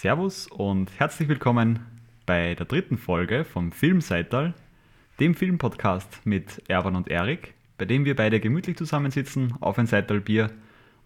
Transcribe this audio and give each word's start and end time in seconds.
Servus 0.00 0.46
und 0.46 0.92
herzlich 0.96 1.28
willkommen 1.28 1.80
bei 2.24 2.54
der 2.54 2.66
dritten 2.66 2.98
Folge 2.98 3.44
vom 3.44 3.72
Filmseital, 3.72 4.54
dem 5.18 5.34
Filmpodcast 5.34 6.24
mit 6.24 6.62
Erwan 6.68 6.94
und 6.94 7.08
Erik, 7.08 7.54
bei 7.78 7.84
dem 7.84 8.04
wir 8.04 8.14
beide 8.14 8.38
gemütlich 8.38 8.76
zusammensitzen 8.76 9.54
auf 9.58 9.76
ein 9.76 9.88
Seital 9.88 10.20
Bier 10.20 10.52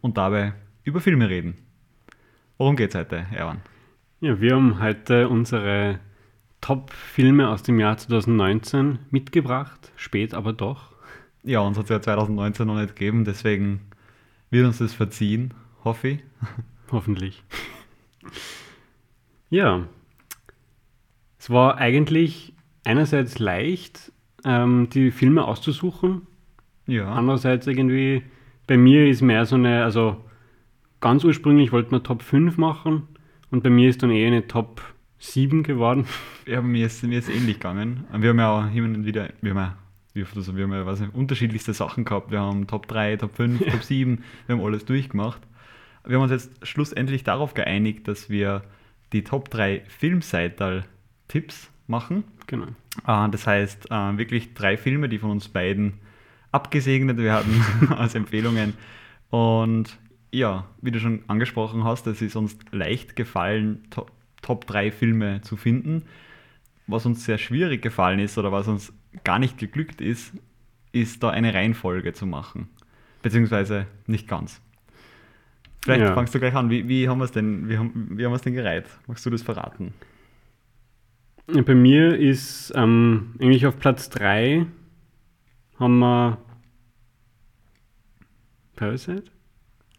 und 0.03 0.19
dabei 0.19 0.53
über 0.85 1.01
Filme 1.01 1.31
reden. 1.31 1.57
Worum 2.59 2.77
geht's 2.77 2.95
heute, 2.95 3.25
Erwan? 3.33 3.63
Ja, 4.21 4.39
wir 4.43 4.57
haben 4.57 4.79
heute 4.79 5.27
unsere 5.31 5.99
Top-Filme 6.61 7.49
aus 7.49 7.63
dem 7.63 7.81
Jahr 7.81 7.97
2019 7.97 8.99
mitgebracht, 9.09 9.91
spät 9.97 10.35
aber 10.35 10.53
doch. 10.53 10.93
Ja, 11.43 11.61
uns 11.61 11.79
hat 11.79 11.85
es 11.85 11.91
ja 11.91 12.03
2019 12.03 12.67
noch 12.67 12.77
nicht 12.77 12.95
gegeben, 12.95 13.25
deswegen 13.25 13.81
wird 14.51 14.67
uns 14.67 14.77
das 14.77 14.93
verziehen, 14.93 15.55
hoffe 15.83 16.09
ich. 16.09 16.21
Hoffentlich. 16.91 17.43
Ja, 19.53 19.87
es 21.39 21.51
war 21.51 21.77
eigentlich 21.77 22.55
einerseits 22.85 23.39
leicht, 23.39 24.13
ähm, 24.47 24.89
die 24.89 25.11
Filme 25.11 25.45
auszusuchen. 25.45 26.23
Ja. 26.87 27.13
Andererseits 27.13 27.67
irgendwie, 27.67 28.23
bei 28.67 28.79
mir 28.79 29.07
ist 29.07 29.21
mehr 29.21 29.45
so 29.45 29.57
eine, 29.57 29.85
also 29.85 30.25
ganz 31.01 31.23
ursprünglich 31.23 31.71
wollten 31.71 31.91
wir 31.91 32.03
Top 32.03 32.23
5 32.23 32.57
machen 32.57 33.09
und 33.51 33.63
bei 33.63 33.69
mir 33.69 33.91
ist 33.91 34.03
dann 34.03 34.11
eher 34.11 34.29
eine 34.29 34.47
Top 34.49 34.81
7 35.19 35.63
geworden. 35.63 36.07
Ja, 36.47 36.61
mir 36.63 36.87
ist, 36.87 37.05
mir 37.05 37.19
ist 37.19 37.29
ähnlich 37.29 37.61
gegangen. 37.61 38.05
Wir 38.17 38.31
haben 38.31 38.39
ja 38.39 38.51
auch 38.51 38.65
und 38.65 39.05
wieder, 39.05 39.29
wir 39.43 39.51
haben 39.51 39.59
ja, 39.59 39.77
wir, 40.15 40.27
also 40.35 40.57
wir 40.57 40.65
haben 40.65 40.73
ja 40.73 40.87
was, 40.87 41.03
unterschiedlichste 41.13 41.73
Sachen 41.73 42.05
gehabt. 42.05 42.33
Wir 42.33 42.41
haben 42.41 42.67
Top 42.67 42.89
3, 42.89 43.17
Top 43.19 43.37
5, 43.37 43.61
ja. 43.61 43.71
Top 43.71 43.83
7, 43.83 44.25
wir 44.47 44.57
haben 44.57 44.65
alles 44.65 44.87
durchgemacht. 44.87 45.43
Wir 46.07 46.17
haben 46.17 46.23
uns 46.23 46.33
jetzt 46.33 46.67
schlussendlich 46.67 47.23
darauf 47.23 47.55
geeinigt, 47.55 48.09
dass 48.09 48.31
wir 48.31 48.63
die 49.13 49.25
Top 49.25 49.51
3 49.51 49.83
Filmseital-Tipps 49.89 51.71
machen. 51.87 52.25
Genau. 52.47 52.67
Äh, 53.07 53.31
das 53.31 53.47
heißt, 53.47 53.91
äh, 53.91 54.19
wirklich 54.19 54.55
drei 54.55 54.77
Filme, 54.77 55.09
die 55.09 55.19
von 55.19 55.31
uns 55.31 55.49
beiden 55.49 55.95
abgesegnet 56.51 57.19
werden 57.19 57.65
als 57.97 58.15
Empfehlungen. 58.15 58.75
Und 59.31 59.99
ja, 60.31 60.67
wie 60.81 60.91
du 60.91 61.01
schon 61.01 61.23
angesprochen 61.29 61.85
hast, 61.85 62.07
es 62.07 62.23
ist 62.23 62.37
uns 62.37 62.57
leicht 62.71 63.17
gefallen, 63.17 63.85
Top, 63.91 64.11
Top 64.41 64.67
3 64.67 64.91
Filme 64.91 65.41
zu 65.43 65.57
finden. 65.57 66.05
Was 66.87 67.07
uns 67.07 67.25
sehr 67.25 67.39
schwierig 67.39 67.81
gefallen 67.83 68.19
ist 68.19 68.39
oder 68.39 68.51
was 68.51 68.69
uns 68.69 68.93
gar 69.25 69.39
nicht 69.39 69.59
geglückt 69.59 70.01
ist, 70.01 70.33
ist 70.91 71.23
da 71.23 71.31
eine 71.31 71.55
Reihenfolge 71.55 72.13
zu 72.13 72.27
machen. 72.27 72.69
Beziehungsweise 73.23 73.87
nicht 74.07 74.27
ganz. 74.29 74.61
Vielleicht 75.85 76.03
ja. 76.03 76.15
fangst 76.15 76.35
du 76.35 76.39
gleich 76.39 76.55
an. 76.55 76.71
Wie, 76.71 76.89
wie 76.89 77.09
haben 77.09 77.19
wir 77.19 77.25
es 77.25 77.33
denn, 77.33 77.69
wie 77.69 77.77
haben, 77.77 78.11
wie 78.17 78.25
haben 78.25 78.37
denn 78.39 78.55
gereiht? 78.55 78.87
Magst 79.07 79.27
du 79.27 79.31
das 79.31 79.43
verraten? 79.43 79.93
Bei 81.47 81.75
mir 81.75 82.17
ist 82.17 82.73
ähm, 82.77 83.35
eigentlich 83.41 83.67
auf 83.67 83.79
Platz 83.79 84.09
3 84.11 84.65
haben 85.79 85.99
wir 85.99 86.39
Parasite? 88.77 89.25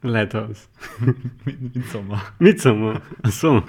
Lighthouse. 0.02 0.70
Midsommer. 1.74 2.22
Midsommer. 2.40 3.02
Achso, 3.22 3.64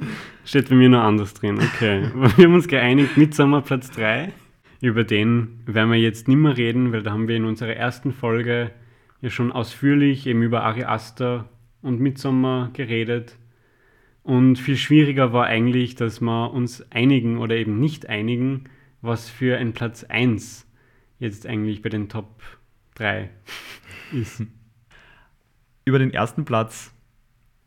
steht 0.45 0.69
bei 0.69 0.75
mir 0.75 0.89
noch 0.89 1.03
anders 1.03 1.35
drin. 1.35 1.59
Okay. 1.59 2.11
Wir 2.37 2.47
haben 2.47 2.55
uns 2.55 2.69
geeinigt, 2.69 3.17
Midsommer 3.17 3.61
Platz 3.63 3.91
3. 3.93 4.33
Über 4.81 5.05
den 5.05 5.61
werden 5.67 5.91
wir 5.91 5.99
jetzt 5.99 6.29
nicht 6.29 6.37
mehr 6.37 6.57
reden, 6.57 6.93
weil 6.93 7.03
da 7.03 7.13
haben 7.13 7.29
wir 7.29 7.37
in 7.37 7.45
unserer 7.45 7.75
ersten 7.75 8.13
Folge 8.13 8.71
ja 9.21 9.31
schon 9.31 9.53
ausführlich 9.53 10.27
eben 10.27 10.43
über 10.43 10.63
Ari 10.65 10.85
Aster 10.85 11.49
und 11.85 12.01
Midsommer 12.01 12.71
geredet. 12.73 13.37
Und 14.23 14.59
viel 14.59 14.77
schwieriger 14.77 15.33
war 15.33 15.47
eigentlich, 15.47 15.95
dass 15.95 16.21
wir 16.21 16.51
uns 16.53 16.91
einigen 16.91 17.39
oder 17.39 17.57
eben 17.57 17.79
nicht 17.79 18.09
einigen, 18.09 18.65
was 19.03 19.29
für 19.29 19.59
ein 19.59 19.75
Platz 19.75 20.03
1 20.03 20.67
jetzt 21.19 21.47
eigentlich 21.47 21.83
bei 21.83 21.91
den 21.91 22.09
Top 22.09 22.43
3 22.95 23.29
ist. 24.13 24.43
Über 25.85 25.99
den 25.99 26.13
ersten 26.13 26.47
Platz 26.47 26.95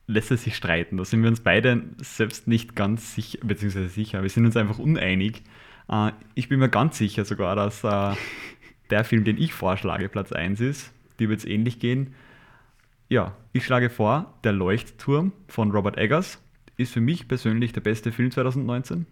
lässt 0.07 0.31
es 0.31 0.43
sich 0.43 0.55
streiten. 0.55 0.97
Da 0.97 1.05
sind 1.05 1.21
wir 1.21 1.29
uns 1.29 1.41
beide 1.41 1.83
selbst 1.97 2.47
nicht 2.47 2.75
ganz 2.75 3.13
sicher, 3.13 3.37
beziehungsweise 3.43 3.89
sicher, 3.89 4.23
wir 4.23 4.29
sind 4.29 4.45
uns 4.45 4.57
einfach 4.57 4.79
uneinig. 4.79 5.43
Äh, 5.89 6.11
ich 6.33 6.49
bin 6.49 6.59
mir 6.59 6.69
ganz 6.69 6.97
sicher 6.97 7.23
sogar, 7.23 7.55
dass 7.55 7.83
äh, 7.83 8.15
der 8.89 9.03
Film, 9.03 9.25
den 9.25 9.37
ich 9.37 9.53
vorschlage, 9.53 10.09
Platz 10.09 10.31
1 10.31 10.59
ist. 10.61 10.91
Die 11.19 11.29
wird 11.29 11.39
es 11.39 11.45
ähnlich 11.45 11.79
gehen. 11.79 12.15
Ja, 13.09 13.37
ich 13.53 13.63
schlage 13.63 13.89
vor, 13.89 14.33
Der 14.43 14.51
Leuchtturm 14.51 15.31
von 15.47 15.71
Robert 15.71 15.97
Eggers 15.97 16.43
ist 16.75 16.91
für 16.91 16.99
mich 16.99 17.29
persönlich 17.29 17.71
der 17.71 17.79
beste 17.79 18.11
Film 18.11 18.31
2019. 18.31 19.05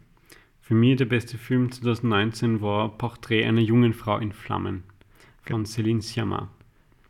Für 0.59 0.73
mich 0.73 0.97
der 0.97 1.05
beste 1.05 1.37
Film 1.37 1.71
2019 1.71 2.59
war 2.59 2.97
Porträt 2.97 3.45
einer 3.45 3.61
jungen 3.61 3.93
Frau 3.93 4.17
in 4.17 4.33
Flammen 4.33 4.83
von 5.43 5.65
Céline 5.65 6.01
Sciamma. 6.01 6.49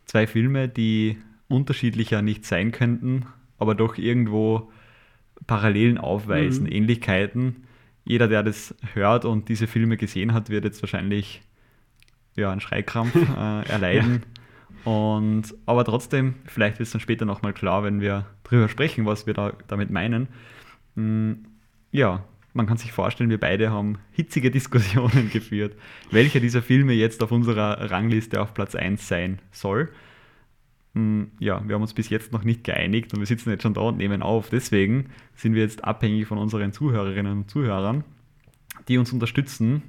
Zwei 0.04 0.28
Filme, 0.28 0.68
die 0.68 1.18
unterschiedlicher 1.48 2.22
nicht 2.22 2.44
sein 2.44 2.70
könnten, 2.70 3.26
aber 3.58 3.74
doch 3.74 3.98
irgendwo 3.98 4.70
Parallelen 5.48 5.98
aufweisen, 5.98 6.64
mhm. 6.64 6.72
Ähnlichkeiten. 6.72 7.64
Jeder, 8.04 8.28
der 8.28 8.44
das 8.44 8.76
hört 8.94 9.24
und 9.24 9.48
diese 9.48 9.66
Filme 9.66 9.96
gesehen 9.96 10.32
hat, 10.32 10.50
wird 10.50 10.64
jetzt 10.64 10.82
wahrscheinlich 10.82 11.42
ja, 12.36 12.52
einen 12.52 12.60
Schreikrampf 12.60 13.16
äh, 13.36 13.68
erleiden. 13.68 14.22
ja. 14.22 14.35
Und, 14.84 15.52
aber 15.66 15.84
trotzdem, 15.84 16.36
vielleicht 16.44 16.78
wird 16.78 16.86
es 16.86 16.92
dann 16.92 17.00
später 17.00 17.24
nochmal 17.24 17.52
klar, 17.52 17.82
wenn 17.82 18.00
wir 18.00 18.26
drüber 18.44 18.68
sprechen, 18.68 19.04
was 19.04 19.26
wir 19.26 19.34
da 19.34 19.52
damit 19.66 19.90
meinen. 19.90 20.28
Hm, 20.94 21.44
ja, 21.90 22.24
man 22.52 22.66
kann 22.66 22.76
sich 22.76 22.92
vorstellen, 22.92 23.28
wir 23.28 23.40
beide 23.40 23.70
haben 23.70 23.98
hitzige 24.12 24.50
Diskussionen 24.50 25.30
geführt, 25.32 25.76
welcher 26.10 26.40
dieser 26.40 26.62
Filme 26.62 26.92
jetzt 26.92 27.22
auf 27.22 27.32
unserer 27.32 27.90
Rangliste 27.90 28.40
auf 28.40 28.54
Platz 28.54 28.74
1 28.74 29.08
sein 29.08 29.40
soll. 29.50 29.90
Hm, 30.94 31.32
ja, 31.40 31.66
wir 31.66 31.74
haben 31.74 31.82
uns 31.82 31.92
bis 31.92 32.08
jetzt 32.08 32.32
noch 32.32 32.44
nicht 32.44 32.64
geeinigt 32.64 33.12
und 33.12 33.18
wir 33.18 33.26
sitzen 33.26 33.50
jetzt 33.50 33.62
schon 33.62 33.74
da 33.74 33.82
und 33.82 33.98
nehmen 33.98 34.22
auf. 34.22 34.50
Deswegen 34.50 35.10
sind 35.34 35.54
wir 35.54 35.62
jetzt 35.62 35.84
abhängig 35.84 36.26
von 36.26 36.38
unseren 36.38 36.72
Zuhörerinnen 36.72 37.32
und 37.32 37.50
Zuhörern, 37.50 38.04
die 38.88 38.98
uns 38.98 39.12
unterstützen, 39.12 39.82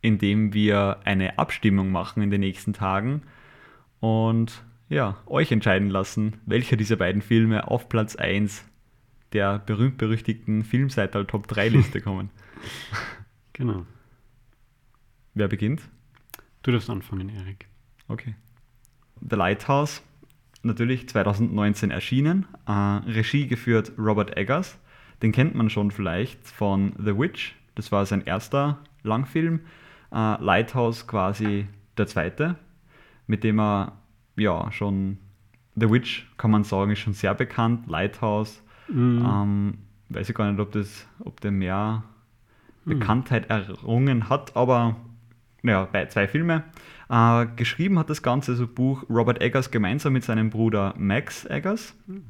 indem 0.00 0.54
wir 0.54 1.00
eine 1.04 1.38
Abstimmung 1.38 1.90
machen 1.90 2.22
in 2.22 2.30
den 2.30 2.40
nächsten 2.40 2.72
Tagen 2.72 3.22
und 4.04 4.62
ja, 4.90 5.16
euch 5.24 5.50
entscheiden 5.50 5.88
lassen, 5.88 6.36
welcher 6.44 6.76
dieser 6.76 6.96
beiden 6.96 7.22
Filme 7.22 7.68
auf 7.68 7.88
Platz 7.88 8.16
1 8.16 8.62
der 9.32 9.60
berühmt-berüchtigten 9.60 10.62
Filmseital 10.62 11.24
Top 11.24 11.48
3 11.48 11.70
Liste 11.70 12.00
kommen. 12.02 12.28
Genau. 13.54 13.86
Wer 15.32 15.48
beginnt? 15.48 15.80
Du 16.62 16.70
darfst 16.70 16.90
anfangen, 16.90 17.30
Erik. 17.30 17.66
Okay. 18.06 18.34
The 19.26 19.36
Lighthouse 19.36 20.02
natürlich 20.62 21.08
2019 21.08 21.90
erschienen. 21.90 22.46
Äh, 22.66 22.72
Regie 22.72 23.46
geführt 23.46 23.92
Robert 23.96 24.36
Eggers. 24.36 24.78
Den 25.22 25.32
kennt 25.32 25.54
man 25.54 25.70
schon 25.70 25.90
vielleicht 25.90 26.46
von 26.46 26.92
The 26.98 27.18
Witch. 27.18 27.54
Das 27.74 27.90
war 27.90 28.04
sein 28.04 28.20
erster 28.26 28.80
Langfilm. 29.02 29.60
Äh, 30.12 30.42
Lighthouse 30.42 31.06
quasi 31.06 31.68
der 31.96 32.06
zweite, 32.06 32.56
mit 33.26 33.44
dem 33.44 33.58
er 33.58 33.92
ja 34.36 34.70
schon 34.72 35.18
The 35.76 35.90
Witch 35.90 36.26
kann 36.36 36.50
man 36.50 36.64
sagen, 36.64 36.90
ist 36.92 37.00
schon 37.00 37.14
sehr 37.14 37.34
bekannt. 37.34 37.88
Lighthouse, 37.88 38.62
mhm. 38.88 39.26
ähm, 39.26 39.78
weiß 40.08 40.28
ich 40.28 40.34
gar 40.34 40.50
nicht, 40.50 40.60
ob, 40.60 40.72
das, 40.72 41.06
ob 41.20 41.40
der 41.40 41.50
mehr 41.50 42.04
mhm. 42.84 42.98
Bekanntheit 42.98 43.50
errungen 43.50 44.28
hat, 44.28 44.56
aber 44.56 44.96
ja, 45.62 45.84
bei 45.86 46.06
zwei 46.06 46.28
Filme. 46.28 46.64
Äh, 47.08 47.46
geschrieben 47.56 47.98
hat 47.98 48.10
das 48.10 48.22
Ganze, 48.22 48.54
so 48.54 48.66
Buch 48.66 49.04
Robert 49.10 49.40
Eggers 49.40 49.70
gemeinsam 49.70 50.12
mit 50.12 50.24
seinem 50.24 50.50
Bruder 50.50 50.94
Max 50.96 51.44
Eggers. 51.44 51.94
Mhm. 52.06 52.24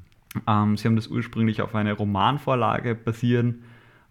Ähm, 0.47 0.77
sie 0.77 0.89
haben 0.89 0.97
das 0.97 1.09
ursprünglich 1.09 1.61
auf 1.63 1.75
eine 1.75 1.93
Romanvorlage 1.93 2.95
basieren 2.95 3.63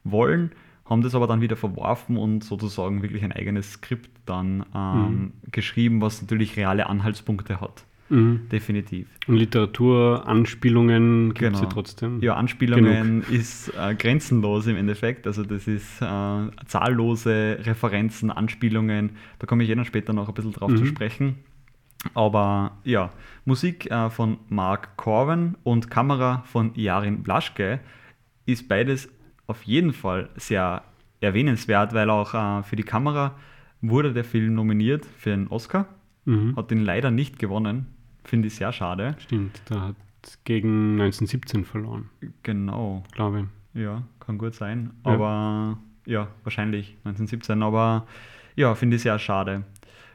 wollen, 0.04 0.52
haben 0.86 1.02
das 1.02 1.16
aber 1.16 1.28
dann 1.28 1.42
wieder 1.42 1.56
verworfen 1.56 2.18
und 2.18 2.44
sozusagen 2.44 3.02
wirklich 3.02 3.24
ein 3.24 3.32
eigenes 3.32 3.74
Skript 3.74 4.10
dann 4.26 4.66
ähm, 4.76 5.10
mhm. 5.10 5.32
geschrieben, 5.52 6.02
was 6.02 6.22
natürlich 6.22 6.58
reale 6.58 6.88
Anhaltspunkte 6.88 7.62
hat. 7.62 7.86
Mhm. 8.10 8.50
Definitiv. 8.52 9.08
Und 9.28 9.38
Literatur, 9.38 10.28
Anspielungen 10.28 11.34
gibt 11.34 11.56
es 11.56 11.60
genau. 11.60 11.64
ja 11.64 11.74
trotzdem. 11.74 12.22
Ja, 12.22 12.36
Anspielungen 12.36 13.22
Genug. 13.22 13.32
ist 13.32 13.70
äh, 13.70 13.96
grenzenlos 13.96 14.68
im 14.68 14.76
Endeffekt. 14.76 15.26
Also 15.26 15.44
das 15.44 15.68
ist 15.68 16.02
äh, 16.02 16.50
zahllose 16.66 17.60
Referenzen, 17.62 18.30
Anspielungen. 18.30 19.12
Da 19.40 19.48
komme 19.48 19.64
ich 19.64 19.70
eh 19.70 19.76
dann 19.76 19.86
später 19.86 20.14
noch 20.14 20.28
ein 20.28 20.34
bisschen 20.34 20.52
drauf 20.52 20.72
mhm. 20.72 20.78
zu 20.78 20.86
sprechen. 20.86 21.38
Aber 22.14 22.78
ja, 22.84 23.12
Musik 23.46 23.90
äh, 23.90 24.10
von 24.10 24.38
Mark 24.50 24.98
Corwin 24.98 25.56
und 25.64 25.90
Kamera 25.90 26.44
von 26.46 26.72
Jarin 26.76 27.24
Blaschke 27.24 27.80
ist 28.46 28.68
beides 28.68 29.10
auf 29.48 29.64
jeden 29.64 29.94
Fall 29.94 30.30
sehr 30.36 30.84
erwähnenswert, 31.20 31.94
weil 31.94 32.10
auch 32.10 32.34
äh, 32.34 32.64
für 32.64 32.76
die 32.76 32.84
Kamera 32.84 33.36
wurde 33.82 34.14
der 34.14 34.24
Film 34.24 34.54
nominiert 34.56 35.06
für 35.06 35.34
einen 35.34 35.48
Oscar. 35.48 35.88
Mhm. 36.26 36.56
Hat 36.56 36.72
den 36.72 36.80
leider 36.80 37.12
nicht 37.12 37.40
gewonnen. 37.40 37.88
Finde 38.24 38.48
ich 38.48 38.56
sehr 38.56 38.72
schade. 38.72 39.16
Stimmt, 39.20 39.62
da 39.66 39.82
hat 39.82 39.96
gegen 40.46 40.94
1917 40.94 41.66
verloren. 41.66 42.10
Genau. 42.44 43.04
Glaube 43.12 43.50
Ja, 43.74 44.04
kann 44.20 44.38
gut 44.38 44.56
sein. 44.56 44.92
Aber 45.04 45.78
ja, 46.06 46.22
ja 46.22 46.28
wahrscheinlich 46.44 46.96
1917. 47.04 47.62
Aber 47.62 48.08
ja, 48.56 48.74
finde 48.76 48.96
ich 48.96 49.02
sehr 49.02 49.20
schade. 49.20 49.64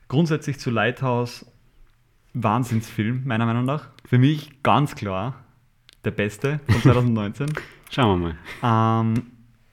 Grundsätzlich 0.08 0.58
zu 0.58 0.70
Lighthouse, 0.70 1.44
Wahnsinnsfilm, 2.32 3.22
meiner 3.26 3.44
Meinung 3.44 3.66
nach. 3.66 3.88
Für 4.06 4.19
mich 4.19 4.62
ganz 4.62 4.94
klar 4.94 5.44
der 6.04 6.12
beste 6.12 6.60
von 6.66 6.80
2019. 6.82 7.48
Schauen 7.90 8.20
wir 8.20 8.35
mal. 8.62 9.02
Ähm, 9.02 9.26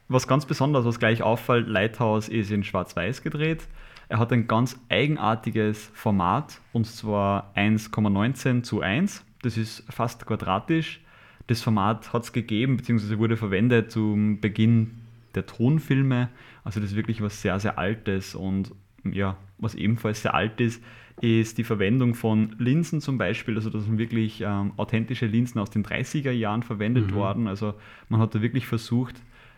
was 0.08 0.28
ganz 0.28 0.46
besonders, 0.46 0.86
was 0.86 1.00
gleich 1.00 1.24
auffällt, 1.24 1.68
Lighthouse 1.68 2.30
ist 2.30 2.52
in 2.52 2.64
Schwarz-Weiß 2.64 3.22
gedreht. 3.22 3.68
Er 4.08 4.20
hat 4.20 4.32
ein 4.32 4.48
ganz 4.48 4.80
eigenartiges 4.90 5.92
Format 5.94 6.62
und 6.74 6.86
zwar 6.86 7.52
1,19 7.56 8.64
zu 8.64 8.82
1. 8.82 9.26
Das 9.42 9.58
ist 9.58 9.84
fast 9.90 10.26
quadratisch. 10.26 11.02
Das 11.48 11.62
Format 11.62 12.14
hat 12.14 12.24
es 12.24 12.34
gegeben, 12.34 12.78
beziehungsweise 12.78 13.20
wurde 13.20 13.38
verwendet 13.38 13.92
zum 13.92 14.40
Beginn 14.42 15.02
der 15.34 15.46
Tonfilme. 15.46 16.30
Also 16.64 16.80
das 16.80 16.92
ist 16.92 16.96
wirklich 16.96 17.22
was 17.22 17.42
sehr, 17.42 17.60
sehr 17.60 17.78
Altes 17.78 18.36
und 18.36 18.72
ja, 19.04 19.38
was 19.58 19.76
ebenfalls 19.76 20.22
sehr 20.22 20.34
alt 20.34 20.60
ist, 20.60 20.84
ist 21.22 21.58
die 21.58 21.64
Verwendung 21.64 22.14
von 22.14 22.56
Linsen 22.60 23.02
zum 23.02 23.18
Beispiel. 23.18 23.56
Also 23.56 23.70
das 23.70 23.86
sind 23.86 23.98
wirklich 23.98 24.42
ähm, 24.42 24.74
authentische 24.78 25.26
Linsen 25.26 25.60
aus 25.60 25.70
den 25.70 25.84
30er 25.86 26.32
Jahren 26.32 26.64
verwendet 26.64 27.12
mhm. 27.12 27.16
worden. 27.16 27.48
Also 27.48 27.74
man 28.10 28.20
hat 28.20 28.36
da 28.36 28.42
wirklich 28.42 28.68
versucht, 28.68 29.16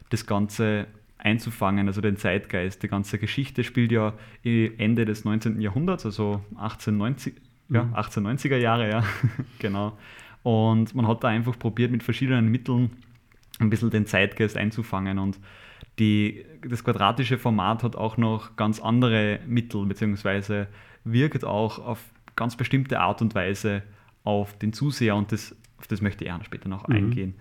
das 0.09 0.25
Ganze 0.25 0.87
einzufangen, 1.17 1.87
also 1.87 1.99
den 2.01 2.17
Zeitgeist. 2.17 2.83
Die 2.83 2.87
ganze 2.87 3.17
Geschichte 3.17 3.63
spielt 3.63 3.91
ja 3.91 4.13
Ende 4.43 5.05
des 5.05 5.25
19. 5.25 5.59
Jahrhunderts, 5.59 6.05
also 6.05 6.41
1890, 6.57 7.33
mhm. 7.69 7.75
ja, 7.75 7.81
1890er 7.95 8.57
Jahre, 8.57 8.89
ja, 8.89 9.03
genau. 9.59 9.97
Und 10.43 10.95
man 10.95 11.07
hat 11.07 11.23
da 11.23 11.27
einfach 11.29 11.57
probiert, 11.57 11.91
mit 11.91 12.03
verschiedenen 12.03 12.49
Mitteln 12.49 12.91
ein 13.59 13.69
bisschen 13.69 13.89
den 13.89 14.05
Zeitgeist 14.05 14.55
einzufangen. 14.55 15.19
Und 15.19 15.39
die, 15.99 16.45
das 16.67 16.83
quadratische 16.83 17.37
Format 17.37 17.83
hat 17.83 17.95
auch 17.95 18.17
noch 18.17 18.55
ganz 18.55 18.79
andere 18.79 19.39
Mittel, 19.47 19.85
beziehungsweise 19.85 20.67
wirkt 21.11 21.43
auch 21.43 21.79
auf 21.79 22.03
ganz 22.35 22.55
bestimmte 22.55 22.99
Art 22.99 23.21
und 23.21 23.35
Weise 23.35 23.83
auf 24.23 24.57
den 24.57 24.73
Zuseher 24.73 25.15
und 25.15 25.31
das, 25.31 25.55
auf 25.77 25.87
das 25.87 26.01
möchte 26.01 26.25
ich 26.25 26.31
auch 26.31 26.43
später 26.43 26.69
noch 26.69 26.87
mhm. 26.87 26.95
eingehen. 26.95 27.35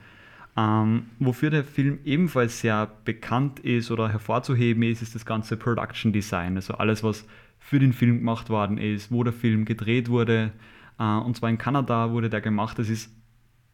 Ähm, 0.57 1.07
wofür 1.19 1.51
der 1.51 1.65
Film 1.65 1.99
ebenfalls 2.05 2.61
sehr 2.61 2.91
bekannt 3.05 3.61
ist 3.61 3.91
oder 3.91 4.09
hervorzuheben 4.09 4.83
ist, 4.85 5.03
ist 5.03 5.15
das 5.15 5.27
ganze 5.27 5.57
Production 5.57 6.13
Design. 6.13 6.57
Also 6.57 6.75
alles, 6.75 7.03
was 7.05 7.27
für 7.59 7.79
den 7.79 7.93
Film 7.93 8.19
gemacht 8.19 8.49
worden 8.49 8.79
ist, 8.79 9.13
wo 9.13 9.23
der 9.23 9.35
Film 9.35 9.65
gedreht 9.67 10.09
wurde. 10.09 10.53
Äh, 10.99 11.05
und 11.05 11.37
zwar 11.37 11.51
in 11.51 11.59
Kanada 11.59 12.11
wurde 12.13 12.31
der 12.31 12.41
gemacht. 12.41 12.79
Es 12.79 12.89
ist 12.89 13.15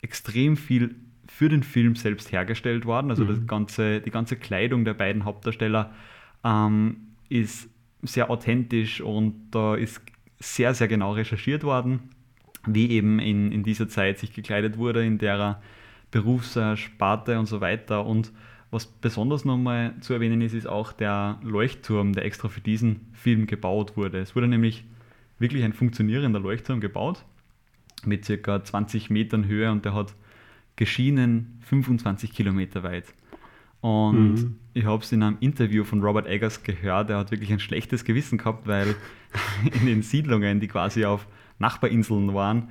extrem 0.00 0.56
viel 0.56 0.97
für 1.29 1.49
den 1.49 1.62
Film 1.62 1.94
selbst 1.94 2.33
hergestellt 2.33 2.85
worden. 2.85 3.11
Also 3.11 3.25
mhm. 3.25 3.29
das 3.29 3.47
ganze, 3.47 4.00
die 4.00 4.11
ganze 4.11 4.37
Kleidung 4.37 4.85
der 4.85 4.94
beiden 4.94 5.25
Hauptdarsteller 5.25 5.93
ähm, 6.43 6.97
ist 7.29 7.69
sehr 8.02 8.31
authentisch 8.31 9.00
und 9.00 9.50
da 9.50 9.75
ist 9.75 10.02
sehr, 10.38 10.75
sehr 10.75 10.88
genau 10.88 11.12
recherchiert 11.12 11.62
worden, 11.62 12.10
wie 12.66 12.90
eben 12.90 13.19
in, 13.19 13.52
in 13.52 13.62
dieser 13.62 13.88
Zeit 13.88 14.19
sich 14.19 14.32
gekleidet 14.32 14.76
wurde, 14.76 15.04
in 15.04 15.19
der 15.19 15.62
Berufssparte 16.10 17.38
und 17.38 17.46
so 17.46 17.60
weiter. 17.60 18.04
Und 18.04 18.32
was 18.70 18.87
besonders 18.87 19.44
nochmal 19.44 19.94
zu 20.00 20.12
erwähnen 20.14 20.40
ist, 20.40 20.54
ist 20.54 20.66
auch 20.66 20.93
der 20.93 21.38
Leuchtturm, 21.43 22.12
der 22.12 22.25
extra 22.25 22.49
für 22.49 22.60
diesen 22.60 23.12
Film 23.12 23.46
gebaut 23.46 23.96
wurde. 23.96 24.19
Es 24.19 24.34
wurde 24.34 24.48
nämlich 24.48 24.84
wirklich 25.38 25.64
ein 25.64 25.72
funktionierender 25.72 26.40
Leuchtturm 26.40 26.81
gebaut 26.81 27.25
mit 28.05 28.25
circa 28.25 28.64
20 28.64 29.10
Metern 29.10 29.46
Höhe 29.46 29.70
und 29.70 29.84
der 29.84 29.94
hat 29.94 30.14
geschienen 30.76 31.60
25 31.66 32.32
Kilometer 32.32 32.82
weit. 32.82 33.12
Und 33.82 34.34
mhm. 34.34 34.56
ich 34.75 34.87
habe 34.87 35.02
es 35.02 35.12
in 35.12 35.23
einem 35.23 35.37
Interview 35.40 35.84
von 35.84 36.02
Robert 36.02 36.26
Eggers 36.26 36.62
gehört, 36.62 37.11
er 37.11 37.19
hat 37.19 37.32
wirklich 37.32 37.52
ein 37.52 37.61
schlechtes 37.61 38.05
Gewissen 38.05 38.38
gehabt, 38.38 38.67
weil 38.67 38.94
in 39.81 39.87
den 39.87 40.02
Siedlungen, 40.02 40.61
die 40.61 40.69
quasi 40.69 41.05
auf 41.05 41.26
Nachbarinseln 41.58 42.32
waren, 42.32 42.69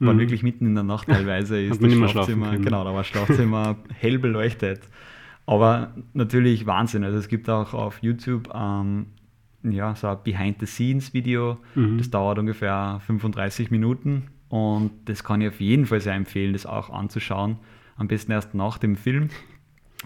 war 0.00 0.14
mhm. 0.14 0.18
wirklich 0.18 0.42
mitten 0.42 0.66
in 0.66 0.74
der 0.74 0.84
Nacht 0.84 1.08
teilweise 1.08 1.60
ist 1.62 1.82
das 1.82 2.10
Schlafzimmer, 2.10 2.56
genau, 2.56 2.84
da 2.84 2.90
war 2.90 2.98
das 2.98 3.06
Schlafzimmer 3.06 3.76
hell 3.94 4.18
beleuchtet. 4.18 4.80
Aber 5.46 5.94
natürlich 6.12 6.66
Wahnsinn. 6.66 7.04
Also 7.04 7.18
es 7.18 7.28
gibt 7.28 7.48
auch 7.48 7.72
auf 7.72 8.02
YouTube 8.02 8.50
ähm, 8.54 9.06
ja, 9.62 9.94
so 9.94 10.08
ein 10.08 10.18
Behind-the-Scenes-Video. 10.22 11.58
Mhm. 11.74 11.98
Das 11.98 12.10
dauert 12.10 12.38
ungefähr 12.38 13.00
35 13.06 13.70
Minuten 13.70 14.24
und 14.48 14.90
das 15.06 15.24
kann 15.24 15.40
ich 15.40 15.48
auf 15.48 15.60
jeden 15.60 15.86
Fall 15.86 16.00
sehr 16.00 16.14
empfehlen, 16.14 16.52
das 16.52 16.66
auch 16.66 16.90
anzuschauen. 16.90 17.58
Am 17.96 18.08
besten 18.08 18.32
erst 18.32 18.54
nach 18.54 18.78
dem 18.78 18.96
Film. 18.96 19.30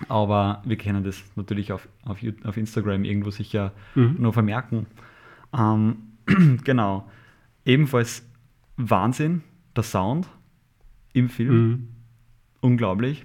Aber 0.08 0.62
wir 0.64 0.76
können 0.76 1.04
das 1.04 1.22
natürlich 1.36 1.72
auf, 1.72 1.88
auf, 2.04 2.18
auf 2.44 2.56
Instagram 2.56 3.04
irgendwo 3.04 3.30
sicher 3.30 3.72
mhm. 3.94 4.16
nur 4.18 4.32
vermerken. 4.32 4.86
Ähm, 5.56 5.96
genau. 6.64 7.08
Ebenfalls 7.64 8.26
Wahnsinn, 8.76 9.42
der 9.76 9.84
Sound 9.84 10.28
im 11.12 11.28
Film. 11.28 11.54
Mhm. 11.54 11.88
Unglaublich. 12.60 13.24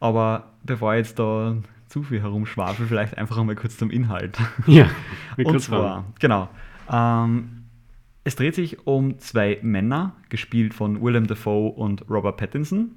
Aber 0.00 0.52
bevor 0.64 0.94
ich 0.94 0.98
jetzt 0.98 1.18
da 1.18 1.56
zu 1.88 2.02
viel 2.02 2.20
herumschwafel, 2.20 2.86
vielleicht 2.86 3.18
einfach 3.18 3.38
einmal 3.38 3.54
kurz 3.54 3.76
zum 3.76 3.90
Inhalt. 3.90 4.38
Ja, 4.66 4.88
und 5.36 5.60
zwar, 5.60 6.06
genau. 6.18 6.48
Ähm, 6.90 7.64
es 8.24 8.36
dreht 8.36 8.54
sich 8.54 8.86
um 8.86 9.18
zwei 9.18 9.58
Männer, 9.62 10.14
gespielt 10.28 10.74
von 10.74 11.02
Willem 11.02 11.26
Dafoe 11.26 11.70
und 11.72 12.08
Robert 12.08 12.36
Pattinson. 12.36 12.92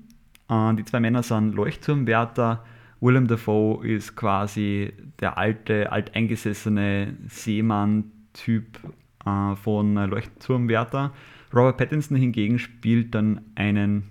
Äh, 0.50 0.76
die 0.76 0.86
zwei 0.86 1.00
Männer 1.00 1.24
sind 1.24 1.56
Leuchtturmwärter. 1.56 2.64
Willem 3.02 3.28
Dafoe 3.28 3.86
ist 3.86 4.16
quasi 4.16 4.94
der 5.20 5.38
alte, 5.38 5.92
alteingesessene 5.92 7.16
Seemann-Typ 7.28 8.80
äh, 9.26 9.56
von 9.56 9.96
Leuchtturmwärter. 9.96 11.14
Robert 11.54 11.78
Pattinson 11.78 12.18
hingegen 12.18 12.60
spielt 12.60 13.16
dann 13.16 13.42
einen 13.56 14.10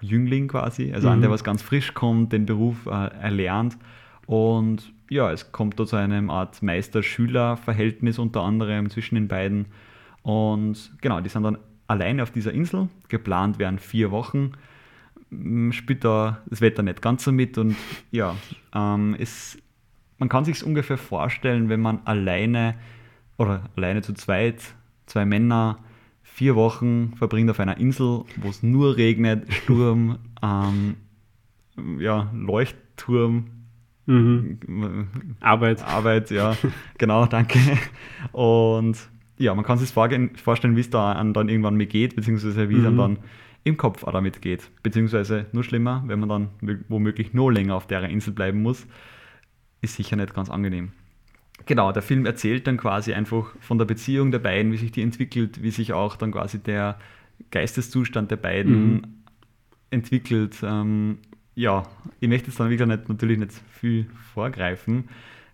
Jüngling 0.00 0.48
quasi, 0.48 0.92
also 0.92 1.06
mhm. 1.06 1.12
einen, 1.12 1.22
der 1.22 1.30
was 1.30 1.44
ganz 1.44 1.62
frisch 1.62 1.94
kommt, 1.94 2.32
den 2.32 2.46
Beruf 2.46 2.86
äh, 2.86 2.90
erlernt. 2.90 3.78
Und 4.26 4.92
ja, 5.08 5.30
es 5.30 5.52
kommt 5.52 5.78
da 5.78 5.86
zu 5.86 5.96
einem 5.96 6.30
Art 6.30 6.62
Meister-Schüler-Verhältnis 6.62 8.18
unter 8.18 8.42
anderem 8.42 8.90
zwischen 8.90 9.14
den 9.14 9.28
beiden. 9.28 9.66
Und 10.22 10.92
genau, 11.00 11.20
die 11.20 11.28
sind 11.28 11.42
dann 11.42 11.58
alleine 11.86 12.22
auf 12.22 12.30
dieser 12.30 12.52
Insel. 12.52 12.88
Geplant 13.08 13.58
wären 13.58 13.78
vier 13.78 14.10
Wochen. 14.10 14.52
Spielt 15.70 16.04
da 16.04 16.42
das 16.46 16.60
Wetter 16.60 16.82
nicht 16.82 17.02
ganz 17.02 17.24
so 17.24 17.32
mit. 17.32 17.58
Und 17.58 17.76
ja, 18.10 18.36
ähm, 18.74 19.16
es, 19.18 19.58
man 20.18 20.28
kann 20.28 20.44
sich 20.44 20.56
es 20.56 20.62
ungefähr 20.62 20.98
vorstellen, 20.98 21.68
wenn 21.68 21.80
man 21.80 22.00
alleine 22.04 22.74
oder 23.38 23.70
alleine 23.76 24.02
zu 24.02 24.14
zweit, 24.14 24.74
zwei 25.06 25.24
Männer, 25.24 25.78
vier 26.22 26.54
Wochen 26.54 27.12
verbringt 27.16 27.50
auf 27.50 27.60
einer 27.60 27.76
Insel, 27.78 28.24
wo 28.36 28.48
es 28.48 28.62
nur 28.62 28.96
regnet, 28.96 29.52
Sturm, 29.52 30.18
ähm, 30.42 30.96
ja, 31.98 32.30
Leuchtturm, 32.34 33.46
mhm. 34.06 34.58
Arbeit. 35.40 35.82
Arbeit, 35.84 36.30
ja, 36.30 36.56
genau, 36.98 37.26
danke. 37.26 37.58
Und 38.32 38.96
ja, 39.38 39.54
man 39.54 39.64
kann 39.64 39.78
sich 39.78 39.90
vorstellen, 39.90 40.76
wie 40.76 40.80
es 40.80 40.90
da 40.90 41.22
dann 41.22 41.48
irgendwann 41.48 41.74
mit 41.74 41.90
geht, 41.90 42.14
beziehungsweise 42.14 42.68
wie 42.68 42.76
es 42.76 42.90
mhm. 42.90 42.96
dann 42.96 43.18
im 43.64 43.76
Kopf 43.76 44.04
auch 44.04 44.12
damit 44.12 44.42
geht. 44.42 44.70
Beziehungsweise 44.82 45.46
nur 45.52 45.64
schlimmer, 45.64 46.02
wenn 46.06 46.20
man 46.20 46.28
dann 46.28 46.48
womöglich 46.88 47.32
nur 47.32 47.52
länger 47.52 47.76
auf 47.76 47.86
der 47.86 48.02
Insel 48.04 48.32
bleiben 48.32 48.62
muss, 48.62 48.86
ist 49.80 49.96
sicher 49.96 50.16
nicht 50.16 50.34
ganz 50.34 50.50
angenehm. 50.50 50.92
Genau, 51.66 51.92
der 51.92 52.02
Film 52.02 52.26
erzählt 52.26 52.66
dann 52.66 52.76
quasi 52.76 53.12
einfach 53.12 53.54
von 53.60 53.78
der 53.78 53.84
Beziehung 53.84 54.30
der 54.30 54.40
beiden, 54.40 54.72
wie 54.72 54.76
sich 54.76 54.90
die 54.90 55.02
entwickelt, 55.02 55.62
wie 55.62 55.70
sich 55.70 55.92
auch 55.92 56.16
dann 56.16 56.32
quasi 56.32 56.58
der 56.58 56.98
Geisteszustand 57.50 58.30
der 58.30 58.36
beiden 58.36 58.92
mhm. 58.92 59.02
entwickelt. 59.90 60.56
Ähm, 60.62 61.18
ja, 61.54 61.84
ich 62.20 62.28
möchte 62.28 62.48
jetzt 62.48 62.58
dann 62.58 62.70
wieder 62.70 62.86
nicht, 62.86 63.08
natürlich 63.08 63.38
nicht 63.38 63.52
viel 63.70 64.06
vorgreifen. 64.34 65.08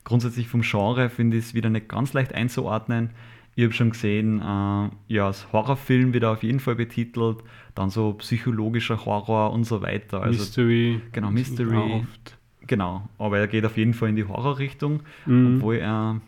Grundsätzlich 0.05 0.49
vom 0.49 0.63
Genre 0.63 1.11
finde 1.11 1.37
ich 1.37 1.47
es 1.47 1.55
wieder 1.55 1.69
nicht 1.69 1.89
ganz 1.89 2.13
leicht 2.13 2.35
einzuordnen. 2.35 3.11
Ich 3.57 3.65
habe 3.65 3.75
schon 3.75 3.91
gesehen, 3.91 4.41
äh, 4.41 4.89
ja, 5.13 5.27
als 5.27 5.53
Horrorfilm 5.53 6.13
wird 6.13 6.23
er 6.23 6.31
auf 6.31 6.43
jeden 6.43 6.61
Fall 6.61 6.77
betitelt, 6.77 7.39
dann 7.79 7.91
so 7.91 8.15
psychologischer 8.15 9.05
Horror 9.05 9.53
und 9.53 9.65
so 9.65 9.81
weiter. 9.83 10.23
Also, 10.23 10.41
Mystery. 10.41 11.01
Genau, 11.13 11.31
Mystery. 11.31 11.77
Oft. 11.77 12.37
Genau, 12.67 13.09
aber 13.19 13.39
er 13.39 13.47
geht 13.47 13.65
auf 13.65 13.77
jeden 13.77 13.95
Fall 13.95 14.11
in 14.11 14.17
die 14.17 14.25
Horrorrichtung, 14.25 15.01
mhm. 15.27 15.57
obwohl 15.57 15.77
er 15.77 16.21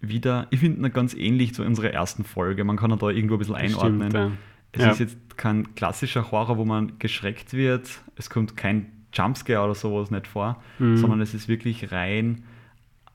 wieder, 0.00 0.46
ich 0.50 0.60
finde 0.60 0.88
ihn 0.88 0.92
ganz 0.92 1.12
ähnlich 1.14 1.54
zu 1.54 1.64
unserer 1.64 1.90
ersten 1.90 2.24
Folge. 2.24 2.64
Man 2.64 2.76
kann 2.76 2.92
ihn 2.92 2.98
da 2.98 3.10
irgendwo 3.10 3.34
ein 3.34 3.38
bisschen 3.38 3.56
einordnen. 3.56 4.10
Stimmt, 4.10 4.14
ja. 4.14 4.30
Es 4.72 4.82
ja. 4.82 4.90
ist 4.92 4.98
jetzt 5.00 5.36
kein 5.36 5.74
klassischer 5.74 6.30
Horror, 6.30 6.56
wo 6.56 6.64
man 6.64 6.98
geschreckt 7.00 7.52
wird. 7.52 8.00
Es 8.14 8.30
kommt 8.30 8.56
kein 8.56 8.86
Jumpscare 9.12 9.64
oder 9.64 9.74
sowas 9.74 10.12
nicht 10.12 10.28
vor, 10.28 10.62
mhm. 10.78 10.96
sondern 10.96 11.20
es 11.20 11.34
ist 11.34 11.48
wirklich 11.48 11.90
rein 11.90 12.44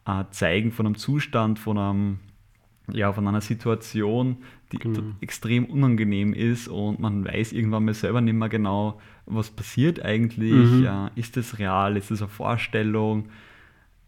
äh, 0.06 0.26
Zeigen 0.32 0.74
von 0.74 0.86
einem 0.86 0.96
Zustand, 0.96 1.58
von 1.58 1.78
einem 1.78 2.20
ja, 2.92 3.12
von 3.14 3.28
einer 3.28 3.42
Situation, 3.42 4.38
die 4.72 4.78
Genau. 4.80 5.02
extrem 5.22 5.66
unangenehm 5.66 6.34
ist 6.34 6.68
und 6.68 7.00
man 7.00 7.24
weiß 7.26 7.54
irgendwann 7.54 7.86
mal 7.86 7.94
selber 7.94 8.22
nicht 8.22 8.34
mehr 8.36 8.50
genau, 8.50 9.00
was 9.26 9.50
passiert 9.52 10.04
eigentlich, 10.04 10.72
Mhm. 10.80 10.84
ja, 10.84 11.12
ist 11.16 11.38
das 11.38 11.60
real, 11.60 11.98
ist 11.98 12.12
das 12.12 12.22
eine 12.22 12.30
Vorstellung? 12.30 13.26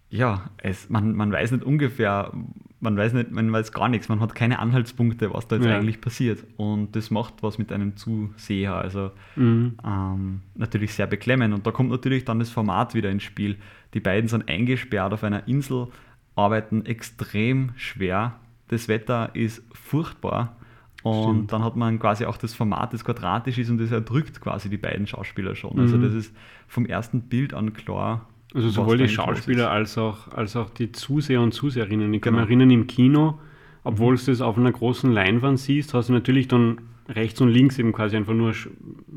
Ja, 0.10 0.50
es, 0.58 0.90
man, 0.90 1.16
man 1.16 1.32
weiß 1.34 1.52
nicht 1.52 1.66
ungefähr, 1.66 2.32
man 2.80 2.96
weiß 2.96 3.12
nicht, 3.14 3.32
man 3.32 3.52
weiß 3.52 3.74
gar 3.74 3.90
nichts, 3.90 4.08
man 4.08 4.22
hat 4.22 4.36
keine 4.36 4.60
Anhaltspunkte, 4.60 5.34
was 5.34 5.48
da 5.50 5.58
jetzt 5.58 5.66
Ja. 5.66 5.76
eigentlich 5.78 6.00
passiert. 6.00 6.46
Und 6.56 6.96
das 6.96 7.12
macht 7.12 7.44
was 7.44 7.58
mit 7.58 7.72
einem 7.74 7.98
Zuseher. 7.98 8.76
Also 8.76 9.12
Mhm. 9.36 9.78
ähm, 9.86 10.42
natürlich 10.56 10.94
sehr 10.94 11.08
beklemmend. 11.08 11.54
Und 11.54 11.68
da 11.68 11.72
kommt 11.72 11.90
natürlich 11.90 12.24
dann 12.24 12.40
das 12.40 12.50
Format 12.50 12.94
wieder 12.94 13.10
ins 13.12 13.24
Spiel. 13.24 13.58
Die 13.94 14.00
beiden 14.00 14.30
sind 14.30 14.48
eingesperrt 14.48 15.12
auf 15.12 15.24
einer 15.26 15.46
Insel, 15.48 15.88
arbeiten 16.36 16.86
extrem 16.86 17.72
schwer. 17.76 18.40
Das 18.70 18.88
Wetter 18.88 19.30
ist 19.34 19.64
furchtbar. 19.74 20.56
Und 21.04 21.24
Stimmt. 21.24 21.54
dann 21.54 21.64
hat 21.64 21.76
man 21.76 22.00
quasi 22.00 22.26
auch 22.26 22.38
das 22.38 22.54
Format, 22.54 22.92
das 22.94 23.06
quadratisch 23.06 23.58
ist 23.60 23.70
und 23.70 23.78
das 23.78 23.92
erdrückt 23.92 24.42
quasi 24.42 24.70
die 24.70 24.78
beiden 24.78 25.08
Schauspieler 25.08 25.56
schon. 25.56 25.80
Also 25.80 25.98
Mhm. 25.98 26.02
das 26.02 26.14
ist 26.14 26.36
vom 26.68 26.86
ersten 26.86 27.22
Bild 27.22 27.54
an 27.54 27.74
klar. 27.74 28.26
Also 28.54 28.70
sowohl 28.70 28.98
die 28.98 29.08
Schauspieler 29.08 29.70
als 29.72 29.98
auch, 29.98 30.30
als 30.34 30.56
auch 30.56 30.70
die 30.70 30.92
Zuseher 30.92 31.42
und 31.42 31.54
Zuseherinnen. 31.54 32.14
Ich 32.14 32.22
kann 32.22 32.34
Genau. 32.34 32.42
mich 32.46 32.50
erinnern, 32.50 32.72
im 32.72 32.88
Kino, 32.88 33.40
obwohl 33.84 34.16
du 34.18 34.26
das 34.26 34.42
auf 34.42 34.58
einer 34.58 34.72
großen 34.72 35.12
Leinwand 35.12 35.60
siehst, 35.60 35.94
hast 35.94 36.10
du 36.10 36.14
natürlich 36.14 36.48
dann 36.48 36.80
rechts 37.10 37.40
und 37.40 37.50
links 37.50 37.78
eben 37.80 37.94
quasi 37.94 38.18
einfach 38.18 38.34
nur 38.34 38.54
sch 38.54 38.68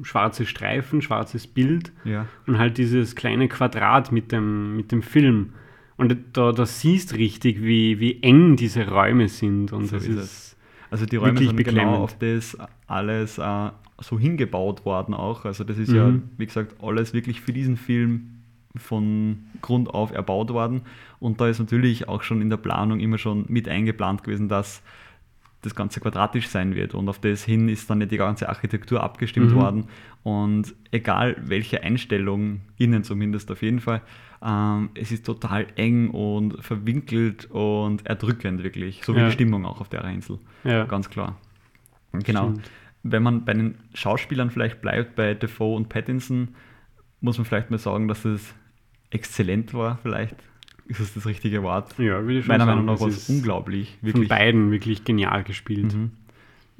schwarze 0.02 0.46
Streifen, 0.46 1.02
schwarzes 1.02 1.46
Bild 1.48 1.90
Ja, 2.04 2.26
und 2.46 2.58
halt 2.58 2.78
dieses 2.78 3.16
kleine 3.16 3.48
Quadrat 3.48 4.12
mit 4.12 4.30
dem, 4.30 4.76
mit 4.76 4.92
dem 4.92 5.02
Film. 5.02 5.54
Und 6.00 6.16
da, 6.32 6.52
da 6.52 6.66
siehst 6.66 7.14
richtig, 7.14 7.62
wie, 7.62 8.00
wie 8.00 8.22
eng 8.22 8.56
diese 8.56 8.88
Räume 8.88 9.28
sind. 9.28 9.72
Und 9.72 9.86
So 9.86 9.96
das 9.96 10.06
ist 10.06 10.16
ist, 10.18 10.56
also 10.90 11.06
die 11.06 11.16
Räume 11.16 11.38
sind 11.38 11.56
beklemmend. 11.56 11.92
genau 11.92 12.02
auf 12.04 12.18
das 12.18 12.56
alles 12.86 13.38
äh, 13.38 13.70
so 13.98 14.18
hingebaut 14.18 14.84
worden 14.84 15.14
auch. 15.14 15.44
Also 15.44 15.62
das 15.64 15.78
ist 15.78 15.92
ja, 15.92 16.06
Mhm. 16.08 16.22
wie 16.38 16.46
gesagt, 16.46 16.76
alles 16.82 17.12
wirklich 17.12 17.40
für 17.40 17.52
diesen 17.52 17.76
Film 17.76 18.40
von 18.76 19.38
Grund 19.62 19.92
auf 19.92 20.12
erbaut 20.12 20.50
worden. 20.50 20.82
Und 21.18 21.40
da 21.40 21.48
ist 21.48 21.58
natürlich 21.58 22.08
auch 22.08 22.22
schon 22.22 22.40
in 22.40 22.50
der 22.50 22.56
Planung 22.56 23.00
immer 23.00 23.18
schon 23.18 23.44
mit 23.48 23.68
eingeplant 23.68 24.24
gewesen, 24.24 24.48
dass 24.48 24.82
das 25.62 25.74
Ganze 25.74 26.00
quadratisch 26.00 26.48
sein 26.48 26.74
wird. 26.74 26.94
Und 26.94 27.08
auf 27.08 27.18
das 27.18 27.44
hin 27.44 27.68
ist 27.68 27.88
dann 27.90 28.00
die 28.08 28.16
ganze 28.16 28.48
Architektur 28.48 29.02
abgestimmt 29.02 29.50
Mhm. 29.52 29.56
worden. 29.56 29.84
Und 30.22 30.74
egal 30.90 31.36
welche 31.40 31.82
Einstellung, 31.82 32.60
innen 32.78 33.04
zumindest 33.04 33.50
auf 33.50 33.62
jeden 33.62 33.80
Fall, 33.80 34.00
ähm, 34.42 34.90
es 34.94 35.12
ist 35.12 35.26
total 35.26 35.66
eng 35.76 36.10
und 36.10 36.62
verwinkelt 36.64 37.46
und 37.50 38.06
erdrückend 38.06 38.62
wirklich. 38.62 39.02
So 39.04 39.14
wie 39.14 39.20
Ja. 39.20 39.26
die 39.26 39.32
Stimmung 39.32 39.66
auch 39.66 39.80
auf 39.80 39.88
der 39.90 40.02
Insel. 40.04 40.38
ja, 40.64 40.84
Ganz 40.84 41.10
klar. 41.10 41.36
Genau. 42.12 42.50
Stimmt. 42.50 42.70
Wenn 43.02 43.22
man 43.22 43.44
bei 43.44 43.54
den 43.54 43.76
Schauspielern 43.94 44.50
vielleicht 44.50 44.80
bleibt, 44.82 45.14
bei 45.14 45.32
Defoe 45.34 45.76
und 45.76 45.88
Pattinson, 45.88 46.48
muss 47.20 47.38
man 47.38 47.44
vielleicht 47.44 47.70
mal 47.70 47.78
sagen, 47.78 48.08
dass 48.08 48.24
es 48.24 48.54
exzellent 49.10 49.72
war, 49.74 49.98
vielleicht. 50.02 50.36
Ist 50.90 50.98
das 51.00 51.14
das 51.14 51.26
richtige 51.26 51.62
Wort? 51.62 51.96
ja, 51.98 52.22
würde 52.22 52.38
ich 52.38 52.44
schon 52.44 52.48
Meiner 52.48 52.64
sagen. 52.66 52.80
Meinung 52.80 52.94
nach 52.94 53.00
war 53.00 53.08
ist 53.08 53.28
es 53.28 53.30
unglaublich. 53.30 53.96
Von 54.00 54.08
Wirklich. 54.08 54.28
beiden 54.28 54.70
wirklich 54.72 55.04
genial 55.04 55.44
gespielt. 55.44 55.94
Mhm. 55.94 56.10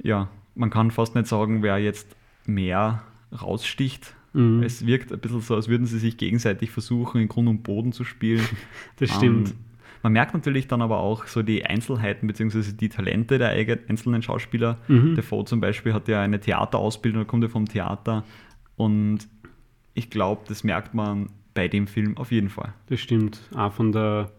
Ja, 0.03 0.27
man 0.53 0.69
kann 0.69 0.91
fast 0.91 1.15
nicht 1.15 1.27
sagen, 1.27 1.63
wer 1.63 1.77
jetzt 1.77 2.13
mehr 2.45 3.03
raussticht. 3.41 4.13
Mhm. 4.33 4.63
Es 4.63 4.85
wirkt 4.85 5.13
ein 5.13 5.19
bisschen 5.19 5.39
so, 5.39 5.55
als 5.55 5.69
würden 5.69 5.85
sie 5.85 5.97
sich 5.97 6.17
gegenseitig 6.17 6.71
versuchen, 6.71 7.21
in 7.21 7.29
Grund 7.29 7.47
und 7.47 7.63
Boden 7.63 7.93
zu 7.93 8.03
spielen. 8.03 8.45
Das 8.97 9.09
stimmt. 9.11 9.49
Ähm, 9.51 9.55
man 10.03 10.13
merkt 10.13 10.33
natürlich 10.33 10.67
dann 10.67 10.81
aber 10.81 10.97
auch 10.99 11.27
so 11.27 11.43
die 11.43 11.63
Einzelheiten 11.63 12.27
bzw. 12.27 12.73
die 12.73 12.89
Talente 12.89 13.37
der 13.37 13.49
einzelnen 13.87 14.21
Schauspieler. 14.23 14.77
Mhm. 14.87 15.15
Defoe 15.15 15.45
zum 15.45 15.61
Beispiel 15.61 15.93
hat 15.93 16.07
ja 16.07 16.21
eine 16.21 16.39
Theaterausbildung, 16.39 17.21
er 17.21 17.25
kommt 17.25 17.43
ja 17.43 17.49
vom 17.49 17.67
Theater. 17.67 18.25
Und 18.75 19.19
ich 19.93 20.09
glaube, 20.09 20.41
das 20.47 20.63
merkt 20.63 20.93
man 20.93 21.29
bei 21.53 21.67
dem 21.67 21.87
Film 21.87 22.17
auf 22.17 22.31
jeden 22.31 22.49
Fall. 22.49 22.73
Das 22.87 22.99
stimmt. 22.99 23.41
Auch 23.55 23.73
von 23.73 23.91
der, 23.91 24.31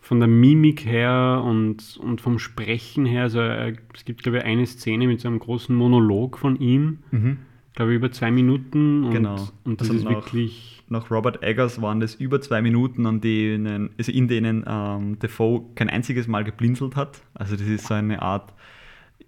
von 0.00 0.18
der 0.20 0.28
Mimik 0.28 0.84
her 0.84 1.42
und, 1.44 1.96
und 2.02 2.20
vom 2.20 2.38
Sprechen 2.38 3.06
her. 3.06 3.22
Also 3.22 3.40
äh, 3.40 3.74
es 3.94 4.04
gibt, 4.04 4.22
glaube 4.22 4.38
ich, 4.38 4.44
eine 4.44 4.66
Szene 4.66 5.06
mit 5.06 5.20
so 5.20 5.28
einem 5.28 5.38
großen 5.38 5.74
Monolog 5.74 6.38
von 6.38 6.56
ihm, 6.56 6.98
glaube 7.74 7.92
ich, 7.92 7.96
über 7.96 8.10
zwei 8.12 8.30
Minuten. 8.30 9.04
Und, 9.04 9.12
Genau. 9.12 9.36
Und 9.64 9.80
das 9.80 9.88
Also 9.88 9.98
ist 10.00 10.04
nach- 10.04 10.10
wirklich. 10.10 10.68
Nach 10.88 11.10
Robert 11.10 11.42
Eggers 11.42 11.80
waren 11.80 12.00
das 12.00 12.16
über 12.16 12.42
zwei 12.42 12.60
Minuten, 12.60 13.06
an 13.06 13.22
denen, 13.22 13.90
also 13.96 14.12
in 14.12 14.28
denen 14.28 14.62
ähm, 14.66 15.18
Defoe 15.20 15.64
kein 15.74 15.88
einziges 15.88 16.28
Mal 16.28 16.44
geblinzelt 16.44 16.96
hat. 16.96 17.22
Also 17.32 17.56
das 17.56 17.66
ist 17.66 17.86
so 17.86 17.94
eine 17.94 18.20
Art 18.20 18.52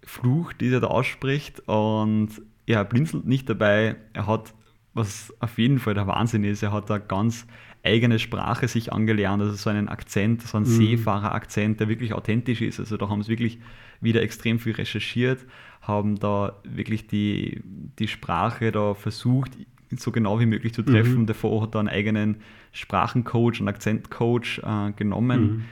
Fluch, 0.03 0.53
die 0.53 0.69
er 0.69 0.81
da 0.81 0.89
ausspricht. 0.89 1.61
Und 1.67 2.29
er 2.67 2.85
blinzelt 2.85 3.25
nicht 3.25 3.49
dabei. 3.49 3.97
Er 4.13 4.27
hat, 4.27 4.53
was 4.95 5.33
auf 5.41 5.59
jeden 5.59 5.79
Fall 5.79 5.95
der 5.95 6.07
Wahnsinn 6.07 6.45
ist, 6.45 6.63
er 6.63 6.73
hat 6.73 6.89
da 6.89 6.99
ganz 6.99 7.47
eigene 7.83 8.19
Sprache 8.19 8.67
sich 8.69 8.93
angelernt, 8.93 9.43
also 9.43 9.55
so 9.55 9.69
einen 9.69 9.89
Akzent, 9.89 10.43
so 10.43 10.57
einen 10.57 10.67
Mhm. 10.67 10.71
Seefahrer-Akzent, 10.71 11.81
der 11.81 11.89
wirklich 11.89 12.15
authentisch 12.15 12.63
ist. 12.63 12.81
Also 12.81 12.97
da 12.97 13.09
haben 13.09 13.23
sie 13.23 13.29
wirklich 13.29 13.59
wieder 14.01 14.23
extrem 14.23 14.59
viel 14.59 14.73
recherchiert, 14.73 15.45
haben 15.83 16.19
da 16.19 16.55
wirklich 16.65 17.07
die, 17.09 17.61
die 17.99 18.09
Sprache 18.09 18.73
da 18.73 18.95
versucht, 18.95 19.53
so 19.97 20.11
genau 20.13 20.41
wie 20.41 20.47
möglich 20.47 20.73
zu 20.73 20.83
treffen. 20.83 21.21
Mhm. 21.23 21.27
Defoe 21.27 21.61
hat 21.63 21.75
da 21.75 21.81
einen 21.81 21.89
eigenen 21.89 22.37
Sprachencoach 22.73 23.61
und 23.61 23.69
Akzentcoach 23.69 24.61
äh, 24.65 24.93
genommen. 24.93 25.43
Mhm. 25.43 25.65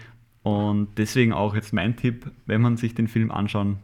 Und 0.43 0.89
deswegen 0.99 1.33
auch 1.33 1.55
jetzt 1.55 1.73
mein 1.73 1.97
Tipp, 1.97 2.31
wenn 2.47 2.61
man 2.61 2.77
sich 2.77 2.95
den 2.95 3.09
Film 3.09 3.31
anschauen 3.31 3.79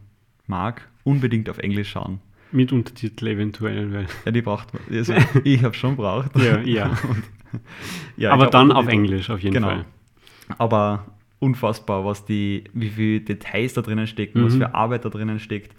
mag, 0.47 0.87
unbedingt 1.03 1.49
auf 1.49 1.57
Englisch 1.57 1.89
schauen. 1.91 2.19
Mit 2.51 2.71
Untertitel 2.71 3.27
eventuell. 3.27 3.91
Weil, 3.93 4.07
Ja, 4.25 4.31
die 4.31 4.41
braucht 4.41 4.73
man. 4.73 4.81
Also 4.91 5.13
ich 5.43 5.63
habe 5.63 5.73
schon 5.75 5.95
braucht. 5.95 6.35
ja, 6.37 6.59
ja. 6.59 6.97
Ja, 8.17 8.29
ich 8.29 8.33
Aber 8.33 8.47
dann 8.47 8.71
auf 8.71 8.87
Englisch 8.87 9.29
auf 9.31 9.39
jeden 9.39 9.55
Genau. 9.55 9.67
Fall. 9.69 9.85
Aber 10.59 11.05
unfassbar, 11.39 12.05
was 12.05 12.23
die, 12.25 12.65
wie 12.73 12.89
viele 12.89 13.21
Details 13.21 13.73
da 13.73 13.81
drinnen 13.81 14.05
stecken, 14.07 14.43
was 14.45 14.53
Mhm. 14.53 14.59
für 14.59 14.75
Arbeit 14.75 15.05
da 15.05 15.09
drinnen 15.09 15.39
steckt. 15.39 15.75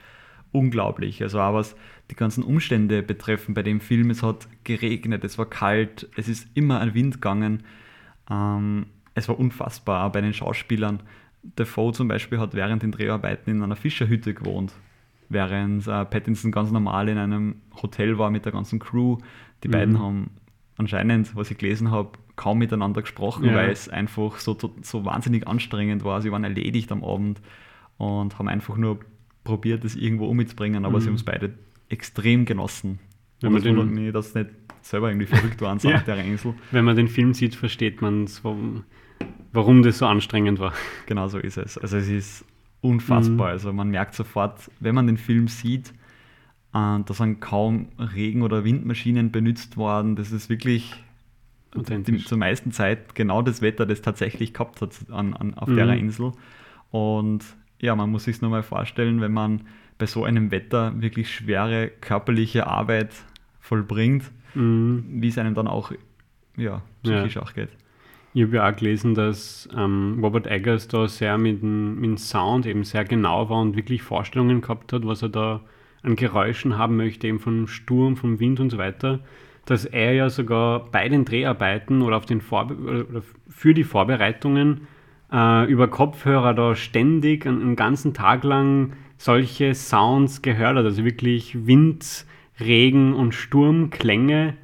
Unglaublich. 0.52 1.22
Also 1.22 1.38
auch 1.40 1.54
was 1.54 1.76
die 2.10 2.16
ganzen 2.16 2.42
Umstände 2.42 3.02
betreffen 3.04 3.54
bei 3.54 3.62
dem 3.62 3.80
Film. 3.80 4.10
Es 4.10 4.22
hat 4.24 4.48
geregnet, 4.64 5.22
es 5.22 5.38
war 5.38 5.46
kalt, 5.48 6.08
es 6.16 6.26
ist 6.28 6.48
immer 6.54 6.80
ein 6.80 6.92
Wind 6.94 7.14
gegangen. 7.14 7.62
Ähm, 8.28 8.86
es 9.14 9.28
war 9.28 9.38
unfassbar, 9.38 10.10
bei 10.10 10.20
den 10.20 10.34
Schauspielern. 10.34 11.02
Defoe 11.42 11.92
zum 11.92 12.08
Beispiel 12.08 12.38
hat 12.40 12.54
während 12.54 12.82
den 12.82 12.90
Dreharbeiten 12.90 13.50
in 13.50 13.62
einer 13.62 13.76
Fischerhütte 13.76 14.34
gewohnt, 14.34 14.72
während 15.30 15.86
äh, 15.86 16.04
Pattinson 16.04 16.52
ganz 16.52 16.70
normal 16.70 17.08
in 17.08 17.16
einem 17.16 17.56
Hotel 17.82 18.18
war 18.18 18.30
mit 18.30 18.44
der 18.44 18.52
ganzen 18.52 18.78
Crew. 18.78 19.16
Die 19.64 19.68
Mhm. 19.68 19.72
beiden 19.72 19.98
haben 19.98 20.30
anscheinend, 20.76 21.34
was 21.36 21.50
ich 21.50 21.56
gelesen 21.58 21.90
habe, 21.90 22.10
kaum 22.36 22.58
miteinander 22.58 23.00
gesprochen, 23.02 23.44
Ja. 23.46 23.54
weil 23.54 23.70
es 23.70 23.88
einfach 23.88 24.38
so, 24.38 24.56
so 24.82 25.04
wahnsinnig 25.04 25.46
anstrengend 25.48 26.04
war. 26.04 26.20
Sie 26.22 26.30
waren 26.32 26.44
erledigt 26.44 26.90
am 26.92 27.04
Abend 27.04 27.40
und 27.96 28.38
haben 28.38 28.48
einfach 28.48 28.76
nur 28.76 29.00
probiert, 29.44 29.84
das 29.84 29.94
irgendwo 29.96 30.26
umzubringen, 30.26 30.84
aber 30.84 30.98
Mhm. 30.98 31.00
sie 31.02 31.08
haben 31.08 31.14
es 31.14 31.24
beide 31.24 31.54
extrem 31.88 32.44
genossen. 32.44 32.98
Wenn 33.40 33.48
und 33.48 33.52
man 33.54 33.58
es 33.58 33.64
den- 33.64 33.76
wundert 33.76 33.94
mich, 33.94 34.12
dass 34.12 34.32
sie 34.32 34.40
nicht 34.40 34.50
selber 34.82 35.08
irgendwie 35.10 35.26
verrückt 35.26 35.60
waren, 35.62 35.78
Ja. 35.82 35.96
auf 35.96 36.04
der 36.04 36.22
Insel. 36.24 36.54
Wenn 36.70 36.84
man 36.84 36.96
den 36.96 37.08
Film 37.08 37.34
sieht, 37.34 37.54
versteht 37.54 38.00
man 38.02 38.26
warum, 38.42 38.84
warum 39.52 39.82
das 39.82 39.98
so 39.98 40.06
anstrengend 40.06 40.58
war. 40.58 40.72
Genau 41.06 41.28
so 41.28 41.38
ist 41.38 41.56
es. 41.58 41.76
Also 41.78 41.98
es 41.98 42.08
ist 42.08 42.44
unfassbar. 42.80 43.48
Mhm. 43.48 43.52
Also 43.52 43.72
man 43.72 43.90
merkt 43.90 44.14
sofort, 44.14 44.70
wenn 44.80 44.94
man 44.94 45.06
den 45.06 45.16
Film 45.18 45.48
sieht, 45.48 45.90
äh, 45.90 45.92
da 46.72 47.04
sind 47.08 47.40
kaum 47.40 47.88
Regen- 47.98 48.42
oder 48.42 48.64
Windmaschinen 48.64 49.30
benutzt 49.32 49.76
worden. 49.76 50.16
Das 50.16 50.32
ist 50.32 50.48
wirklich 50.48 51.02
die, 51.74 52.18
zur 52.18 52.38
meisten 52.38 52.72
Zeit 52.72 53.14
genau 53.14 53.42
das 53.42 53.62
Wetter, 53.62 53.86
das 53.86 54.02
tatsächlich 54.02 54.52
gehabt 54.52 54.80
hat 54.80 54.90
an, 55.10 55.34
an, 55.34 55.54
auf 55.54 55.68
Mhm. 55.68 55.76
der 55.76 55.88
Insel. 55.94 56.32
Und 56.90 57.44
ja, 57.80 57.94
man 57.94 58.10
muss 58.10 58.24
sich 58.24 58.36
es 58.36 58.42
nur 58.42 58.50
mal 58.50 58.62
vorstellen, 58.62 59.20
wenn 59.20 59.32
man 59.32 59.62
bei 59.98 60.06
so 60.06 60.24
einem 60.24 60.50
Wetter 60.50 61.00
wirklich 61.00 61.32
schwere 61.32 61.88
körperliche 61.88 62.66
Arbeit 62.66 63.14
vollbringt, 63.60 64.30
Mhm. 64.54 65.04
wie 65.22 65.28
es 65.28 65.38
einem 65.38 65.54
dann 65.54 65.68
auch 65.68 65.92
ja, 66.56 66.82
psychisch 67.04 67.36
auch 67.36 67.52
geht. 67.54 67.68
Ich 68.32 68.42
habe 68.44 68.56
ja 68.56 68.68
auch 68.68 68.76
gelesen, 68.76 69.14
dass 69.14 69.68
ähm, 69.76 70.20
Robert 70.22 70.46
Eggers 70.46 70.86
da 70.86 71.08
sehr 71.08 71.36
mit 71.36 71.62
dem, 71.62 72.16
Sound 72.16 72.64
eben 72.64 72.84
sehr 72.84 73.04
genau 73.04 73.50
war 73.50 73.60
und 73.60 73.76
wirklich 73.76 74.02
Vorstellungen 74.02 74.60
gehabt 74.60 74.92
hat, 74.92 75.04
was 75.04 75.22
er 75.22 75.30
da 75.30 75.60
an 76.02 76.14
Geräuschen 76.14 76.78
haben 76.78 76.96
möchte, 76.96 77.26
eben 77.26 77.40
vom 77.40 77.66
Sturm, 77.66 78.16
vom 78.16 78.38
Wind 78.38 78.60
und 78.60 78.70
so 78.70 78.78
weiter. 78.78 79.20
Dass 79.64 79.84
er 79.84 80.12
ja 80.12 80.30
sogar 80.30 80.90
bei 80.90 81.08
den 81.08 81.24
Dreharbeiten 81.24 82.02
oder, 82.02 82.16
auf 82.16 82.24
den 82.24 82.40
Vorbe 82.40 82.74
oder 82.76 83.22
für 83.48 83.74
die 83.74 83.84
Vorbereitungen 83.84 84.86
äh, 85.32 85.70
über 85.70 85.88
Kopfhörer 85.88 86.54
da 86.54 86.76
ständig 86.76 87.46
einen, 87.46 87.60
einen 87.60 87.76
ganzen 87.76 88.14
Tag 88.14 88.44
lang 88.44 88.92
solche 89.18 89.74
Sounds 89.74 90.40
gehört 90.40 90.76
hat. 90.76 90.84
Also 90.84 91.04
wirklich 91.04 91.66
Wind, 91.66 92.26
Regen 92.60 93.12
und 93.12 93.34
Sturmklänge. 93.34 94.54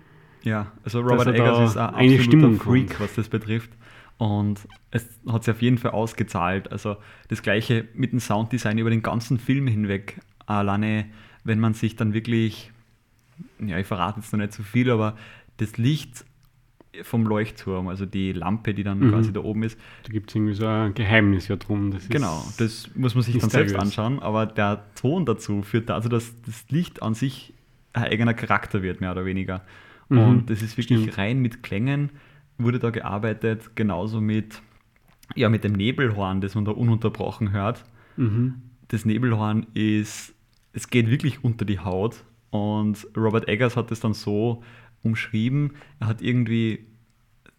Ja, 0.47 0.71
also 0.85 1.01
Robert 1.01 1.27
er 1.27 1.35
Eggers 1.35 1.71
ist 1.71 1.77
ein 1.77 1.93
eine 1.93 2.23
Stimmung 2.23 2.61
Freak, 2.61 3.01
was 3.01 3.15
das 3.17 3.29
betrifft. 3.29 3.71
Und 4.17 4.61
es 4.93 5.05
hat 5.29 5.43
sich 5.43 5.53
auf 5.53 5.61
jeden 5.61 5.77
Fall 5.77 5.91
ausgezahlt. 5.91 6.71
Also 6.71 6.97
das 7.27 7.43
gleiche 7.43 7.89
mit 7.95 8.13
dem 8.13 8.21
Sounddesign 8.21 8.79
über 8.79 8.91
den 8.91 9.03
ganzen 9.03 9.39
Film 9.41 9.67
hinweg. 9.67 10.21
Alleine, 10.47 11.07
wenn 11.43 11.59
man 11.59 11.75
sich 11.75 11.97
dann 11.97 12.15
wirklich, 12.15 12.71
ja, 13.59 13.77
ich 13.77 13.89
verrate 13.89 14.21
jetzt 14.21 14.33
noch 14.33 14.39
nicht 14.39 14.53
zu 14.53 14.63
so 14.63 14.69
viel, 14.69 14.89
aber 14.89 15.17
das 15.57 15.79
Licht 15.79 16.25
vom 17.03 17.27
Leuchtturm, 17.27 17.89
also 17.89 18.07
die 18.07 18.33
Lampe, 18.33 18.73
die 18.73 18.85
dann 18.85 19.01
mhm. 19.01 19.11
quasi 19.11 19.33
da 19.33 19.41
oben 19.41 19.65
ist. 19.65 19.77
Da 20.05 20.13
gibt 20.13 20.31
es 20.31 20.37
irgendwie 20.37 20.55
so 20.55 20.67
ein 20.67 20.95
Geheimnis 20.95 21.49
ja 21.49 21.57
drum. 21.57 21.91
Das 21.91 22.09
genau, 22.09 22.47
das 22.59 22.89
muss 22.95 23.17
man 23.17 23.25
sich 23.25 23.37
dann 23.37 23.51
selbst 23.51 23.75
anschauen, 23.75 24.21
aber 24.21 24.47
der 24.47 24.85
Ton 24.95 25.27
dazu 25.27 25.63
führt 25.63 25.91
dazu, 25.91 26.09
dass 26.09 26.41
das 26.43 26.65
Licht 26.71 27.03
an 27.03 27.15
sich 27.15 27.53
ein 27.93 28.05
eigener 28.05 28.33
Charakter 28.33 28.83
wird, 28.83 29.01
mehr 29.01 29.11
oder 29.11 29.25
weniger. 29.25 29.63
Mhm. 30.09 30.19
Und 30.19 30.51
das 30.51 30.63
ist 30.63 30.77
wirklich 30.77 31.01
Stimmt. 31.01 31.19
rein 31.19 31.39
mit 31.41 31.63
Klängen 31.63 32.11
wurde 32.59 32.79
da 32.79 32.91
gearbeitet, 32.91 33.71
genauso 33.75 34.21
mit, 34.21 34.63
ja, 35.35 35.49
mit 35.49 35.65
dem 35.65 35.73
Nebelhorn, 35.73 36.41
das 36.41 36.55
man 36.55 36.65
da 36.65 36.73
ununterbrochen 36.73 37.53
hört. 37.53 37.85
Mhm. 38.17 38.63
Das 38.89 39.05
Nebelhorn 39.05 39.67
ist, 39.75 40.35
es 40.73 40.89
geht 40.89 41.11
wirklich 41.11 41.45
unter 41.45 41.65
die 41.65 41.81
Haut 41.81 42.25
und 42.51 43.07
Robert 43.17 43.49
Eggers 43.49 43.77
hat 43.77 43.91
es 43.91 44.01
dann 44.01 44.15
so 44.15 44.63
umschrieben, 45.03 45.73
er 46.01 46.07
hat 46.09 46.23
irgendwie 46.23 46.87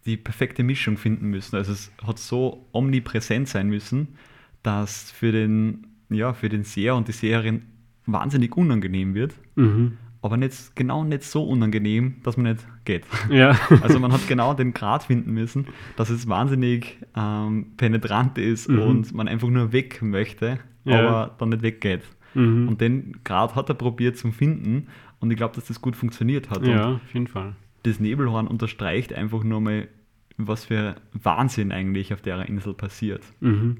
die 0.06 0.18
perfekte 0.18 0.63
Mischung 0.63 0.98
finden 0.98 1.27
müssen. 1.27 1.58
Also 1.58 1.74
es 1.74 1.92
hat 2.06 2.18
so 2.18 2.66
omnipräsent 2.72 3.50
sein 3.50 3.68
müssen, 3.68 4.16
dass 4.63 5.12
für 5.12 5.32
den, 5.32 5.88
ja, 6.10 6.34
für 6.34 6.50
den 6.50 6.63
Seher 6.63 6.96
und 6.96 7.10
die 7.10 7.12
Seherin 7.12 7.63
wahnsinnig 8.06 8.56
unangenehm 8.56 9.13
wird. 9.13 9.36
Mhm 9.56 9.98
aber 10.27 10.36
nicht, 10.36 10.75
genau 10.75 11.05
nicht 11.05 11.24
so 11.24 11.41
unangenehm, 11.41 12.15
dass 12.24 12.36
man 12.36 12.51
nicht 12.51 12.67
geht. 12.84 13.05
Ja. 13.29 13.57
Also 13.81 13.98
man 13.98 14.12
hat 14.12 14.27
genau 14.27 14.53
den 14.53 14.74
Grad 14.74 15.03
finden 15.03 15.34
müssen, 15.34 15.67
dass 15.96 16.10
es 16.10 16.27
wahnsinnig 16.27 16.98
ähm, 17.15 17.67
penetrant 17.77 18.38
ist 18.38 18.67
mhm. 18.67 18.81
und 18.81 19.13
man 19.13 19.29
einfach 19.29 19.48
nur 19.48 19.72
weg 19.72 20.01
möchte, 20.01 20.60
ja. 20.84 21.00
aber 21.00 21.36
dann 21.38 21.50
nicht 21.50 21.62
weggeht. 21.62 22.01
Mhm. 22.34 22.67
Und 22.67 22.81
den 22.81 23.24
Grad 23.24 23.55
hat 23.55 23.69
er 23.69 23.75
probiert 23.75 24.17
zu 24.17 24.34
finden 24.34 24.88
und 25.22 25.31
ich 25.31 25.38
glaube, 25.38 25.55
dass 25.55 25.65
das 25.65 25.81
gut 25.81 25.96
funktioniert 25.96 26.50
hat. 26.50 26.67
Ja, 26.67 26.88
und 26.88 26.96
auf 26.96 27.13
jeden 27.13 27.27
Fall. 27.27 27.55
Das 27.84 28.01
Nebelhorn 28.01 28.48
unterstreicht 28.48 29.13
einfach 29.13 29.46
nur 29.46 29.62
mal, 29.62 29.88
was 30.36 30.65
für 30.65 30.96
Wahnsinn 31.13 31.72
eigentlich 31.72 32.13
auf 32.13 32.22
der 32.22 32.46
Insel 32.50 32.74
passiert. 32.74 33.24
Mhm. 33.39 33.77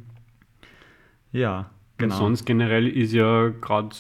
Ja, 1.34 1.72
Genau. 1.98 2.16
Sonst 2.16 2.46
generell 2.46 2.88
ist 2.88 3.12
ja 3.12 3.50
gerade 3.50 3.96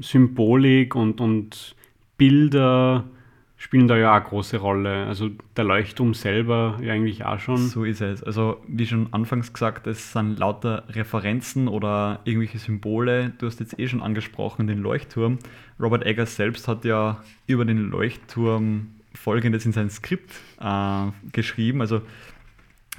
Symbolik 0.00 0.94
und, 0.94 1.20
und 1.20 1.74
Bilder 2.22 3.02
spielen 3.56 3.88
da 3.88 3.96
ja 3.96 4.12
auch 4.12 4.20
eine 4.20 4.24
große 4.24 4.58
Rolle. 4.58 5.06
Also 5.06 5.30
der 5.56 5.64
Leuchtturm 5.64 6.14
selber 6.14 6.78
ja 6.80 6.92
eigentlich 6.92 7.24
auch 7.24 7.40
schon. 7.40 7.56
So 7.56 7.82
ist 7.82 8.00
es. 8.00 8.22
Also 8.22 8.58
wie 8.68 8.86
schon 8.86 9.12
anfangs 9.12 9.52
gesagt, 9.52 9.88
es 9.88 10.12
sind 10.12 10.38
lauter 10.38 10.84
Referenzen 10.90 11.66
oder 11.66 12.20
irgendwelche 12.22 12.60
Symbole. 12.60 13.32
Du 13.38 13.46
hast 13.46 13.58
jetzt 13.58 13.76
eh 13.76 13.88
schon 13.88 14.02
angesprochen, 14.02 14.68
den 14.68 14.78
Leuchtturm. 14.78 15.40
Robert 15.80 16.06
Eggers 16.06 16.36
selbst 16.36 16.68
hat 16.68 16.84
ja 16.84 17.24
über 17.48 17.64
den 17.64 17.90
Leuchtturm 17.90 18.92
folgendes 19.14 19.66
in 19.66 19.72
sein 19.72 19.90
Skript 19.90 20.30
äh, 20.60 21.06
geschrieben. 21.32 21.80
Also 21.80 22.02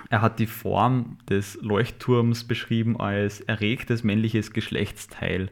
er 0.09 0.21
hat 0.21 0.37
die 0.37 0.47
Form 0.47 1.17
des 1.29 1.57
Leuchtturms 1.61 2.43
beschrieben 2.43 2.99
als 2.99 3.39
erregtes 3.39 4.03
männliches 4.03 4.51
Geschlechtsteil. 4.51 5.49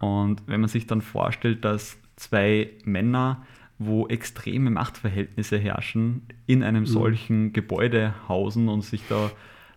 Und 0.00 0.40
wenn 0.46 0.60
man 0.60 0.70
sich 0.70 0.86
dann 0.86 1.02
vorstellt, 1.02 1.66
dass 1.66 1.98
zwei 2.16 2.70
Männer, 2.84 3.44
wo 3.78 4.06
extreme 4.06 4.70
Machtverhältnisse 4.70 5.58
herrschen, 5.58 6.22
in 6.46 6.62
einem 6.62 6.82
mhm. 6.82 6.86
solchen 6.86 7.52
Gebäude 7.52 8.14
hausen 8.28 8.68
und 8.68 8.82
sich 8.82 9.02
da, 9.08 9.30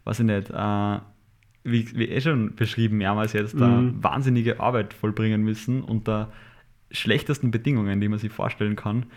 weiß 0.03 0.19
ich 0.19 0.25
nicht, 0.25 0.49
äh, 0.49 0.99
wie, 1.63 1.97
wie 1.97 2.07
eh 2.07 2.21
schon 2.21 2.55
beschrieben 2.55 2.97
mehrmals 2.97 3.33
jetzt, 3.33 3.55
mhm. 3.55 3.59
da 3.59 4.09
wahnsinnige 4.09 4.59
Arbeit 4.59 4.93
vollbringen 4.93 5.43
müssen 5.43 5.83
unter 5.83 6.31
schlechtesten 6.91 7.51
Bedingungen, 7.51 7.99
die 7.99 8.07
man 8.07 8.19
sich 8.19 8.31
vorstellen 8.31 8.75
kann, 8.75 9.07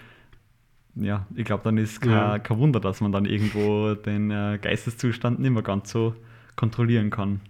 ja, 0.97 1.27
ich 1.35 1.45
glaube, 1.45 1.63
dann 1.65 1.79
ist 1.79 2.01
kein, 2.01 2.11
ja. 2.11 2.39
kein, 2.39 2.59
Wunder, 2.59 2.81
dass 2.81 3.01
man 3.01 3.13
dann 3.13 3.25
irgendwo 3.25 3.95
den 3.95 4.31
äh, 4.31 4.59
Geisteszustand 4.61 5.39
nicht 5.39 5.51
mehr 5.51 5.63
ganz 5.63 5.91
so 5.91 6.15
kontrollieren 6.57 7.11
kann. 7.11 7.41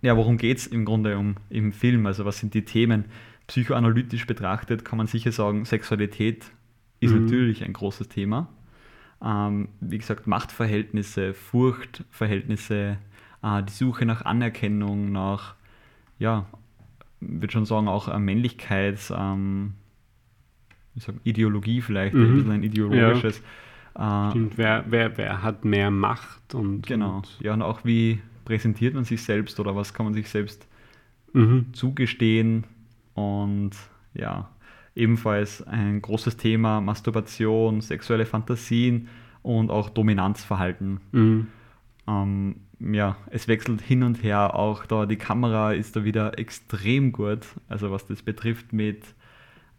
Ja, 0.00 0.16
worum 0.16 0.38
geht 0.38 0.58
es 0.58 0.66
im 0.66 0.84
Grunde 0.84 1.18
um 1.18 1.36
im 1.50 1.72
Film? 1.72 2.06
Also 2.06 2.24
was 2.24 2.38
sind 2.38 2.54
die 2.54 2.64
Themen? 2.64 3.06
Psychoanalytisch 3.52 4.26
betrachtet 4.26 4.82
kann 4.82 4.96
man 4.96 5.06
sicher 5.06 5.30
sagen, 5.30 5.66
Sexualität 5.66 6.50
ist 7.00 7.12
mhm. 7.12 7.24
natürlich 7.24 7.62
ein 7.62 7.74
großes 7.74 8.08
Thema. 8.08 8.48
Ähm, 9.22 9.68
wie 9.78 9.98
gesagt, 9.98 10.26
Machtverhältnisse, 10.26 11.34
Furchtverhältnisse, 11.34 12.96
äh, 13.42 13.62
die 13.62 13.72
Suche 13.72 14.06
nach 14.06 14.22
Anerkennung, 14.24 15.12
nach, 15.12 15.54
ja, 16.18 16.46
würde 17.20 17.52
schon 17.52 17.66
sagen, 17.66 17.88
auch 17.88 18.08
äh, 18.08 18.18
Männlichkeit, 18.18 19.12
ähm, 19.14 19.74
sag, 20.96 21.16
Ideologie 21.22 21.82
vielleicht, 21.82 22.14
mhm. 22.14 22.22
ein 22.22 22.34
bisschen 22.34 22.52
ein 22.52 22.62
ideologisches. 22.62 23.42
Ja. 23.94 24.28
Äh, 24.28 24.30
Stimmt, 24.30 24.56
wer, 24.56 24.86
wer, 24.88 25.18
wer 25.18 25.42
hat 25.42 25.66
mehr 25.66 25.90
Macht 25.90 26.54
und. 26.54 26.86
Genau. 26.86 27.16
Und 27.16 27.38
ja, 27.40 27.52
und 27.52 27.60
auch 27.60 27.84
wie 27.84 28.18
präsentiert 28.46 28.94
man 28.94 29.04
sich 29.04 29.22
selbst 29.22 29.60
oder 29.60 29.76
was 29.76 29.92
kann 29.92 30.06
man 30.06 30.14
sich 30.14 30.30
selbst 30.30 30.66
mhm. 31.34 31.66
zugestehen 31.74 32.64
und 33.14 33.72
ja, 34.14 34.50
ebenfalls 34.94 35.66
ein 35.66 36.02
großes 36.02 36.36
Thema 36.36 36.80
Masturbation, 36.80 37.80
sexuelle 37.80 38.26
Fantasien 38.26 39.08
und 39.42 39.70
auch 39.70 39.90
Dominanzverhalten. 39.90 41.00
Mhm. 41.12 41.46
Ähm, 42.06 42.56
ja, 42.80 43.16
es 43.30 43.48
wechselt 43.48 43.80
hin 43.80 44.02
und 44.02 44.22
her, 44.22 44.54
auch 44.54 44.86
da 44.86 45.06
die 45.06 45.16
Kamera 45.16 45.72
ist 45.72 45.94
da 45.94 46.04
wieder 46.04 46.38
extrem 46.38 47.12
gut, 47.12 47.46
also 47.68 47.90
was 47.90 48.06
das 48.06 48.22
betrifft 48.22 48.72
mit 48.72 49.02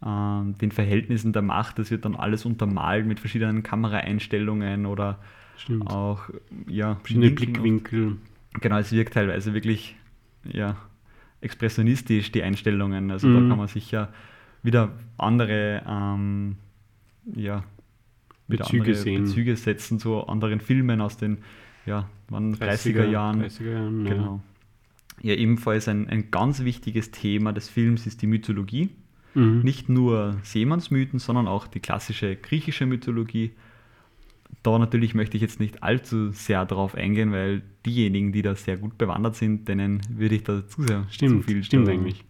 ähm, 0.04 0.56
den 0.58 0.72
Verhältnissen 0.72 1.32
der 1.32 1.42
Macht. 1.42 1.78
Das 1.78 1.90
wird 1.90 2.04
dann 2.04 2.16
alles 2.16 2.44
untermalt 2.44 3.06
mit 3.06 3.20
verschiedenen 3.20 3.62
Kameraeinstellungen 3.62 4.86
oder 4.86 5.18
Stimmt. 5.56 5.90
auch 5.90 6.30
ja, 6.66 6.96
verschiedene 6.96 7.30
Blickwinkel. 7.30 8.16
Genau, 8.60 8.78
es 8.78 8.92
wirkt 8.92 9.14
teilweise 9.14 9.54
wirklich 9.54 9.96
ja, 10.44 10.76
expressionistisch, 11.44 12.32
die 12.32 12.42
Einstellungen. 12.42 13.10
Also 13.10 13.28
mhm. 13.28 13.34
da 13.34 13.48
kann 13.48 13.58
man 13.58 13.68
sicher 13.68 14.12
wieder 14.62 14.92
andere 15.18 15.82
ähm, 15.86 16.56
ja, 17.34 17.64
Bezüge, 18.48 18.80
andere 18.80 18.94
sehen. 18.94 19.24
Bezüge 19.24 19.56
setzen 19.56 19.98
zu 19.98 20.26
anderen 20.26 20.60
Filmen 20.60 21.00
aus 21.00 21.16
den 21.16 21.38
ja, 21.86 22.08
30er, 22.30 22.58
30er 22.58 23.04
Jahren. 23.06 23.42
30er 23.42 23.72
Jahren 23.72 24.04
genau. 24.04 24.40
Ja, 25.20 25.32
ja 25.32 25.38
ebenfalls 25.38 25.88
ein, 25.88 26.08
ein 26.08 26.30
ganz 26.30 26.64
wichtiges 26.64 27.10
Thema 27.10 27.52
des 27.52 27.68
Films 27.68 28.06
ist 28.06 28.22
die 28.22 28.26
Mythologie. 28.26 28.90
Mhm. 29.34 29.60
Nicht 29.60 29.88
nur 29.88 30.36
Seemannsmythen, 30.42 31.18
sondern 31.18 31.46
auch 31.46 31.66
die 31.66 31.80
klassische 31.80 32.36
griechische 32.36 32.86
Mythologie. 32.86 33.52
Da 34.62 34.78
natürlich 34.78 35.14
möchte 35.14 35.36
ich 35.36 35.42
jetzt 35.42 35.60
nicht 35.60 35.82
allzu 35.82 36.30
sehr 36.30 36.64
darauf 36.64 36.94
eingehen, 36.94 37.32
weil 37.32 37.62
diejenigen, 37.84 38.32
die 38.32 38.42
da 38.42 38.54
sehr 38.54 38.76
gut 38.76 38.96
bewandert 38.96 39.36
sind, 39.36 39.68
denen 39.68 40.00
würde 40.08 40.36
ich 40.36 40.44
da 40.44 40.66
zu 40.66 40.82
sehr 40.82 41.06
stimmt, 41.10 41.42
zu 41.42 41.48
viel 41.48 41.64
stimmt 41.64 41.88
eigentlich. 41.88 42.24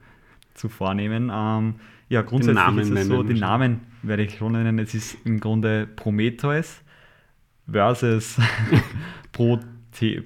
zu 0.55 0.69
vornehmen. 0.69 1.31
Ähm, 1.33 1.75
ja, 2.09 2.23
grundsätzlich 2.23 2.77
ist 2.77 2.91
es 2.91 3.07
so, 3.07 3.23
die 3.23 3.35
Namen 3.35 3.81
werde 4.03 4.25
ich 4.25 4.37
schon 4.37 4.53
nennen. 4.53 4.79
Es 4.79 4.95
ist 4.95 5.17
im 5.25 5.41
Grunde 5.41 5.87
Prometheus 5.87 6.83
versus 7.71 8.39
Prote 9.33 9.67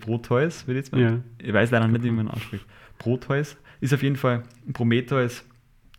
Proteus, 0.00 0.66
würde 0.66 0.80
ich 0.80 0.86
jetzt 0.86 0.92
mal. 0.92 1.00
Ja. 1.00 1.18
Ich 1.38 1.52
weiß 1.52 1.70
leider 1.70 1.88
nicht, 1.88 2.02
wie 2.02 2.10
man 2.10 2.28
ausspricht. 2.28 2.64
Proteus 2.98 3.56
ist 3.80 3.92
auf 3.92 4.02
jeden 4.02 4.16
Fall 4.16 4.44
Prometheus 4.72 5.44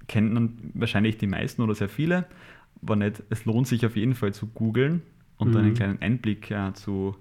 kennt 0.07 0.33
man 0.33 0.57
wahrscheinlich 0.73 1.17
die 1.17 1.27
meisten 1.27 1.61
oder 1.61 1.75
sehr 1.75 1.87
viele. 1.87 2.25
War 2.81 2.95
nicht, 2.95 3.21
es 3.29 3.45
lohnt 3.45 3.67
sich 3.67 3.85
auf 3.85 3.95
jeden 3.95 4.15
Fall 4.15 4.33
zu 4.33 4.47
googeln 4.47 5.03
und 5.39 5.51
mhm. 5.51 5.57
einen 5.57 5.73
kleinen 5.73 6.01
Einblick 6.01 6.51
äh, 6.51 6.73
zu 6.73 7.15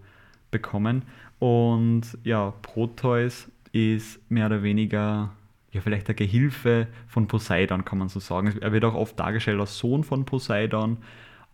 bekommen. 0.50 1.02
Und 1.38 2.02
ja, 2.24 2.52
Proteus 2.62 3.50
ist 3.72 4.20
mehr 4.30 4.46
oder 4.46 4.62
weniger 4.62 5.30
ja, 5.70 5.80
vielleicht 5.80 6.08
der 6.08 6.14
Gehilfe 6.14 6.88
von 7.06 7.26
Poseidon, 7.26 7.84
kann 7.84 7.98
man 7.98 8.08
so 8.08 8.20
sagen. 8.20 8.54
Er 8.60 8.72
wird 8.72 8.84
auch 8.84 8.94
oft 8.94 9.18
dargestellt 9.18 9.60
als 9.60 9.78
Sohn 9.78 10.02
von 10.02 10.24
Poseidon. 10.24 10.98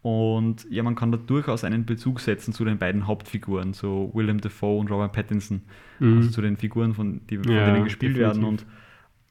Und 0.02 0.66
ja, 0.70 0.82
man 0.82 0.94
kann 0.94 1.12
da 1.12 1.18
durchaus 1.18 1.64
einen 1.64 1.86
Bezug 1.86 2.20
setzen 2.20 2.52
zu 2.52 2.64
den 2.64 2.78
beiden 2.78 3.06
Hauptfiguren, 3.06 3.72
so 3.72 4.10
Willem 4.14 4.40
Dafoe 4.40 4.78
und 4.78 4.90
Robert 4.90 5.12
Pattinson, 5.12 5.62
mhm. 5.98 6.18
also 6.18 6.30
zu 6.30 6.42
den 6.42 6.56
Figuren, 6.56 6.94
von, 6.94 7.22
die, 7.28 7.38
von 7.38 7.50
ja, 7.50 7.66
denen 7.66 7.84
gespielt 7.84 8.16
definitiv. 8.16 8.42
werden. 8.42 8.44
Und 8.44 8.66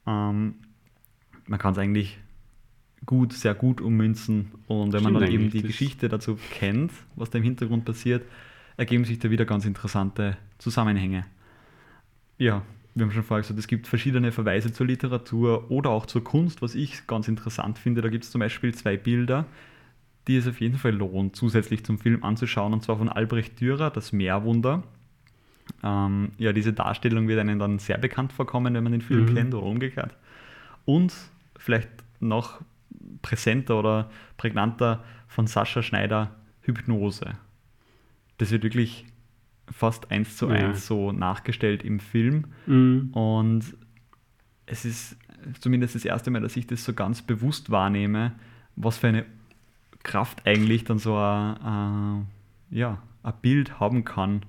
ähm, 0.08 0.56
man 1.48 1.60
kann 1.60 1.74
es 1.74 1.78
eigentlich 1.78 2.20
gut, 3.06 3.34
sehr 3.34 3.54
gut 3.54 3.82
ummünzen. 3.82 4.52
Und 4.68 4.94
wenn 4.94 5.02
Stimmt 5.02 5.14
man 5.14 5.24
dann 5.24 5.32
eben 5.32 5.50
die 5.50 5.62
Geschichte 5.62 6.10
dazu 6.10 6.38
kennt, 6.52 6.92
was 7.16 7.30
da 7.30 7.38
im 7.38 7.44
Hintergrund 7.44 7.86
passiert, 7.86 8.24
ergeben 8.78 9.06
sich 9.06 9.20
da 9.20 9.30
wieder 9.30 9.46
ganz 9.46 9.66
interessante 9.66 10.38
Zusammenhänge. 10.58 11.26
Ja, 12.38 12.64
wir 12.96 13.06
haben 13.06 13.12
schon 13.12 13.24
vorher 13.24 13.42
gesagt, 13.42 13.60
es 13.60 13.68
gibt 13.68 13.88
verschiedene 13.88 14.32
Verweise 14.32 14.72
zur 14.72 14.86
Literatur 14.88 15.70
oder 15.72 15.90
auch 15.90 16.06
zur 16.06 16.24
Kunst, 16.24 16.62
was 16.62 16.76
ich 16.76 17.08
ganz 17.08 17.28
interessant 17.28 17.78
finde. 17.78 18.02
Da 18.02 18.10
gibt 18.10 18.24
es 18.24 18.32
zum 18.32 18.40
Beispiel 18.40 18.74
zwei 18.74 18.98
Bilder, 18.98 19.46
die 20.28 20.38
es 20.38 20.48
auf 20.48 20.62
jeden 20.62 20.78
Fall 20.78 20.94
lohnt, 20.94 21.36
zusätzlich 21.36 21.84
zum 21.84 21.98
Film 21.98 22.24
anzuschauen, 22.24 22.74
und 22.74 22.84
zwar 22.84 22.98
von 22.98 23.10
Albrecht 23.10 23.60
Dürer, 23.60 23.90
das 23.90 24.14
Meerwunder. 24.14 24.84
Ähm, 25.84 26.32
ja, 26.38 26.54
diese 26.54 26.74
Darstellung 26.74 27.28
wird 27.28 27.40
einem 27.40 27.60
dann 27.60 27.80
sehr 27.80 27.98
bekannt 27.98 28.34
vorkommen, 28.34 28.74
wenn 28.74 28.84
man 28.84 28.92
den 28.92 29.02
Film 29.02 29.26
Mhm. 29.26 29.36
kennt 29.36 29.54
oder 29.54 29.66
umgekehrt. 29.66 30.16
Und 30.86 31.14
vielleicht 31.58 31.90
noch 32.20 32.62
präsenter 33.22 33.80
oder 33.80 34.10
prägnanter 34.38 35.04
von 35.28 35.48
Sascha 35.48 35.82
Schneider 35.82 36.36
Hypnose. 36.62 37.36
Das 38.38 38.52
wird 38.52 38.64
wirklich 38.64 39.06
fast 39.72 40.12
eins 40.12 40.38
zu 40.38 40.50
Ja. 40.50 40.56
eins 40.56 40.88
so 40.88 41.12
nachgestellt 41.12 41.84
im 41.84 42.00
Film. 42.00 42.46
Mhm. 42.66 43.10
Und 43.14 43.64
es 44.66 44.86
ist 44.86 45.18
zumindest 45.60 45.96
das 45.96 46.06
erste 46.06 46.32
Mal, 46.32 46.42
dass 46.42 46.56
ich 46.56 46.68
das 46.68 46.84
so 46.84 46.94
ganz 46.94 47.22
bewusst 47.22 47.70
wahrnehme, 47.70 48.34
was 48.76 48.98
für 48.98 49.08
eine 49.08 49.26
Kraft 50.04 50.46
eigentlich 50.46 50.84
dann 50.84 51.00
so 51.00 51.16
ein, 51.18 52.28
äh, 52.72 52.78
ja, 52.78 53.02
ein 53.24 53.34
Bild 53.42 53.80
haben 53.80 54.04
kann. 54.04 54.42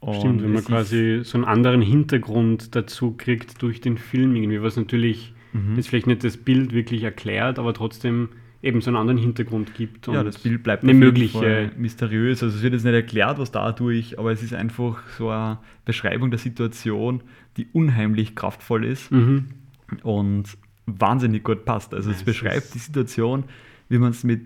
Und 0.00 0.16
Stimmt, 0.16 0.42
wenn 0.42 0.52
man 0.52 0.64
quasi 0.64 1.20
so 1.22 1.38
einen 1.38 1.44
anderen 1.44 1.80
Hintergrund 1.80 2.74
dazu 2.74 3.12
kriegt 3.12 3.62
durch 3.62 3.80
den 3.80 3.98
Film 3.98 4.34
irgendwie, 4.34 4.60
was 4.60 4.76
natürlich 4.76 5.32
Mhm. 5.52 5.76
jetzt 5.76 5.88
vielleicht 5.88 6.06
nicht 6.06 6.24
das 6.24 6.36
Bild 6.36 6.72
wirklich 6.72 7.02
erklärt, 7.02 7.58
aber 7.58 7.74
trotzdem 7.74 8.28
eben 8.62 8.80
so 8.80 8.90
einen 8.90 8.96
anderen 8.96 9.18
Hintergrund 9.18 9.74
gibt. 9.74 10.06
ja, 10.06 10.20
und 10.20 10.24
das 10.26 10.38
Bild 10.38 10.62
bleibt 10.62 10.84
eine 10.84 10.94
mögliche- 10.94 11.70
mysteriös. 11.76 12.42
Also 12.44 12.56
es 12.56 12.62
wird 12.62 12.74
jetzt 12.74 12.84
nicht 12.84 12.94
erklärt, 12.94 13.38
was 13.38 13.50
dadurch, 13.50 14.18
aber 14.20 14.30
es 14.30 14.42
ist 14.42 14.54
einfach 14.54 15.02
so 15.18 15.30
eine 15.30 15.58
Beschreibung 15.84 16.30
der 16.30 16.38
Situation, 16.38 17.22
die 17.56 17.66
unheimlich 17.72 18.34
kraftvoll 18.36 18.84
ist. 18.84 19.10
Mhm. 19.10 19.46
und 20.04 20.44
wahnsinnig 20.86 21.42
gut 21.44 21.64
passt. 21.64 21.92
Also 21.92 22.10
es 22.10 22.18
Es 22.18 22.22
beschreibt 22.24 22.72
die 22.74 22.78
Situation, 22.78 23.44
wie 23.88 23.98
man 23.98 24.10
es 24.10 24.24
mit 24.24 24.40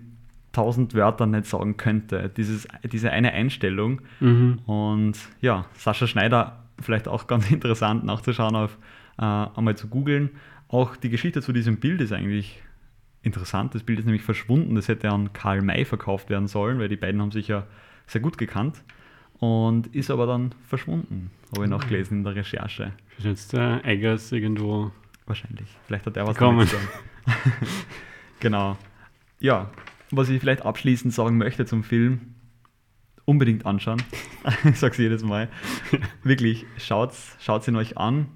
tausend 0.51 0.93
Wörtern 0.93 1.31
nicht 1.31 1.45
sagen 1.45 1.77
könnte. 1.77 2.29
Dieses, 2.35 2.67
diese 2.91 3.11
eine 3.11 3.31
Einstellung. 3.31 4.01
Mhm. 4.19 4.59
Und 4.65 5.13
ja, 5.41 5.65
Sascha 5.73 6.05
Schneider, 6.07 6.63
vielleicht 6.81 7.07
auch 7.07 7.27
ganz 7.27 7.49
interessant 7.51 8.03
nachzuschauen, 8.03 8.55
auf 8.55 8.77
äh, 9.19 9.23
einmal 9.23 9.77
zu 9.77 9.87
googeln. 9.87 10.31
Auch 10.67 10.95
die 10.95 11.09
Geschichte 11.09 11.41
zu 11.41 11.53
diesem 11.53 11.77
Bild 11.77 12.01
ist 12.01 12.11
eigentlich 12.11 12.61
interessant. 13.21 13.73
Das 13.75 13.83
Bild 13.83 13.99
ist 13.99 14.05
nämlich 14.05 14.23
verschwunden. 14.23 14.75
Das 14.75 14.87
hätte 14.87 15.09
an 15.09 15.33
Karl 15.33 15.61
May 15.61 15.85
verkauft 15.85 16.29
werden 16.29 16.47
sollen, 16.47 16.79
weil 16.79 16.89
die 16.89 16.97
beiden 16.97 17.21
haben 17.21 17.31
sich 17.31 17.47
ja 17.47 17.67
sehr 18.05 18.21
gut 18.21 18.37
gekannt. 18.37 18.83
Und 19.39 19.87
ist 19.95 20.09
aber 20.09 20.25
dann 20.25 20.55
verschwunden, 20.67 21.29
habe 21.53 21.65
ich 21.65 21.69
nachgelesen 21.69 22.19
in 22.19 22.23
der 22.23 22.35
Recherche. 22.35 22.93
Ist 23.17 23.25
jetzt 23.25 23.53
der 23.53 23.85
Eggers 23.85 24.31
irgendwo. 24.31 24.91
Wahrscheinlich. 25.27 25.67
Vielleicht 25.85 26.05
hat 26.05 26.17
er 26.17 26.25
was 26.25 26.37
damit 26.37 26.69
genau. 28.39 28.77
Ja, 29.39 29.69
was 30.09 30.29
ich 30.29 30.39
vielleicht 30.39 30.65
abschließend 30.65 31.13
sagen 31.13 31.37
möchte 31.37 31.65
zum 31.65 31.83
Film, 31.83 32.33
unbedingt 33.25 33.65
anschauen. 33.65 34.01
ich 34.63 34.79
sage 34.79 34.93
es 34.93 34.97
jedes 34.97 35.23
Mal. 35.23 35.49
Wirklich, 36.23 36.65
schaut 36.77 37.11
es 37.11 37.67
ihn 37.67 37.75
euch 37.75 37.97
an. 37.97 38.27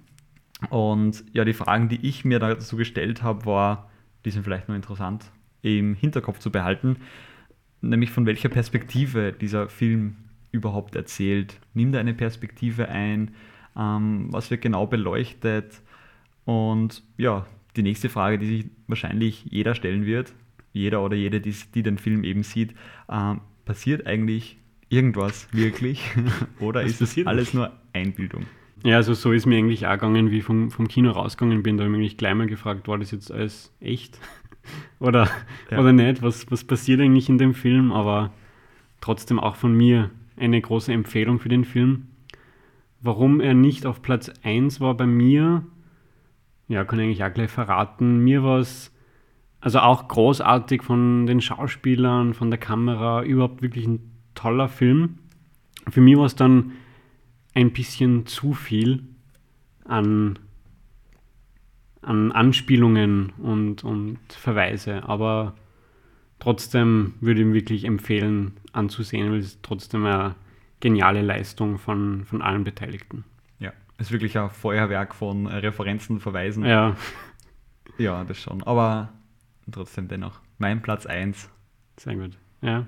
Und 0.69 1.23
ja, 1.33 1.43
die 1.43 1.53
Fragen, 1.53 1.89
die 1.89 2.07
ich 2.07 2.23
mir 2.23 2.39
dazu 2.39 2.77
gestellt 2.77 3.23
habe, 3.23 3.45
war, 3.45 3.89
die 4.25 4.31
sind 4.31 4.43
vielleicht 4.43 4.67
nur 4.67 4.75
interessant 4.75 5.31
im 5.61 5.95
Hinterkopf 5.95 6.39
zu 6.39 6.51
behalten, 6.51 6.97
nämlich 7.81 8.11
von 8.11 8.25
welcher 8.25 8.49
Perspektive 8.49 9.33
dieser 9.33 9.69
Film 9.69 10.17
überhaupt 10.51 10.95
erzählt. 10.95 11.59
Nimmt 11.73 11.95
er 11.95 12.01
eine 12.01 12.13
Perspektive 12.13 12.89
ein? 12.89 13.31
Ähm, 13.75 14.27
was 14.31 14.51
wird 14.51 14.61
genau 14.61 14.85
beleuchtet? 14.87 15.81
Und 16.45 17.03
ja, 17.17 17.45
die 17.75 17.83
nächste 17.83 18.09
Frage, 18.09 18.37
die 18.37 18.47
sich 18.47 18.65
wahrscheinlich 18.87 19.45
jeder 19.45 19.75
stellen 19.75 20.05
wird, 20.05 20.33
jeder 20.73 21.03
oder 21.03 21.15
jede, 21.15 21.41
die, 21.41 21.55
die 21.73 21.83
den 21.83 21.97
Film 21.97 22.23
eben 22.23 22.43
sieht, 22.43 22.75
ähm, 23.09 23.41
passiert 23.65 24.05
eigentlich 24.07 24.57
irgendwas 24.89 25.47
wirklich 25.53 26.03
oder 26.59 26.83
ist 26.83 27.01
es 27.01 27.17
alles 27.25 27.53
nur 27.53 27.71
Einbildung? 27.93 28.45
Ja, 28.83 28.95
also 28.97 29.13
so 29.13 29.31
ist 29.31 29.45
mir 29.45 29.57
eigentlich 29.57 29.85
auch 29.85 29.91
gegangen, 29.93 30.31
wie 30.31 30.39
ich 30.39 30.43
vom, 30.43 30.71
vom 30.71 30.87
Kino 30.87 31.11
rausgegangen 31.11 31.61
bin. 31.63 31.77
Da 31.77 31.83
habe 31.83 31.93
ich 31.93 31.99
mich 31.99 32.17
gleich 32.17 32.33
mal 32.33 32.47
gefragt, 32.47 32.87
war 32.87 32.97
das 32.97 33.11
jetzt 33.11 33.31
alles 33.31 33.73
echt? 33.79 34.19
oder, 34.99 35.29
Ja. 35.69 35.79
oder 35.79 35.93
nicht? 35.93 36.21
Was, 36.21 36.49
was 36.51 36.63
passiert 36.63 36.99
eigentlich 37.01 37.29
in 37.29 37.37
dem 37.37 37.53
Film? 37.53 37.91
Aber 37.91 38.31
trotzdem 38.99 39.39
auch 39.39 39.55
von 39.55 39.73
mir 39.73 40.09
eine 40.37 40.59
große 40.59 40.91
Empfehlung 40.91 41.39
für 41.39 41.49
den 41.49 41.65
Film. 41.65 42.07
Warum 43.01 43.39
er 43.39 43.53
nicht 43.53 43.85
auf 43.85 44.01
Platz 44.01 44.31
1 44.43 44.79
war 44.79 44.95
bei 44.95 45.05
mir, 45.07 45.63
ja, 46.67 46.83
kann 46.85 46.99
ich 46.99 47.05
eigentlich 47.05 47.23
auch 47.23 47.33
gleich 47.33 47.51
verraten. 47.51 48.19
Mir 48.23 48.43
war 48.43 48.59
es 48.59 48.91
also 49.59 49.79
auch 49.79 50.07
großartig 50.07 50.81
von 50.81 51.27
den 51.27 51.41
Schauspielern, 51.41 52.33
von 52.33 52.49
der 52.49 52.59
Kamera, 52.59 53.23
überhaupt 53.23 53.61
wirklich 53.61 53.85
ein 53.85 53.99
toller 54.33 54.67
Film. 54.69 55.19
Für 55.89 56.01
mich 56.01 56.17
war 56.17 56.25
es 56.25 56.35
dann 56.35 56.71
ein 57.53 57.71
bisschen 57.71 58.25
zu 58.25 58.53
viel 58.53 59.03
an, 59.85 60.39
an 62.01 62.31
Anspielungen 62.31 63.31
und, 63.37 63.83
und 63.83 64.19
Verweise, 64.29 65.03
aber 65.03 65.55
trotzdem 66.39 67.13
würde 67.19 67.41
ich 67.41 67.47
ihm 67.47 67.53
wirklich 67.53 67.85
empfehlen 67.85 68.53
anzusehen, 68.73 69.31
weil 69.31 69.39
es 69.39 69.59
trotzdem 69.61 70.05
eine 70.05 70.35
geniale 70.79 71.21
Leistung 71.21 71.77
von, 71.77 72.25
von 72.25 72.41
allen 72.41 72.63
Beteiligten. 72.63 73.25
Ja, 73.59 73.73
ist 73.97 74.11
wirklich 74.11 74.37
ein 74.37 74.49
Feuerwerk 74.49 75.13
von 75.13 75.47
Referenzen, 75.47 76.19
Verweisen. 76.19 76.65
Ja, 76.65 76.95
Ja, 77.97 78.23
das 78.23 78.41
schon. 78.41 78.63
Aber 78.63 79.09
trotzdem 79.71 80.07
dennoch. 80.07 80.39
Mein 80.57 80.81
Platz 80.81 81.05
1. 81.05 81.49
sehr 81.97 82.15
gut. 82.15 82.37
Ja, 82.61 82.85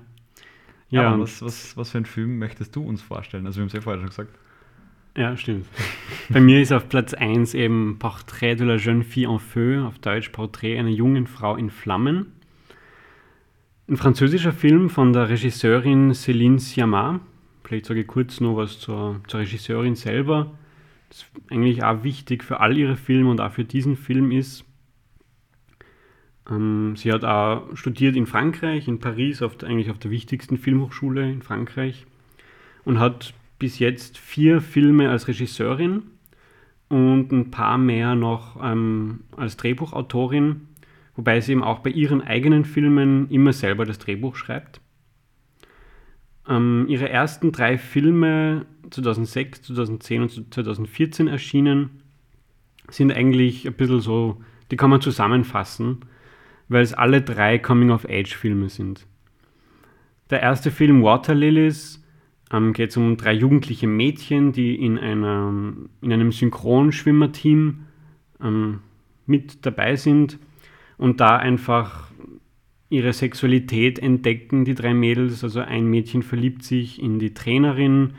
Ja, 0.88 1.02
ja, 1.02 1.18
was, 1.18 1.42
was, 1.42 1.76
was 1.76 1.90
für 1.90 1.98
einen 1.98 2.06
Film 2.06 2.38
möchtest 2.38 2.74
du 2.76 2.84
uns 2.84 3.02
vorstellen? 3.02 3.46
Also 3.46 3.58
wir 3.58 3.62
haben 3.62 3.68
es 3.68 3.72
ja 3.74 3.80
vorher 3.80 4.00
schon 4.00 4.10
gesagt. 4.10 4.38
Ja, 5.16 5.36
stimmt. 5.36 5.66
Bei 6.28 6.40
mir 6.40 6.60
ist 6.60 6.72
auf 6.72 6.88
Platz 6.88 7.14
1 7.14 7.54
eben 7.54 7.98
Portrait 8.00 8.58
de 8.58 8.66
la 8.66 8.76
jeune 8.76 9.04
fille 9.04 9.28
en 9.28 9.38
feu, 9.38 9.82
auf 9.82 10.00
Deutsch 10.00 10.30
Porträt 10.30 10.76
einer 10.76 10.88
jungen 10.88 11.28
Frau 11.28 11.54
in 11.54 11.70
Flammen. 11.70 12.32
Ein 13.88 13.96
französischer 13.96 14.52
Film 14.52 14.90
von 14.90 15.12
der 15.12 15.28
Regisseurin 15.28 16.12
Céline 16.12 16.58
Sciamma. 16.58 17.20
Vielleicht 17.62 17.86
sage 17.86 18.00
ich 18.00 18.06
kurz 18.08 18.40
noch 18.40 18.56
was 18.56 18.80
zur, 18.80 19.20
zur 19.28 19.40
Regisseurin 19.40 19.94
selber. 19.94 20.50
Das 21.10 21.18
ist 21.18 21.26
eigentlich 21.48 21.84
auch 21.84 22.02
wichtig 22.02 22.42
für 22.42 22.58
all 22.58 22.76
ihre 22.76 22.96
Filme 22.96 23.30
und 23.30 23.40
auch 23.40 23.52
für 23.52 23.64
diesen 23.64 23.96
Film 23.96 24.32
ist. 24.32 24.64
Ähm, 26.50 26.96
sie 26.96 27.12
hat 27.12 27.24
auch 27.24 27.76
studiert 27.76 28.16
in 28.16 28.26
Frankreich, 28.26 28.88
in 28.88 28.98
Paris, 28.98 29.42
auf 29.42 29.62
eigentlich 29.62 29.90
auf 29.90 29.98
der 29.98 30.10
wichtigsten 30.10 30.58
Filmhochschule 30.58 31.30
in 31.30 31.42
Frankreich 31.42 32.04
und 32.84 32.98
hat 32.98 33.32
bis 33.58 33.78
jetzt 33.78 34.18
vier 34.18 34.60
Filme 34.60 35.10
als 35.10 35.28
Regisseurin 35.28 36.02
und 36.88 37.32
ein 37.32 37.50
paar 37.50 37.78
mehr 37.78 38.14
noch 38.14 38.62
ähm, 38.62 39.20
als 39.36 39.56
Drehbuchautorin, 39.56 40.68
wobei 41.16 41.40
sie 41.40 41.52
eben 41.52 41.62
auch 41.62 41.80
bei 41.80 41.90
ihren 41.90 42.22
eigenen 42.22 42.64
Filmen 42.64 43.28
immer 43.30 43.52
selber 43.52 43.84
das 43.84 43.98
Drehbuch 43.98 44.36
schreibt. 44.36 44.80
Ähm, 46.48 46.86
ihre 46.88 47.08
ersten 47.08 47.52
drei 47.52 47.78
Filme 47.78 48.66
2006, 48.90 49.62
2010 49.62 50.22
und 50.22 50.54
2014 50.54 51.28
erschienen, 51.28 52.02
sind 52.88 53.12
eigentlich 53.12 53.66
ein 53.66 53.74
bisschen 53.74 54.00
so, 54.00 54.42
die 54.70 54.76
kann 54.76 54.90
man 54.90 55.00
zusammenfassen, 55.00 56.00
weil 56.68 56.82
es 56.82 56.92
alle 56.92 57.22
drei 57.22 57.58
Coming-of-Age-Filme 57.58 58.68
sind. 58.68 59.06
Der 60.30 60.42
erste 60.42 60.70
Film 60.70 61.02
Water 61.02 61.34
Lilies 61.34 62.03
ähm, 62.54 62.72
geht 62.72 62.90
es 62.90 62.96
um 62.96 63.16
drei 63.16 63.32
jugendliche 63.32 63.86
Mädchen, 63.86 64.52
die 64.52 64.74
in, 64.74 64.98
einer, 64.98 65.52
in 66.00 66.12
einem 66.12 66.32
Synchronschwimmerteam 66.32 67.86
ähm, 68.42 68.80
mit 69.26 69.66
dabei 69.66 69.96
sind 69.96 70.38
und 70.96 71.20
da 71.20 71.36
einfach 71.36 72.10
ihre 72.90 73.12
Sexualität 73.12 73.98
entdecken, 73.98 74.64
die 74.64 74.74
drei 74.74 74.94
Mädels. 74.94 75.42
Also 75.42 75.60
ein 75.60 75.86
Mädchen 75.86 76.22
verliebt 76.22 76.62
sich 76.62 77.02
in 77.02 77.18
die 77.18 77.34
Trainerin 77.34 78.14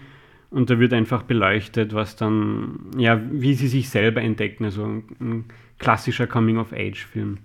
und 0.50 0.69
da 0.69 0.80
wird 0.80 0.93
einfach 0.93 1.24
beleuchtet, 1.24 1.93
was 1.93 2.15
dann, 2.15 2.91
ja, 2.98 3.21
wie 3.32 3.54
sie 3.54 3.67
sich 3.67 3.89
selber 3.89 4.21
entdecken. 4.21 4.65
Also 4.65 4.84
ein, 4.86 5.45
klassischer 5.78 6.26
Coming-of-Age-Film. 6.26 7.38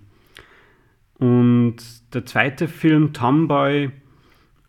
Und 1.15 1.75
der 2.13 2.25
zweite 2.25 2.69
Film, 2.69 3.11
Tomboy, 3.11 3.91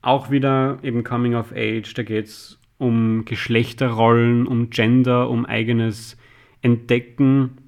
auch 0.02 0.30
wieder 0.30 0.78
eben 0.82 1.04
Coming 1.04 1.34
of 1.34 1.52
Age. 1.52 1.94
Da 1.94 2.02
geht 2.02 2.26
es 2.26 2.58
um 2.76 3.24
Geschlechterrollen, 3.24 4.46
um 4.46 4.70
Gender, 4.70 5.30
um 5.30 5.46
eigenes 5.46 6.16
Entdecken. 6.60 7.58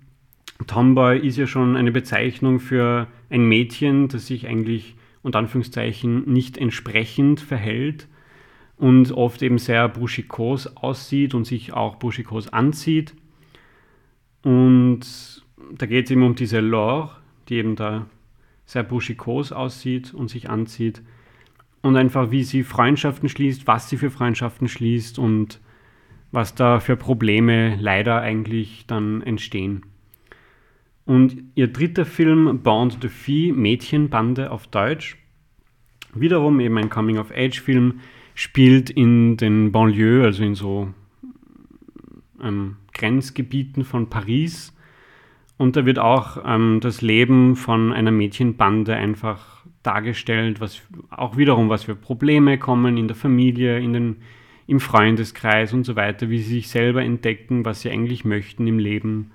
Tomboy 0.66 1.18
ist 1.18 1.38
ja 1.38 1.46
schon 1.46 1.76
eine 1.76 1.92
Bezeichnung 1.92 2.58
für 2.58 3.06
ein 3.30 3.46
Mädchen, 3.46 4.08
das 4.08 4.26
sich 4.26 4.46
eigentlich 4.48 4.96
unter 5.22 5.38
Anführungszeichen 5.38 6.30
nicht 6.30 6.58
entsprechend 6.58 7.40
verhält 7.40 8.08
und 8.76 9.12
oft 9.12 9.42
eben 9.42 9.58
sehr 9.58 9.88
buschikos 9.88 10.76
aussieht 10.76 11.34
und 11.34 11.44
sich 11.44 11.72
auch 11.72 11.96
buschikos 11.96 12.52
anzieht. 12.52 13.14
Und 14.42 15.00
da 15.78 15.86
geht 15.86 16.06
es 16.06 16.10
eben 16.10 16.24
um 16.24 16.34
diese 16.34 16.60
Lore, 16.60 17.10
die 17.48 17.56
eben 17.56 17.76
da 17.76 18.06
sehr 18.66 18.82
buschikos 18.82 19.52
aussieht 19.52 20.12
und 20.12 20.28
sich 20.28 20.50
anzieht 20.50 21.02
und 21.84 21.96
einfach 21.98 22.30
wie 22.30 22.44
sie 22.44 22.62
Freundschaften 22.62 23.28
schließt, 23.28 23.66
was 23.66 23.90
sie 23.90 23.98
für 23.98 24.10
Freundschaften 24.10 24.68
schließt 24.68 25.18
und 25.18 25.60
was 26.32 26.54
da 26.54 26.80
für 26.80 26.96
Probleme 26.96 27.76
leider 27.76 28.22
eigentlich 28.22 28.86
dann 28.86 29.20
entstehen. 29.20 29.82
Und 31.04 31.36
ihr 31.54 31.68
dritter 31.68 32.06
Film, 32.06 32.60
Bound 32.62 33.00
the 33.02 33.08
Fee, 33.08 33.52
Mädchenbande 33.52 34.50
auf 34.50 34.66
Deutsch, 34.66 35.18
wiederum 36.14 36.58
eben 36.60 36.78
ein 36.78 36.88
Coming-of-Age-Film, 36.88 38.00
spielt 38.34 38.88
in 38.88 39.36
den 39.36 39.70
Banlieues, 39.70 40.24
also 40.24 40.42
in 40.42 40.54
so 40.54 40.88
ähm, 42.42 42.76
Grenzgebieten 42.94 43.84
von 43.84 44.08
Paris. 44.08 44.74
Und 45.58 45.76
da 45.76 45.84
wird 45.84 45.98
auch 45.98 46.38
ähm, 46.46 46.80
das 46.80 47.02
Leben 47.02 47.56
von 47.56 47.92
einer 47.92 48.10
Mädchenbande 48.10 48.96
einfach 48.96 49.53
dargestellt, 49.86 50.60
was 50.60 50.82
auch 51.10 51.36
wiederum, 51.36 51.68
was 51.68 51.84
für 51.84 51.94
Probleme 51.94 52.58
kommen 52.58 52.96
in 52.96 53.06
der 53.06 53.16
Familie, 53.16 53.78
in 53.78 53.92
den, 53.92 54.16
im 54.66 54.80
Freundeskreis 54.80 55.72
und 55.72 55.84
so 55.84 55.94
weiter, 55.94 56.30
wie 56.30 56.38
sie 56.38 56.54
sich 56.54 56.68
selber 56.68 57.02
entdecken, 57.02 57.64
was 57.64 57.82
sie 57.82 57.90
eigentlich 57.90 58.24
möchten 58.24 58.66
im 58.66 58.78
Leben. 58.78 59.30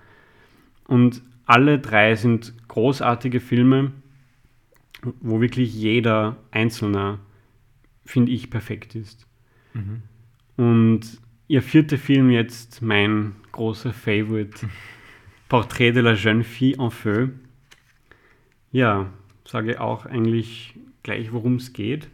Und 0.87 1.21
alle 1.45 1.79
drei 1.79 2.15
sind 2.15 2.53
großartige 2.67 3.39
Filme, 3.39 3.91
wo 5.21 5.39
wirklich 5.39 5.73
jeder 5.73 6.37
Einzelne, 6.51 7.19
finde 8.05 8.31
ich, 8.31 8.49
perfekt 8.49 8.95
ist. 8.95 9.27
Mhm. 9.73 10.01
Und 10.57 11.21
ihr 11.47 11.61
vierter 11.61 11.97
Film 11.97 12.31
jetzt, 12.31 12.81
mein 12.81 13.35
großer 13.51 13.93
Favorite, 13.93 14.67
Portrait 15.49 15.95
de 15.95 16.01
la 16.01 16.13
jeune 16.13 16.43
fille 16.43 16.77
en 16.77 16.91
feu. 16.91 17.27
Ja, 18.71 19.11
sage 19.49 19.81
auch 19.81 20.05
eigentlich 20.05 20.75
gleich, 21.01 21.33
worum 21.33 21.55
es 21.55 21.73
geht. 21.73 22.07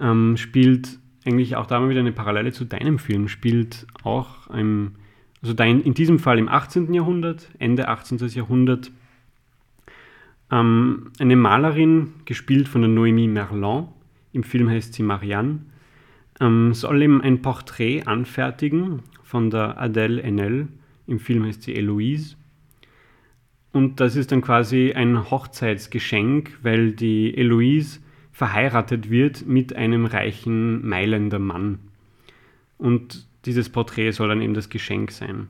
Ähm, 0.00 0.36
spielt 0.36 0.98
eigentlich 1.24 1.54
auch 1.54 1.66
da 1.66 1.78
mal 1.78 1.90
wieder 1.90 2.00
eine 2.00 2.12
Parallele 2.12 2.50
zu 2.50 2.64
deinem 2.64 2.98
Film, 2.98 3.28
spielt 3.28 3.86
auch 4.02 4.50
im, 4.50 4.96
also 5.42 5.54
dein, 5.54 5.80
in 5.82 5.94
diesem 5.94 6.18
Fall 6.18 6.38
im 6.38 6.48
18. 6.48 6.92
Jahrhundert, 6.92 7.48
Ende 7.58 7.86
18. 7.86 8.18
Jahrhundert, 8.28 8.90
ähm, 10.50 11.12
eine 11.20 11.36
Malerin, 11.36 12.14
gespielt 12.24 12.66
von 12.66 12.82
der 12.82 12.90
Noémie 12.90 13.28
Merlan, 13.28 13.86
im 14.32 14.42
Film 14.42 14.68
heißt 14.68 14.94
sie 14.94 15.04
Marianne, 15.04 15.60
ähm, 16.40 16.74
soll 16.74 17.02
eben 17.02 17.20
ein 17.20 17.42
Porträt 17.42 18.02
anfertigen 18.06 19.02
von 19.22 19.50
der 19.50 19.80
Adèle 19.80 20.22
Haenel, 20.22 20.66
im 21.06 21.20
Film 21.20 21.44
heißt 21.44 21.62
sie 21.62 21.76
Eloise. 21.76 22.37
Und 23.78 24.00
das 24.00 24.16
ist 24.16 24.32
dann 24.32 24.42
quasi 24.42 24.92
ein 24.92 25.30
Hochzeitsgeschenk, 25.30 26.58
weil 26.62 26.90
die 26.90 27.32
Eloise 27.36 28.00
verheiratet 28.32 29.08
wird 29.08 29.46
mit 29.46 29.76
einem 29.76 30.04
reichen 30.04 30.84
Mailänder 30.84 31.38
Mann. 31.38 31.78
Und 32.76 33.28
dieses 33.44 33.68
Porträt 33.68 34.10
soll 34.10 34.30
dann 34.30 34.42
eben 34.42 34.54
das 34.54 34.68
Geschenk 34.68 35.12
sein. 35.12 35.46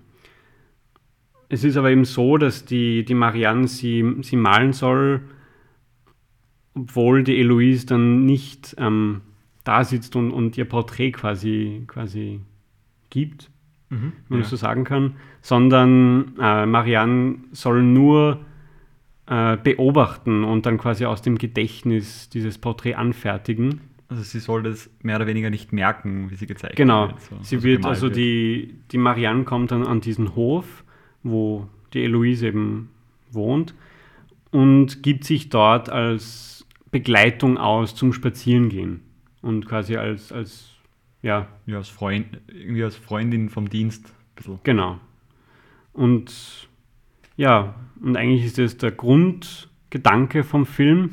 Es 1.49 1.65
ist 1.65 1.79
aber 1.79 1.91
eben 1.91 2.05
so, 2.05 2.37
dass 2.37 2.67
die, 2.67 3.03
die 3.03 3.15
Marianne 3.15 3.67
sie, 3.67 4.05
sie 4.21 4.37
malen 4.37 4.75
soll, 4.75 5.23
obwohl 6.75 7.25
die 7.25 7.39
Eloise 7.39 7.87
dann 7.87 8.27
nicht 8.27 8.77
ähm, 8.77 9.23
da 9.65 9.85
sitzt 9.85 10.17
und, 10.17 10.33
und 10.33 10.59
ihr 10.59 10.67
Porträt 10.67 11.13
quasi, 11.13 11.85
quasi 11.87 12.43
gibt, 13.09 13.51
mhm, 13.91 14.13
wenn 14.29 14.39
ja. 14.39 14.43
ich 14.43 14.49
so 14.49 14.57
sagen 14.57 14.85
kann, 14.85 15.17
sondern 15.41 16.35
äh, 16.41 16.67
Marianne 16.67 17.37
soll 17.53 17.83
nur 17.83 18.41
äh, 19.27 19.57
beobachten 19.57 20.45
und 20.45 20.67
dann 20.67 20.79
quasi 20.79 21.05
aus 21.05 21.23
dem 21.23 21.39
Gedächtnis 21.39 22.29
dieses 22.29 22.59
Porträt 22.59 22.95
anfertigen. 22.95 23.81
Also 24.09 24.23
sie 24.23 24.41
soll 24.41 24.63
das 24.63 24.89
mehr 25.03 25.17
oder 25.17 25.27
weniger 25.27 25.51
nicht 25.51 25.73
merken, 25.73 26.31
wie 26.31 26.35
sie 26.35 26.47
gezeigt 26.47 26.77
genau. 26.77 27.09
wird. 27.09 27.29
Genau. 27.29 27.41
So, 27.41 27.45
sie 27.45 27.57
also 27.57 27.67
wird, 27.67 27.85
also 27.85 28.07
wird. 28.07 28.17
die, 28.17 28.75
die 28.91 28.99
Marianne 28.99 29.45
kommt 29.45 29.71
dann 29.71 29.87
an 29.87 30.01
diesen 30.01 30.35
Hof, 30.35 30.85
wo 31.23 31.69
die 31.93 32.05
Eloise 32.05 32.49
eben 32.49 32.89
wohnt 33.31 33.75
und 34.51 35.03
gibt 35.03 35.25
sich 35.25 35.51
dort 35.51 35.91
als 35.91 36.67
Begleitung 36.91 37.59
aus 37.59 37.95
zum 37.95 38.13
Spazierengehen 38.13 39.01
und 39.43 39.67
quasi 39.67 39.97
als, 39.97 40.33
als 40.33 40.71
ja. 41.23 41.49
Ja, 41.67 41.77
als 41.77 41.89
Freund, 41.89 42.27
irgendwie 42.49 42.85
als 42.85 42.97
Freundin 42.97 43.49
vom 43.49 43.69
Dienst. 43.69 44.13
Bisschen. 44.35 44.61
Genau. 44.63 45.01
Und 45.93 46.69
ja, 47.37 47.75
und 48.01 48.17
eigentlich 48.17 48.45
ist 48.45 48.59
das 48.59 48.77
der 48.77 48.93
Grundgedanke 48.93 50.45
vom 50.45 50.67
Film. 50.67 51.11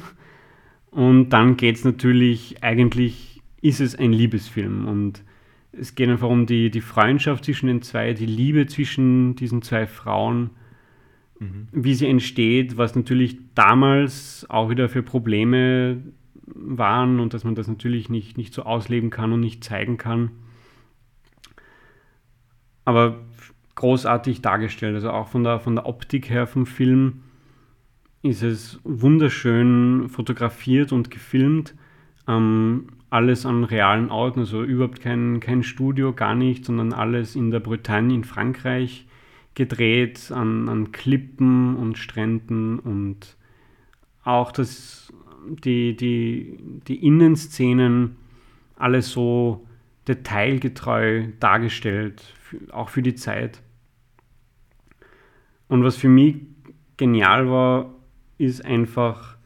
Und 0.92 1.30
dann 1.30 1.58
geht 1.58 1.76
es 1.76 1.84
natürlich, 1.84 2.64
eigentlich 2.64 3.42
ist 3.62 3.82
es 3.82 3.96
ein 3.96 4.14
Liebesfilm. 4.14 4.88
Und 4.88 5.24
es 5.72 5.96
geht 5.96 6.10
einfach 6.10 6.30
um 6.30 6.46
die, 6.46 6.70
die 6.70 6.82
Freundschaft 6.82 7.46
zwischen 7.46 7.68
den 7.68 7.82
zwei, 7.82 8.14
die 8.14 8.26
Liebe 8.26 8.66
zwischen 8.68 9.36
diesen 9.36 9.62
zwei 9.62 9.88
Frauen, 9.88 10.52
mhm. 11.40 11.68
wie 11.72 11.96
sie 11.96 12.08
entsteht, 12.08 12.78
was 12.78 12.96
natürlich 12.96 13.38
damals 13.56 14.46
auch 14.50 14.70
wieder 14.70 14.88
für 14.88 15.04
Probleme 15.04 16.02
waren 16.48 17.20
und 17.20 17.34
dass 17.34 17.44
man 17.44 17.56
das 17.56 17.68
natürlich 17.68 18.10
nicht, 18.10 18.38
nicht 18.38 18.54
so 18.54 18.64
ausleben 18.64 19.10
kann 19.10 19.34
und 19.34 19.40
nicht 19.40 19.64
zeigen 19.64 19.98
kann. 19.98 20.32
Aber 22.84 23.20
großartig 23.76 24.42
dargestellt, 24.42 24.96
also 24.96 25.12
auch 25.12 25.28
von 25.28 25.44
der, 25.44 25.60
von 25.60 25.76
der 25.76 25.86
Optik 25.86 26.30
her 26.30 26.48
vom 26.48 26.66
Film 26.66 27.24
ist 28.22 28.42
es 28.42 28.80
wunderschön 28.84 30.10
fotografiert 30.10 30.92
und 30.92 31.12
gefilmt. 31.12 31.76
Ähm, 32.28 32.88
alles 33.10 33.46
an 33.46 33.64
realen 33.64 34.10
Orten, 34.10 34.40
also 34.42 34.64
überhaupt 34.64 35.00
kein, 35.00 35.40
kein 35.40 35.64
Studio, 35.64 36.14
gar 36.14 36.36
nicht, 36.36 36.66
sondern 36.66 36.92
alles 36.92 37.36
in 37.36 37.52
der 37.52 37.60
Bretagne 37.60 38.16
in 38.16 38.24
Frankreich 38.24 39.08
gedreht, 39.54 40.32
an, 40.34 40.68
an 40.68 40.92
Klippen 40.92 41.76
und 41.76 41.98
Stränden 41.98 42.80
und 42.80 43.38
auch 44.26 44.52
das 44.52 45.06
die, 45.48 45.96
die, 45.96 46.58
die 46.88 47.06
Innenszenen 47.06 48.18
alle 48.76 49.02
so 49.02 49.66
detailgetreu 50.08 51.28
dargestellt, 51.40 52.34
auch 52.72 52.90
für 52.90 53.02
die 53.02 53.16
Zeit. 53.16 53.62
Und 55.68 55.84
was 55.84 55.96
für 55.96 56.10
mich 56.10 56.38
genial 56.98 57.50
war, 57.50 57.94
ist 58.38 58.64
einfach 58.64 59.38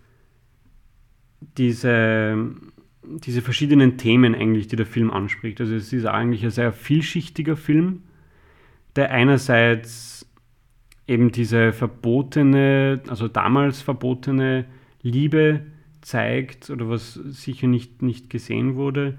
diese, 1.58 2.56
diese 3.04 3.42
verschiedenen 3.42 3.98
Themen 3.98 4.36
eigentlich, 4.36 4.68
die 4.68 4.76
der 4.76 4.86
Film 4.86 5.12
anspricht. 5.12 5.62
Also 5.62 5.76
es 5.76 5.94
ist 5.94 6.06
eigentlich 6.06 6.44
ein 6.44 6.52
sehr 6.52 6.74
vielschichtiger 6.74 7.56
Film, 7.56 8.04
der 8.96 9.12
einerseits 9.12 10.19
eben 11.10 11.32
diese 11.32 11.74
verbotene, 11.74 13.02
also 13.10 13.28
damals 13.28 13.82
verbotene 13.82 14.66
Liebe 15.02 15.62
zeigt 16.02 16.70
oder 16.70 16.88
was 16.90 17.14
sicher 17.14 17.68
nicht, 17.68 18.02
nicht 18.02 18.30
gesehen 18.30 18.76
wurde. 18.76 19.18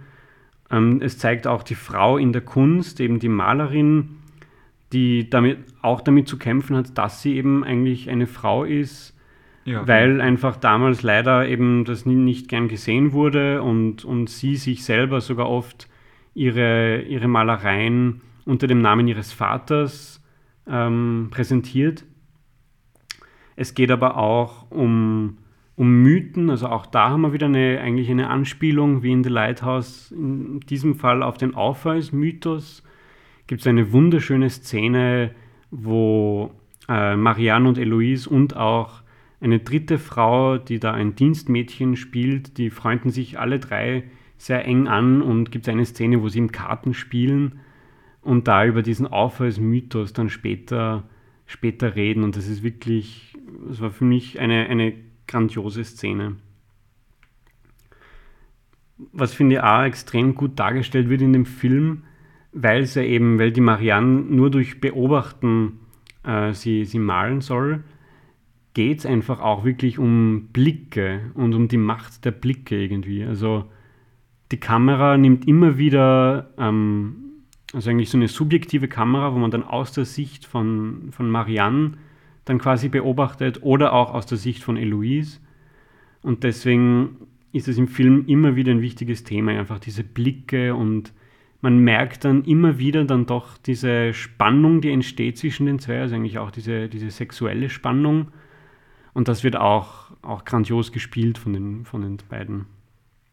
Ähm, 0.71 1.01
es 1.03 1.19
zeigt 1.19 1.47
auch 1.47 1.63
die 1.63 1.75
Frau 1.75 2.17
in 2.17 2.33
der 2.33 2.43
Kunst, 2.43 3.01
eben 3.01 3.19
die 3.19 3.29
Malerin, 3.29 4.19
die 4.93 5.29
damit, 5.29 5.59
auch 5.83 6.01
damit 6.01 6.29
zu 6.29 6.39
kämpfen 6.39 6.77
hat, 6.77 6.97
dass 6.97 7.23
sie 7.23 7.37
eben 7.37 7.65
eigentlich 7.65 8.09
eine 8.09 8.27
Frau 8.27 8.65
ist, 8.65 9.17
ja, 9.65 9.87
weil 9.87 10.21
einfach 10.21 10.57
damals 10.57 11.03
leider 11.03 11.47
eben 11.49 11.85
das 11.85 12.07
nicht 12.07 12.49
gern 12.49 12.69
gesehen 12.69 13.13
wurde 13.13 13.63
und, 13.63 14.05
und 14.05 14.31
sie 14.31 14.57
sich 14.57 14.85
selber 14.85 15.21
sogar 15.21 15.51
oft 15.51 15.89
ihre, 16.35 17.03
ihre 17.03 17.29
Malereien 17.29 18.23
unter 18.45 18.67
dem 18.67 18.81
Namen 18.81 19.07
ihres 19.07 19.33
Vaters 19.33 20.20
ähm, 20.71 21.29
präsentiert. 21.31 22.05
Es 23.57 23.75
geht 23.75 23.91
aber 23.91 24.17
auch 24.17 24.71
um 24.71 25.39
um 25.81 26.03
Mythen. 26.03 26.51
Also 26.51 26.67
auch 26.67 26.85
da 26.85 27.09
haben 27.09 27.23
wir 27.23 27.33
wieder 27.33 27.47
eine, 27.47 27.81
eigentlich 27.81 28.11
eine 28.11 28.29
Anspielung 28.29 29.03
wie 29.03 29.13
in 29.13 29.25
The 29.25 29.31
Lighthouse, 29.31 30.13
in 30.13 30.61
diesem 30.61 30.95
Fall 30.95 31.23
auf 31.23 31.39
den 31.39 31.55
Orpheus-Mythos. 31.55 32.83
Gibt 33.47 33.63
es 33.63 33.67
eine 33.67 33.91
wunderschöne 33.91 34.51
Szene, 34.51 35.31
wo 35.71 36.51
äh, 36.87 37.17
Marianne 37.17 37.67
und 37.67 37.79
Eloise 37.79 38.29
und 38.29 38.55
auch 38.59 39.01
eine 39.41 39.61
dritte 39.61 39.99
Frau, 39.99 40.59
die 40.59 40.81
da 40.81 40.93
ein 40.93 41.15
Dienstmädchen 41.15 41.97
spielt, 41.97 42.59
die 42.59 42.69
freunden 42.69 43.09
sich 43.09 43.39
alle 43.39 43.59
drei 43.59 44.05
sehr 44.37 44.67
eng 44.67 44.87
an 44.87 45.23
und 45.23 45.51
gibt 45.51 45.67
es 45.67 45.73
eine 45.73 45.87
Szene, 45.87 46.21
wo 46.21 46.29
sie 46.29 46.41
im 46.41 46.53
Karten 46.53 46.93
spielen 46.93 47.61
und 48.23 48.49
da 48.49 48.65
über 48.65 48.83
diesen 48.83 49.07
Orpheus-Mythos 49.07 50.13
dann 50.13 50.29
später, 50.29 51.05
später 51.47 51.97
reden. 51.97 52.23
Und 52.23 52.37
das 52.37 52.49
ist 52.49 52.63
wirklich, 52.63 53.37
das 53.69 53.81
war 53.81 53.91
für 53.91 54.05
mich 54.05 54.39
eine, 54.39 54.67
eine 54.69 54.95
grandiose 55.27 55.85
Szene. 55.85 56.37
Was 59.13 59.33
finde 59.33 59.57
ich 59.57 59.63
auch 59.63 59.83
extrem 59.83 60.35
gut 60.35 60.59
dargestellt 60.59 61.09
wird 61.09 61.23
in 61.23 61.33
dem 61.33 61.47
Film, 61.47 62.05
weil 62.53 62.85
ja 62.85 63.03
eben, 63.03 63.39
weil 63.39 63.53
die 63.53 63.61
Marianne 63.61 64.21
nur 64.21 64.51
durch 64.51 64.81
Beobachten 64.81 65.81
äh, 66.25 66.53
sie, 66.53 66.85
sie 66.85 66.99
malen 66.99 67.41
soll, 67.41 67.85
geht 68.75 69.01
es 69.01 69.07
einfach 69.07 69.41
auch 69.41 69.65
wirklich 69.65 69.99
um 69.99 70.49
Blicke 70.53 71.33
und 71.35 71.55
um 71.55 71.69
die 71.69 71.77
Macht 71.77 72.25
der 72.25 72.31
Blicke 72.33 72.81
irgendwie. 72.81 73.25
Also 73.25 73.71
die 74.53 74.61
Kamera 74.61 75.17
nimmt 75.17 75.47
immer 75.49 75.79
wieder 75.79 76.51
ähm, 76.59 77.30
also 77.73 77.91
eigentlich 77.91 78.11
so 78.11 78.19
eine 78.19 78.29
subjektive 78.29 78.89
Kamera, 78.89 79.33
wo 79.33 79.39
man 79.39 79.51
dann 79.51 79.63
aus 79.63 79.93
der 79.93 80.05
Sicht 80.05 80.45
von, 80.45 81.09
von 81.13 81.31
Marianne 81.31 81.93
dann 82.45 82.59
quasi 82.59 82.89
beobachtet 82.89 83.63
oder 83.63 83.93
auch 83.93 84.13
aus 84.13 84.27
der 84.27 84.39
Sicht 84.39 84.63
von 84.63 84.77
Eloise. 84.77 85.39
Und 86.23 86.43
deswegen 86.43 87.17
ist 87.53 87.69
es 87.69 87.79
im 87.79 87.89
Film 87.89 88.25
immer 88.27 88.57
wieder 88.57 88.73
ein 88.73 88.83
wichtiges 88.83 89.25
Thema, 89.25 89.53
einfach 89.53 89.79
diese 89.79 90.05
Blicke 90.05 90.75
und 90.75 91.13
man 91.63 91.79
merkt 91.79 92.25
dann 92.25 92.45
immer 92.45 92.79
wieder 92.79 93.05
dann 93.05 93.27
doch 93.27 93.59
diese 93.59 94.15
Spannung, 94.15 94.81
die 94.81 94.91
entsteht 94.91 95.37
zwischen 95.37 95.67
den 95.67 95.79
zwei, 95.79 96.01
also 96.01 96.15
eigentlich 96.15 96.39
auch 96.39 96.51
diese, 96.51 96.89
diese 96.89 97.11
sexuelle 97.11 97.69
Spannung. 97.69 98.29
Und 99.13 99.29
das 99.29 99.45
wird 99.45 99.57
auch, 99.57 100.11
auch 100.23 100.45
grandios 100.45 100.91
gespielt 100.91 101.37
von 101.37 101.53
den, 101.53 101.85
von 101.85 102.01
den 102.01 102.17
beiden. 102.29 102.67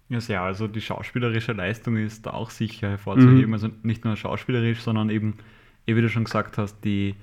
Ja, 0.10 0.22
sehr. 0.22 0.42
Also 0.42 0.68
die 0.68 0.82
schauspielerische 0.82 1.54
Leistung 1.54 1.98
ist 1.98 2.26
da 2.26 2.32
auch 2.32 2.50
sicher 2.50 2.90
hervorzuheben. 2.90 3.48
Mhm. 3.48 3.54
Also 3.54 3.70
nicht 3.84 4.06
nur 4.06 4.16
schauspielerisch, 4.16 4.80
sondern 4.80 5.10
eben, 5.10 5.36
wie 5.86 6.02
du 6.02 6.10
schon 6.10 6.24
gesagt 6.24 6.58
hast, 6.58 6.82
die, 6.82 7.16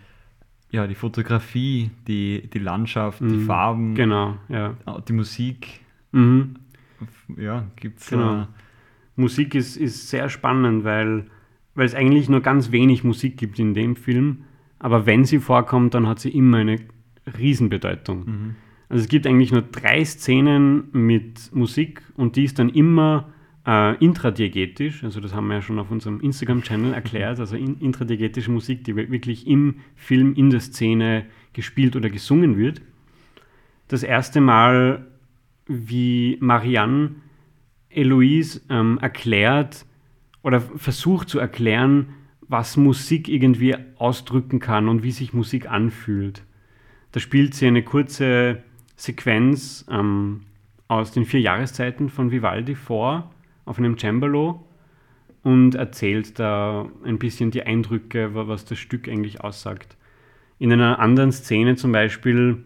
ja, 0.70 0.86
die 0.86 0.94
Fotografie, 0.94 1.90
die, 2.06 2.48
die 2.52 2.58
Landschaft, 2.58 3.20
mhm. 3.20 3.28
die 3.28 3.44
Farben, 3.44 3.94
genau, 3.94 4.36
ja. 4.48 4.74
die 5.08 5.12
Musik. 5.12 5.80
Mhm. 6.12 6.56
Ja, 7.36 7.66
gibt 7.76 8.00
es. 8.00 8.10
Genau. 8.10 8.42
Äh, 8.42 8.46
Musik 9.16 9.54
ist, 9.54 9.76
ist 9.76 10.10
sehr 10.10 10.28
spannend, 10.28 10.84
weil, 10.84 11.26
weil 11.74 11.86
es 11.86 11.94
eigentlich 11.94 12.28
nur 12.28 12.40
ganz 12.40 12.70
wenig 12.70 13.04
Musik 13.04 13.36
gibt 13.36 13.58
in 13.58 13.72
dem 13.74 13.96
Film. 13.96 14.44
Aber 14.78 15.06
wenn 15.06 15.24
sie 15.24 15.38
vorkommt, 15.38 15.94
dann 15.94 16.06
hat 16.06 16.20
sie 16.20 16.30
immer 16.30 16.58
eine 16.58 16.80
Riesenbedeutung. 17.38 18.24
Mhm. 18.24 18.56
Also 18.94 19.02
es 19.02 19.08
gibt 19.08 19.26
eigentlich 19.26 19.50
nur 19.50 19.62
drei 19.62 20.04
Szenen 20.04 20.84
mit 20.92 21.52
Musik 21.52 22.00
und 22.16 22.36
die 22.36 22.44
ist 22.44 22.60
dann 22.60 22.68
immer 22.68 23.28
äh, 23.66 23.96
intradiegetisch. 23.96 25.02
Also 25.02 25.18
das 25.18 25.34
haben 25.34 25.48
wir 25.48 25.54
ja 25.54 25.62
schon 25.62 25.80
auf 25.80 25.90
unserem 25.90 26.20
Instagram-Channel 26.20 26.94
erklärt. 26.94 27.40
Also 27.40 27.56
in, 27.56 27.80
intradiegetische 27.80 28.52
Musik, 28.52 28.84
die 28.84 28.94
wirklich 28.94 29.48
im 29.48 29.80
Film, 29.96 30.34
in 30.34 30.50
der 30.50 30.60
Szene 30.60 31.26
gespielt 31.54 31.96
oder 31.96 32.08
gesungen 32.08 32.56
wird. 32.56 32.82
Das 33.88 34.04
erste 34.04 34.40
Mal, 34.40 35.08
wie 35.66 36.38
Marianne 36.38 37.16
Eloise 37.90 38.60
ähm, 38.70 39.00
erklärt 39.02 39.86
oder 40.44 40.60
versucht 40.60 41.28
zu 41.28 41.40
erklären, 41.40 42.10
was 42.42 42.76
Musik 42.76 43.28
irgendwie 43.28 43.74
ausdrücken 43.96 44.60
kann 44.60 44.88
und 44.88 45.02
wie 45.02 45.10
sich 45.10 45.32
Musik 45.32 45.68
anfühlt. 45.68 46.44
Da 47.10 47.18
spielt 47.18 47.56
sie 47.56 47.66
eine 47.66 47.82
kurze 47.82 48.62
Sequenz 48.96 49.84
ähm, 49.90 50.42
aus 50.88 51.12
den 51.12 51.24
vier 51.24 51.40
Jahreszeiten 51.40 52.08
von 52.08 52.30
Vivaldi 52.30 52.74
vor 52.74 53.30
auf 53.64 53.78
einem 53.78 53.98
Cembalo 53.98 54.66
und 55.42 55.74
erzählt 55.74 56.38
da 56.38 56.88
ein 57.04 57.18
bisschen 57.18 57.50
die 57.50 57.62
Eindrücke, 57.62 58.34
was 58.34 58.64
das 58.64 58.78
Stück 58.78 59.08
eigentlich 59.08 59.42
aussagt. 59.42 59.96
In 60.58 60.72
einer 60.72 60.98
anderen 60.98 61.32
Szene 61.32 61.76
zum 61.76 61.92
Beispiel 61.92 62.64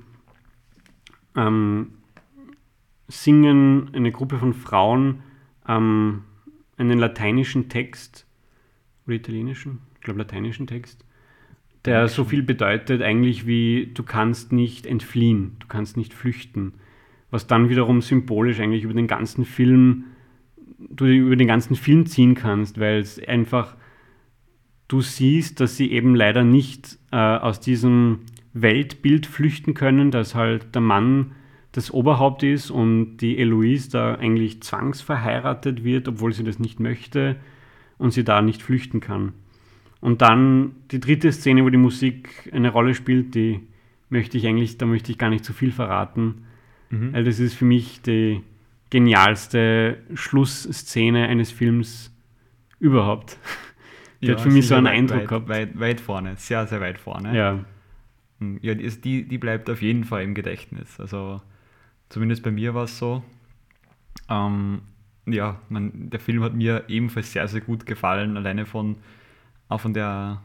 ähm, 1.37 1.93
singen 3.09 3.91
eine 3.95 4.13
Gruppe 4.13 4.39
von 4.39 4.53
Frauen 4.53 5.23
ähm, 5.67 6.25
einen 6.77 6.99
lateinischen 6.99 7.69
Text 7.69 8.27
oder 9.07 9.17
italienischen, 9.17 9.81
ich 9.95 10.03
glaube 10.03 10.21
lateinischen 10.21 10.67
Text 10.67 11.05
der 11.85 12.09
so 12.09 12.25
viel 12.25 12.43
bedeutet 12.43 13.03
eigentlich 13.03 13.47
wie 13.47 13.91
du 13.95 14.03
kannst 14.03 14.53
nicht 14.53 14.87
entfliehen, 14.87 15.57
du 15.61 15.67
kannst 15.69 15.97
nicht 15.97 16.13
flüchten. 16.13 16.75
Was 17.31 17.47
dann 17.47 17.69
wiederum 17.69 18.01
symbolisch 18.01 18.61
eigentlich 18.61 18.85
über 18.85 18.95
den 18.95 19.07
ganzen 19.07 19.45
Film, 19.45 20.05
du 20.79 21.07
über 21.07 21.37
den 21.37 21.49
ganzen 21.49 21.77
Film 21.77 22.07
ziehen 22.07 22.35
kannst, 22.35 22.81
weil 22.81 22.99
es 23.01 23.23
einfach, 23.23 23.77
du 24.89 25.03
siehst, 25.03 25.61
dass 25.61 25.77
sie 25.77 25.93
eben 25.93 26.15
leider 26.15 26.43
nicht 26.43 26.99
äh, 27.13 27.17
aus 27.17 27.61
diesem 27.61 28.21
Weltbild 28.55 29.27
flüchten 29.27 29.75
können, 29.75 30.11
dass 30.11 30.35
halt 30.35 30.75
der 30.75 30.83
Mann 30.83 31.33
das 31.73 31.93
Oberhaupt 31.93 32.43
ist 32.43 32.71
und 32.71 33.19
die 33.19 33.39
Eloise 33.39 33.91
da 33.91 34.15
eigentlich 34.15 34.63
zwangsverheiratet 34.63 35.85
wird, 35.85 36.09
obwohl 36.09 36.33
sie 36.33 36.45
das 36.45 36.59
nicht 36.59 36.81
möchte 36.81 37.37
und 37.99 38.13
sie 38.13 38.25
da 38.25 38.43
nicht 38.43 38.63
flüchten 38.63 39.01
kann. 39.01 39.33
Und 40.01 40.23
dann 40.23 40.77
die 40.91 41.01
dritte 41.01 41.33
Szene, 41.33 41.65
wo 41.65 41.71
die 41.71 41.79
Musik 41.79 42.51
eine 42.53 42.71
Rolle 42.71 42.95
spielt, 42.95 43.35
die 43.35 43.61
möchte 44.11 44.39
ich 44.39 44.47
eigentlich, 44.47 44.79
da 44.79 44.87
möchte 44.87 45.11
ich 45.11 45.19
gar 45.19 45.31
nicht 45.31 45.45
zu 45.45 45.53
viel 45.53 45.73
verraten, 45.73 46.47
mhm. 46.91 47.13
weil 47.13 47.25
das 47.25 47.41
ist 47.41 47.55
für 47.55 47.65
mich 47.65 48.01
die 48.03 48.43
genialste 48.91 49.99
Schlussszene 50.15 51.27
eines 51.29 51.51
Films 51.51 52.15
überhaupt. 52.79 53.39
Die 54.21 54.27
ja, 54.27 54.33
hat 54.33 54.41
für 54.41 54.51
mich 54.51 54.67
so 54.67 54.75
einen 54.75 54.87
weit, 54.87 54.95
Eindruck 54.95 55.21
weit, 55.21 55.29
gehabt. 55.29 55.49
Weit, 55.49 55.81
weit 55.81 56.01
vorne, 56.01 56.37
sehr, 56.37 56.67
sehr 56.67 56.81
weit 56.81 56.99
vorne. 56.99 57.37
Ja. 57.37 57.65
Hm, 58.41 58.59
ja, 58.63 58.75
die, 58.75 59.29
die 59.29 59.39
bleibt 59.39 59.71
auf 59.71 59.83
jeden 59.83 60.05
Fall 60.05 60.23
im 60.25 60.35
Gedächtnis. 60.35 60.99
Also 60.99 61.41
zumindest 62.09 62.43
bei 62.43 62.51
mir 62.51 62.75
war 62.75 62.85
es 62.85 62.99
so. 62.99 63.23
Ähm, 64.29 64.83
ja, 65.27 65.61
man, 65.69 66.11
der 66.11 66.21
Film 66.21 66.43
hat 66.43 66.55
mir 66.55 66.85
ebenfalls 66.89 67.33
sehr, 67.33 67.47
sehr 67.49 67.61
gut 67.61 67.87
gefallen, 67.87 68.37
alleine 68.37 68.67
von 68.67 68.97
auch 69.69 69.81
von 69.81 69.95
der 69.95 70.41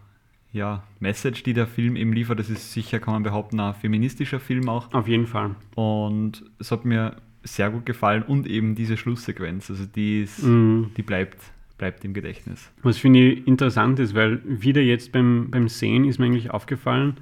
ja, 0.52 0.84
Message, 1.00 1.44
die 1.44 1.54
der 1.54 1.68
Film 1.68 1.96
eben 1.96 2.14
liefert. 2.14 2.40
Das 2.40 2.50
ist 2.50 2.72
sicher, 2.72 3.00
kann 3.00 3.16
man 3.16 3.24
behaupten, 3.24 3.60
ein 3.60 3.74
feministischer 3.74 4.40
Film 4.40 4.70
auch. 4.70 4.94
Auf 4.94 5.08
jeden 5.08 5.26
Fall. 5.26 5.56
Und 5.76 6.44
es 6.60 6.72
hat 6.72 6.86
mir 6.86 7.18
sehr 7.44 7.70
gut 7.72 7.86
gefallen 7.86 8.24
und 8.24 8.48
eben 8.48 8.76
diese 8.76 8.96
Schlusssequenz, 8.96 9.70
also 9.70 9.86
die, 9.86 10.22
ist, 10.22 10.44
mm. 10.44 10.94
die 10.96 11.02
bleibt, 11.02 11.40
bleibt 11.78 12.06
im 12.06 12.14
Gedächtnis. 12.14 12.72
Was 12.84 12.98
finde 12.98 13.20
ich 13.20 13.48
interessant 13.48 14.00
ist, 14.00 14.16
weil 14.16 14.42
wieder 14.46 14.82
jetzt 14.82 15.12
beim, 15.12 15.50
beim 15.52 15.68
Sehen 15.68 16.06
ist 16.06 16.20
mir 16.20 16.28
eigentlich 16.28 16.52
aufgefallen, 16.52 17.18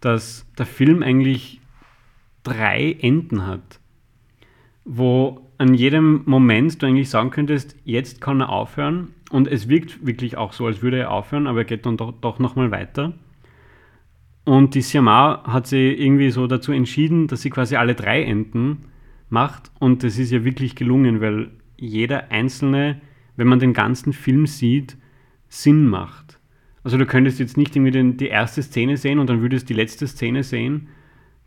dass 0.00 0.46
der 0.56 0.66
Film 0.66 1.02
eigentlich 1.02 1.60
drei 2.44 2.96
Enden 3.00 3.46
hat, 3.46 3.80
wo 4.84 5.47
an 5.58 5.74
jedem 5.74 6.22
Moment 6.24 6.80
du 6.80 6.86
eigentlich 6.86 7.10
sagen 7.10 7.30
könntest, 7.30 7.76
jetzt 7.84 8.20
kann 8.20 8.40
er 8.40 8.48
aufhören 8.48 9.08
und 9.30 9.48
es 9.48 9.68
wirkt 9.68 10.06
wirklich 10.06 10.36
auch 10.36 10.52
so, 10.52 10.66
als 10.66 10.82
würde 10.82 10.98
er 10.98 11.10
aufhören, 11.10 11.46
aber 11.46 11.60
er 11.60 11.64
geht 11.64 11.84
dann 11.84 11.96
doch, 11.96 12.12
doch 12.20 12.38
nochmal 12.38 12.70
weiter. 12.70 13.12
Und 14.44 14.74
die 14.74 14.80
Siamar 14.80 15.42
hat 15.44 15.66
sich 15.66 16.00
irgendwie 16.00 16.30
so 16.30 16.46
dazu 16.46 16.72
entschieden, 16.72 17.26
dass 17.26 17.42
sie 17.42 17.50
quasi 17.50 17.76
alle 17.76 17.94
drei 17.94 18.22
Enden 18.22 18.84
macht. 19.28 19.70
Und 19.78 20.04
das 20.04 20.18
ist 20.18 20.30
ja 20.30 20.42
wirklich 20.42 20.74
gelungen, 20.74 21.20
weil 21.20 21.50
jeder 21.76 22.30
einzelne, 22.30 23.00
wenn 23.36 23.46
man 23.46 23.58
den 23.58 23.74
ganzen 23.74 24.14
Film 24.14 24.46
sieht, 24.46 24.96
Sinn 25.48 25.86
macht. 25.86 26.40
Also 26.82 26.96
du 26.96 27.04
könntest 27.04 27.40
jetzt 27.40 27.58
nicht 27.58 27.76
irgendwie 27.76 27.90
den, 27.90 28.16
die 28.16 28.28
erste 28.28 28.62
Szene 28.62 28.96
sehen 28.96 29.18
und 29.18 29.28
dann 29.28 29.42
würdest 29.42 29.68
die 29.68 29.74
letzte 29.74 30.06
Szene 30.06 30.42
sehen, 30.42 30.88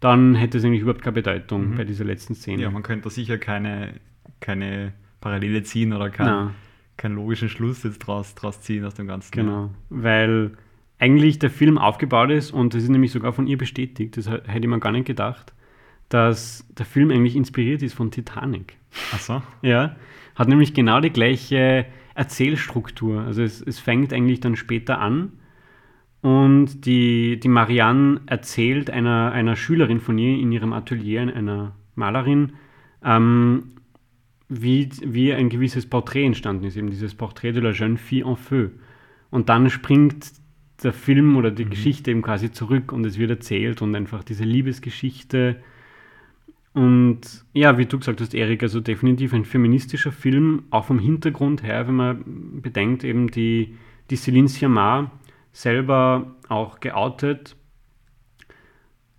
dann 0.01 0.35
hätte 0.35 0.57
es 0.57 0.65
eigentlich 0.65 0.81
überhaupt 0.81 1.03
keine 1.03 1.13
Bedeutung 1.13 1.69
mhm. 1.69 1.75
bei 1.77 1.85
dieser 1.85 2.03
letzten 2.03 2.35
Szene. 2.35 2.63
Ja, 2.63 2.71
man 2.71 2.83
könnte 2.83 3.09
sicher 3.09 3.37
keine, 3.37 3.93
keine 4.41 4.93
Parallele 5.21 5.63
ziehen 5.63 5.93
oder 5.93 6.09
kein, 6.09 6.49
keinen 6.97 7.15
logischen 7.15 7.47
Schluss 7.47 7.83
jetzt 7.83 7.99
draus, 7.99 8.35
draus 8.35 8.59
ziehen 8.61 8.83
aus 8.83 8.95
dem 8.95 9.07
Ganzen. 9.07 9.31
Genau, 9.31 9.69
weil 9.89 10.51
eigentlich 10.99 11.39
der 11.39 11.51
Film 11.51 11.77
aufgebaut 11.77 12.31
ist 12.31 12.51
und 12.51 12.73
das 12.73 12.83
ist 12.83 12.89
nämlich 12.89 13.11
sogar 13.11 13.31
von 13.31 13.47
ihr 13.47 13.57
bestätigt, 13.57 14.17
das 14.17 14.29
hätte 14.29 14.67
man 14.67 14.79
gar 14.79 14.91
nicht 14.91 15.05
gedacht, 15.05 15.53
dass 16.09 16.67
der 16.77 16.85
Film 16.85 17.11
eigentlich 17.11 17.35
inspiriert 17.35 17.81
ist 17.81 17.93
von 17.93 18.11
Titanic. 18.11 18.77
Ach 19.13 19.19
so? 19.19 19.41
Ja, 19.61 19.95
hat 20.35 20.47
nämlich 20.47 20.73
genau 20.73 20.99
die 20.99 21.11
gleiche 21.11 21.85
Erzählstruktur. 22.15 23.21
Also 23.21 23.43
es, 23.43 23.61
es 23.61 23.79
fängt 23.79 24.13
eigentlich 24.13 24.41
dann 24.41 24.55
später 24.55 24.99
an 24.99 25.33
und 26.21 26.85
die, 26.85 27.39
die 27.39 27.47
Marianne 27.47 28.21
erzählt 28.27 28.89
einer, 28.89 29.31
einer 29.31 29.55
Schülerin 29.55 29.99
von 29.99 30.17
ihr 30.17 30.37
in 30.37 30.51
ihrem 30.51 30.71
Atelier, 30.73 31.21
einer 31.21 31.75
Malerin, 31.95 32.53
ähm, 33.03 33.71
wie, 34.47 34.89
wie 35.03 35.33
ein 35.33 35.49
gewisses 35.49 35.87
Porträt 35.87 36.25
entstanden 36.25 36.65
ist, 36.65 36.77
eben 36.77 36.91
dieses 36.91 37.15
Porträt 37.15 37.53
de 37.53 37.61
la 37.61 37.71
jeune 37.71 37.97
fille 37.97 38.25
en 38.25 38.35
feu. 38.35 38.67
Und 39.31 39.49
dann 39.49 39.69
springt 39.69 40.33
der 40.83 40.93
Film 40.93 41.37
oder 41.37 41.51
die 41.51 41.65
mhm. 41.65 41.71
Geschichte 41.71 42.11
eben 42.11 42.21
quasi 42.21 42.51
zurück 42.51 42.91
und 42.91 43.05
es 43.05 43.17
wird 43.17 43.31
erzählt 43.31 43.81
und 43.81 43.95
einfach 43.95 44.23
diese 44.23 44.43
Liebesgeschichte. 44.43 45.61
Und 46.73 47.45
ja, 47.53 47.77
wie 47.77 47.85
du 47.85 47.97
gesagt 47.97 48.21
hast, 48.21 48.33
Erik, 48.33 48.61
also 48.61 48.79
definitiv 48.79 49.33
ein 49.33 49.45
feministischer 49.45 50.11
Film, 50.11 50.63
auch 50.69 50.85
vom 50.85 50.99
Hintergrund 50.99 51.63
her, 51.63 51.87
wenn 51.87 51.95
man 51.95 52.61
bedenkt, 52.61 53.03
eben 53.03 53.31
die, 53.31 53.75
die 54.09 54.17
Céline 54.17 54.47
Sciamma 54.47 55.11
selber 55.51 56.35
auch 56.49 56.79
geoutet 56.79 57.55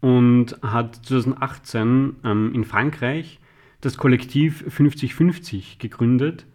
und 0.01 0.59
hat 0.63 0.97
2018 0.97 2.17
ähm, 2.25 2.53
in 2.55 2.65
Frankreich 2.65 3.39
das 3.81 3.97
Kollektiv 3.97 4.65
50-50 4.69 5.79
gegründet, 5.79 6.47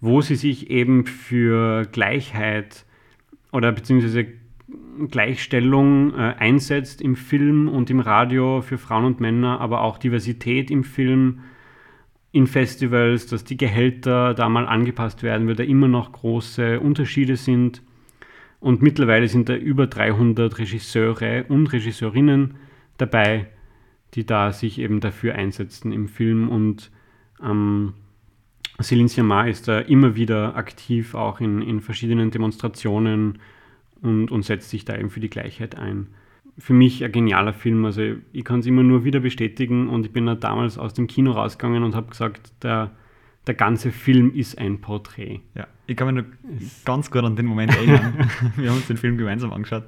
wo 0.00 0.20
sie 0.20 0.36
sich 0.36 0.70
eben 0.70 1.06
für 1.06 1.86
Gleichheit 1.86 2.84
oder 3.52 3.72
beziehungsweise 3.72 4.26
Gleichstellung 5.08 6.14
äh, 6.14 6.34
einsetzt 6.38 7.00
im 7.02 7.16
Film 7.16 7.68
und 7.68 7.90
im 7.90 8.00
Radio 8.00 8.62
für 8.62 8.78
Frauen 8.78 9.04
und 9.04 9.20
Männer, 9.20 9.60
aber 9.60 9.82
auch 9.82 9.98
Diversität 9.98 10.70
im 10.70 10.84
Film, 10.84 11.40
in 12.32 12.46
Festivals, 12.46 13.26
dass 13.26 13.44
die 13.44 13.56
Gehälter 13.56 14.34
da 14.34 14.48
mal 14.48 14.66
angepasst 14.66 15.22
werden, 15.22 15.46
weil 15.46 15.54
da 15.54 15.62
immer 15.62 15.86
noch 15.88 16.10
große 16.10 16.80
Unterschiede 16.80 17.36
sind. 17.36 17.82
Und 18.64 18.80
mittlerweile 18.80 19.28
sind 19.28 19.50
da 19.50 19.56
über 19.56 19.86
300 19.86 20.58
Regisseure 20.58 21.44
und 21.50 21.66
Regisseurinnen 21.66 22.54
dabei, 22.96 23.48
die 24.14 24.24
da 24.24 24.54
sich 24.54 24.78
eben 24.78 25.00
dafür 25.00 25.34
einsetzen 25.34 25.92
im 25.92 26.08
Film. 26.08 26.48
Und 26.48 26.90
ähm, 27.42 27.92
Céline 28.80 29.08
Sciamma 29.08 29.44
ist 29.44 29.68
da 29.68 29.80
immer 29.80 30.16
wieder 30.16 30.56
aktiv, 30.56 31.14
auch 31.14 31.42
in, 31.42 31.60
in 31.60 31.82
verschiedenen 31.82 32.30
Demonstrationen 32.30 33.38
und, 34.00 34.30
und 34.30 34.46
setzt 34.46 34.70
sich 34.70 34.86
da 34.86 34.96
eben 34.96 35.10
für 35.10 35.20
die 35.20 35.28
Gleichheit 35.28 35.76
ein. 35.76 36.06
Für 36.56 36.72
mich 36.72 37.04
ein 37.04 37.12
genialer 37.12 37.52
Film. 37.52 37.84
Also 37.84 38.14
ich 38.32 38.44
kann 38.46 38.60
es 38.60 38.66
immer 38.66 38.82
nur 38.82 39.04
wieder 39.04 39.20
bestätigen 39.20 39.90
und 39.90 40.06
ich 40.06 40.12
bin 40.14 40.24
da 40.24 40.36
damals 40.36 40.78
aus 40.78 40.94
dem 40.94 41.06
Kino 41.06 41.32
rausgegangen 41.32 41.82
und 41.82 41.94
habe 41.94 42.08
gesagt, 42.08 42.50
der, 42.62 42.92
der 43.46 43.54
ganze 43.54 43.92
Film 43.92 44.34
ist 44.34 44.58
ein 44.58 44.80
Porträt. 44.80 45.40
Ja, 45.54 45.66
ich 45.86 45.96
kann 45.96 46.14
mich 46.14 46.24
nur 46.24 46.32
ganz 46.84 47.10
gut 47.10 47.24
an 47.24 47.36
den 47.36 47.46
Moment 47.46 47.74
erinnern. 47.76 48.30
Wir 48.56 48.70
haben 48.70 48.76
uns 48.76 48.86
den 48.86 48.96
Film 48.96 49.16
gemeinsam 49.16 49.52
angeschaut 49.52 49.84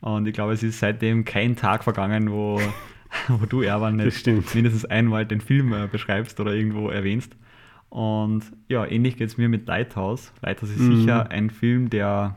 und 0.00 0.26
ich 0.26 0.34
glaube, 0.34 0.52
es 0.52 0.62
ist 0.62 0.78
seitdem 0.78 1.24
kein 1.24 1.56
Tag 1.56 1.84
vergangen, 1.84 2.30
wo, 2.30 2.60
wo 3.28 3.46
du, 3.46 3.62
Erwan, 3.62 3.96
nicht 3.96 4.26
mindestens 4.26 4.84
einmal 4.84 5.26
den 5.26 5.40
Film 5.40 5.72
äh, 5.72 5.88
beschreibst 5.88 6.38
oder 6.40 6.54
irgendwo 6.54 6.88
erwähnst. 6.88 7.36
Und 7.88 8.44
ja, 8.68 8.86
ähnlich 8.86 9.16
geht 9.16 9.28
es 9.28 9.36
mir 9.36 9.48
mit 9.48 9.66
Lighthouse. 9.66 10.32
Lighthouse 10.42 10.70
ist 10.70 10.78
mhm. 10.78 11.00
sicher 11.00 11.30
ein 11.30 11.50
Film, 11.50 11.90
der 11.90 12.36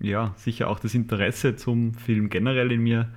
ja 0.00 0.34
sicher 0.36 0.68
auch 0.68 0.80
das 0.80 0.94
Interesse 0.94 1.54
zum 1.54 1.94
Film 1.94 2.28
generell 2.28 2.72
in 2.72 2.82
mir 2.82 3.08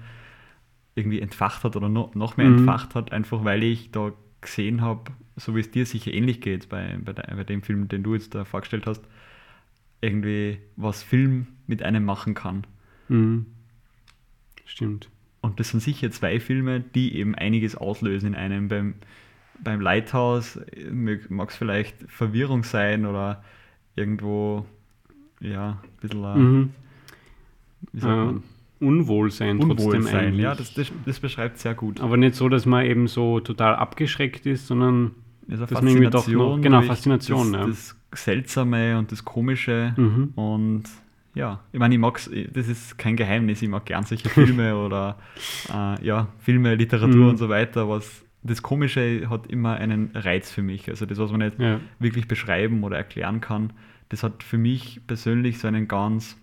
irgendwie 0.93 1.19
entfacht 1.19 1.63
hat 1.63 1.75
oder 1.75 1.89
noch, 1.89 2.13
noch 2.15 2.37
mehr 2.37 2.47
mhm. 2.47 2.59
entfacht 2.59 2.95
hat, 2.95 3.11
einfach 3.11 3.43
weil 3.43 3.63
ich 3.63 3.91
da 3.91 4.11
gesehen 4.41 4.81
habe, 4.81 5.11
so 5.37 5.55
wie 5.55 5.59
es 5.59 5.71
dir 5.71 5.85
sicher 5.85 6.13
ähnlich 6.13 6.41
geht 6.41 6.69
bei, 6.69 6.97
bei, 7.03 7.13
bei 7.13 7.43
dem 7.43 7.61
Film, 7.61 7.87
den 7.87 8.03
du 8.03 8.13
jetzt 8.13 8.35
da 8.35 8.45
vorgestellt 8.45 8.85
hast, 8.85 9.03
irgendwie 10.01 10.59
was 10.75 11.03
Film 11.03 11.47
mit 11.67 11.83
einem 11.83 12.05
machen 12.05 12.33
kann. 12.33 12.65
Mhm. 13.09 13.45
Stimmt. 14.65 15.09
Und 15.41 15.59
das 15.59 15.69
sind 15.69 15.81
sicher 15.81 16.09
zwei 16.11 16.39
Filme, 16.39 16.79
die 16.79 17.15
eben 17.15 17.35
einiges 17.35 17.75
auslösen 17.75 18.29
in 18.29 18.35
einem. 18.35 18.67
Beim, 18.67 18.95
beim 19.63 19.79
Lighthouse 19.79 20.59
mag 21.29 21.49
es 21.49 21.55
vielleicht 21.55 21.95
Verwirrung 22.07 22.63
sein 22.63 23.05
oder 23.05 23.43
irgendwo, 23.95 24.65
ja, 25.39 25.81
ein 25.83 25.99
bisschen, 26.01 26.23
äh, 26.23 26.35
mhm. 26.37 26.69
wie 27.91 27.99
sagt 27.99 28.13
äh, 28.13 28.25
man? 28.25 28.43
Unwohlsein, 28.79 29.59
Unwohlsein, 29.59 30.35
ja, 30.35 30.53
das, 30.53 30.73
das, 30.73 30.91
das, 31.05 31.19
beschreibt 31.19 31.59
sehr 31.59 31.73
gut. 31.75 32.01
Aber 32.01 32.17
nicht 32.17 32.35
so, 32.35 32.49
dass 32.49 32.65
man 32.65 32.85
eben 32.85 33.07
so 33.07 33.39
total 33.39 33.75
abgeschreckt 33.75 34.45
ist, 34.45 34.67
sondern 34.67 35.11
also 35.49 35.65
man 35.71 35.87
irgendwie 35.87 36.09
doch 36.09 36.27
noch, 36.27 36.59
genau, 36.59 36.81
Faszination, 36.81 37.53
das, 37.53 37.61
ja. 37.61 37.65
das 38.11 38.23
Seltsame 38.23 38.97
und 38.97 39.11
das 39.11 39.23
Komische 39.23 39.93
mhm. 39.95 40.31
und 40.35 40.83
ja, 41.35 41.59
ich 41.73 41.79
meine, 41.79 41.93
ich 41.93 41.99
mag 41.99 42.19
das 42.53 42.67
ist 42.67 42.97
kein 42.97 43.17
Geheimnis, 43.17 43.61
ich 43.61 43.67
mag 43.67 43.85
gern 43.85 44.05
solche 44.05 44.29
Filme 44.29 44.75
oder 44.85 45.17
äh, 45.69 46.03
ja, 46.05 46.29
Filme, 46.39 46.75
Literatur 46.75 47.23
mhm. 47.23 47.29
und 47.29 47.37
so 47.37 47.49
weiter, 47.49 47.89
was 47.89 48.23
das 48.41 48.61
Komische 48.61 49.27
hat 49.29 49.47
immer 49.47 49.73
einen 49.73 50.11
Reiz 50.13 50.51
für 50.51 50.61
mich. 50.61 50.87
Also 50.87 51.05
das, 51.05 51.17
was 51.17 51.31
man 51.31 51.41
nicht 51.41 51.59
ja. 51.59 51.79
wirklich 51.99 52.27
beschreiben 52.27 52.83
oder 52.83 52.95
erklären 52.95 53.41
kann, 53.41 53.73
das 54.09 54.23
hat 54.23 54.43
für 54.43 54.57
mich 54.57 55.01
persönlich 55.07 55.57
so 55.57 55.67
einen 55.67 55.87
ganz, 55.87 56.37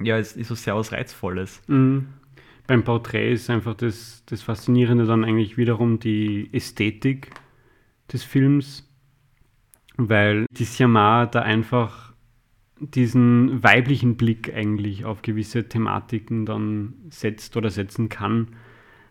ja, 0.00 0.18
es 0.18 0.36
ist 0.36 0.48
so 0.48 0.54
sehr 0.54 0.76
was 0.76 0.92
Reizvolles. 0.92 1.62
Mhm. 1.66 2.08
Beim 2.66 2.84
Porträt 2.84 3.32
ist 3.32 3.50
einfach 3.50 3.74
das, 3.74 4.22
das 4.26 4.42
Faszinierende 4.42 5.06
dann 5.06 5.24
eigentlich 5.24 5.56
wiederum 5.56 5.98
die 5.98 6.50
Ästhetik 6.52 7.30
des 8.12 8.24
Films, 8.24 8.88
weil 9.96 10.46
die 10.50 10.64
Siamar 10.64 11.26
da 11.26 11.42
einfach 11.42 12.12
diesen 12.80 13.62
weiblichen 13.62 14.16
Blick 14.16 14.54
eigentlich 14.54 15.04
auf 15.04 15.22
gewisse 15.22 15.68
Thematiken 15.68 16.46
dann 16.46 16.94
setzt 17.10 17.56
oder 17.56 17.70
setzen 17.70 18.08
kann, 18.08 18.48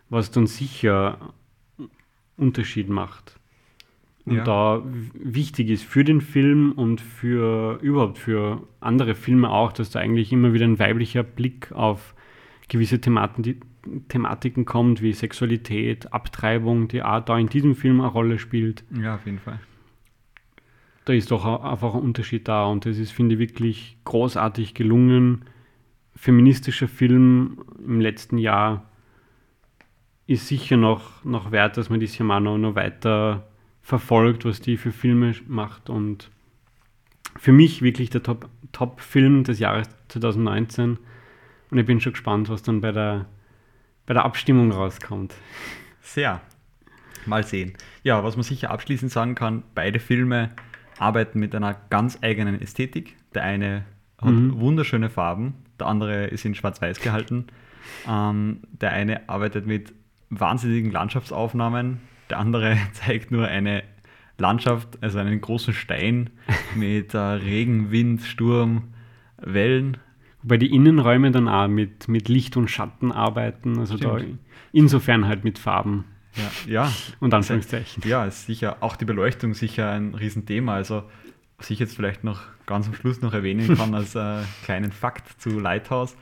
was 0.08 0.30
dann 0.30 0.46
sicher 0.46 1.32
Unterschied 2.36 2.88
macht. 2.88 3.38
Und 4.24 4.36
ja. 4.36 4.44
da 4.44 4.82
wichtig 5.14 5.70
ist 5.70 5.84
für 5.84 6.04
den 6.04 6.20
Film 6.20 6.72
und 6.72 7.00
für 7.00 7.78
überhaupt 7.80 8.18
für 8.18 8.66
andere 8.80 9.14
Filme 9.14 9.50
auch, 9.50 9.72
dass 9.72 9.90
da 9.90 10.00
eigentlich 10.00 10.32
immer 10.32 10.52
wieder 10.52 10.66
ein 10.66 10.78
weiblicher 10.78 11.22
Blick 11.22 11.72
auf 11.72 12.14
gewisse 12.68 13.00
Thematen, 13.00 13.42
die, 13.42 13.60
Thematiken 14.08 14.64
kommt, 14.64 15.02
wie 15.02 15.12
Sexualität, 15.12 16.12
Abtreibung, 16.12 16.88
die 16.88 17.02
auch 17.02 17.24
da 17.24 17.38
in 17.38 17.48
diesem 17.48 17.74
Film 17.74 18.00
eine 18.00 18.10
Rolle 18.10 18.38
spielt. 18.38 18.84
Ja, 18.90 19.16
auf 19.16 19.26
jeden 19.26 19.38
Fall. 19.38 19.60
Da 21.04 21.12
ist 21.12 21.30
doch 21.30 21.44
einfach 21.64 21.94
ein 21.94 22.02
Unterschied 22.02 22.46
da 22.46 22.66
und 22.66 22.86
das 22.86 22.98
ist, 22.98 23.10
finde 23.10 23.34
ich, 23.34 23.40
wirklich 23.40 23.96
großartig 24.04 24.74
gelungen. 24.74 25.44
Feministischer 26.14 26.88
Film 26.88 27.64
im 27.84 28.00
letzten 28.00 28.38
Jahr 28.38 28.90
ist 30.26 30.46
sicher 30.46 30.76
noch, 30.76 31.24
noch 31.24 31.50
wert, 31.50 31.76
dass 31.76 31.90
man 31.90 31.98
die 31.98 32.06
Siamano 32.06 32.58
noch 32.58 32.76
weiter 32.76 33.48
verfolgt, 33.82 34.44
was 34.44 34.60
die 34.60 34.76
für 34.76 34.92
Filme 34.92 35.34
macht. 35.48 35.90
Und 35.90 36.30
für 37.36 37.52
mich 37.52 37.82
wirklich 37.82 38.10
der 38.10 38.22
Top-Film 38.22 39.38
Top 39.38 39.44
des 39.46 39.58
Jahres 39.58 39.88
2019. 40.08 40.98
Und 41.70 41.78
ich 41.78 41.86
bin 41.86 42.00
schon 42.00 42.12
gespannt, 42.12 42.48
was 42.48 42.62
dann 42.62 42.80
bei 42.80 42.92
der, 42.92 43.26
bei 44.10 44.14
der 44.14 44.24
Abstimmung 44.24 44.72
rauskommt. 44.72 45.36
Sehr. 46.02 46.40
Mal 47.26 47.44
sehen. 47.44 47.74
Ja, 48.02 48.24
was 48.24 48.34
man 48.34 48.42
sicher 48.42 48.72
abschließend 48.72 49.12
sagen 49.12 49.36
kann, 49.36 49.62
beide 49.76 50.00
Filme 50.00 50.50
arbeiten 50.98 51.38
mit 51.38 51.54
einer 51.54 51.76
ganz 51.90 52.18
eigenen 52.20 52.60
Ästhetik. 52.60 53.14
Der 53.34 53.44
eine 53.44 53.84
hat 54.20 54.32
mhm. 54.32 54.58
wunderschöne 54.58 55.10
Farben, 55.10 55.54
der 55.78 55.86
andere 55.86 56.24
ist 56.24 56.44
in 56.44 56.56
Schwarz-Weiß 56.56 56.98
gehalten. 56.98 57.46
Ähm, 58.08 58.62
der 58.72 58.90
eine 58.90 59.28
arbeitet 59.28 59.68
mit 59.68 59.92
wahnsinnigen 60.28 60.90
Landschaftsaufnahmen. 60.90 62.00
Der 62.30 62.40
andere 62.40 62.78
zeigt 62.94 63.30
nur 63.30 63.46
eine 63.46 63.84
Landschaft, 64.38 65.00
also 65.04 65.20
einen 65.20 65.40
großen 65.40 65.72
Stein 65.72 66.30
mit 66.74 67.14
äh, 67.14 67.18
Regen, 67.18 67.92
Wind, 67.92 68.22
Sturm, 68.22 68.92
Wellen. 69.36 69.98
Wobei 70.42 70.56
die 70.56 70.74
Innenräume 70.74 71.30
dann 71.30 71.48
auch 71.48 71.68
mit, 71.68 72.08
mit 72.08 72.28
Licht 72.28 72.56
und 72.56 72.68
Schatten 72.70 73.12
arbeiten, 73.12 73.78
also 73.78 73.96
da 73.96 74.18
insofern 74.72 75.26
halt 75.26 75.44
mit 75.44 75.58
Farben. 75.58 76.04
Ja, 76.36 76.72
ja. 76.84 76.92
Und 77.20 77.34
Anführungszeichen. 77.34 78.04
Ja, 78.06 78.24
ist 78.24 78.46
sicher 78.46 78.76
auch 78.80 78.94
die 78.94 79.04
Beleuchtung 79.04 79.52
sicher 79.52 79.90
ein 79.90 80.14
Riesenthema. 80.14 80.74
Also, 80.74 81.02
was 81.58 81.68
ich 81.70 81.80
jetzt 81.80 81.96
vielleicht 81.96 82.22
noch 82.22 82.42
ganz 82.66 82.86
am 82.86 82.94
Schluss 82.94 83.20
noch 83.20 83.34
erwähnen 83.34 83.76
kann 83.76 83.94
als 83.94 84.14
äh, 84.14 84.42
kleinen 84.62 84.92
Fakt 84.92 85.40
zu 85.42 85.58
Lighthouse. 85.58 86.16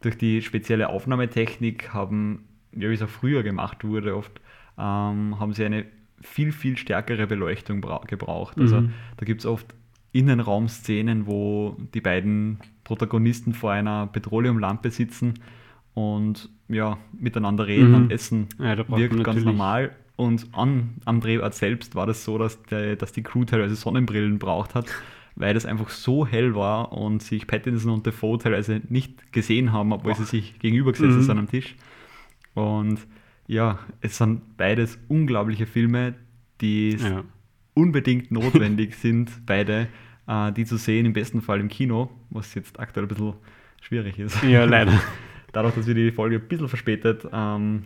Durch 0.00 0.16
die 0.16 0.40
spezielle 0.40 0.88
Aufnahmetechnik 0.88 1.92
haben 1.92 2.48
ja, 2.74 2.88
wie 2.88 2.94
es 2.94 3.02
auch 3.02 3.08
früher 3.08 3.42
gemacht 3.42 3.84
wurde, 3.84 4.16
oft, 4.16 4.40
ähm, 4.78 5.38
haben 5.38 5.52
sie 5.52 5.64
eine 5.64 5.86
viel, 6.20 6.52
viel 6.52 6.76
stärkere 6.76 7.26
Beleuchtung 7.26 7.80
gebraucht. 8.06 8.58
Also 8.58 8.82
mhm. 8.82 8.92
da 9.16 9.24
gibt 9.24 9.40
es 9.40 9.46
oft 9.46 9.74
Innenraumszenen, 10.12 11.26
wo 11.26 11.76
die 11.94 12.00
beiden 12.00 12.58
Protagonisten 12.90 13.54
vor 13.54 13.70
einer 13.70 14.08
Petroleumlampe 14.08 14.90
sitzen 14.90 15.34
und 15.94 16.48
ja, 16.68 16.98
miteinander 17.12 17.68
reden 17.68 17.90
mhm. 17.90 17.94
und 17.94 18.10
essen. 18.10 18.48
Ja, 18.58 18.76
wirkt 18.88 19.22
ganz 19.22 19.44
normal. 19.44 19.92
Und 20.16 20.48
an, 20.50 20.94
am 21.04 21.20
Drehort 21.20 21.54
selbst 21.54 21.94
war 21.94 22.04
das 22.08 22.24
so, 22.24 22.36
dass, 22.36 22.60
der, 22.64 22.96
dass 22.96 23.12
die 23.12 23.22
Crew 23.22 23.44
teilweise 23.44 23.76
Sonnenbrillen 23.76 24.40
braucht 24.40 24.74
hat, 24.74 24.86
weil 25.36 25.54
das 25.54 25.66
einfach 25.66 25.88
so 25.88 26.26
hell 26.26 26.56
war 26.56 26.92
und 26.92 27.22
sich 27.22 27.46
Pattinson 27.46 27.92
und 27.92 28.06
Defoe 28.06 28.38
teilweise 28.38 28.80
nicht 28.88 29.32
gesehen 29.32 29.72
haben, 29.72 29.92
obwohl 29.92 30.14
Boah. 30.14 30.18
sie 30.18 30.24
sich 30.24 30.58
gegenübergesetzt 30.58 31.16
mhm. 31.16 31.22
sind 31.22 31.38
am 31.38 31.48
Tisch. 31.48 31.76
Und 32.54 32.98
ja, 33.46 33.78
es 34.00 34.18
sind 34.18 34.56
beides 34.56 34.98
unglaubliche 35.06 35.66
Filme, 35.66 36.14
die 36.60 36.96
ja. 36.96 37.22
unbedingt 37.74 38.32
notwendig 38.32 38.94
sind, 39.00 39.46
beide, 39.46 39.86
äh, 40.30 40.52
die 40.52 40.64
zu 40.64 40.76
sehen, 40.76 41.06
im 41.06 41.12
besten 41.12 41.42
Fall 41.42 41.60
im 41.60 41.68
Kino, 41.68 42.08
was 42.30 42.54
jetzt 42.54 42.78
aktuell 42.78 43.06
ein 43.06 43.08
bisschen 43.08 43.34
schwierig 43.82 44.18
ist. 44.18 44.42
Ja, 44.44 44.64
leider. 44.64 44.92
Dadurch, 45.52 45.74
dass 45.74 45.86
wir 45.86 45.94
die 45.94 46.12
Folge 46.12 46.36
ein 46.36 46.46
bisschen 46.46 46.68
verspätet 46.68 47.26
ähm, 47.32 47.82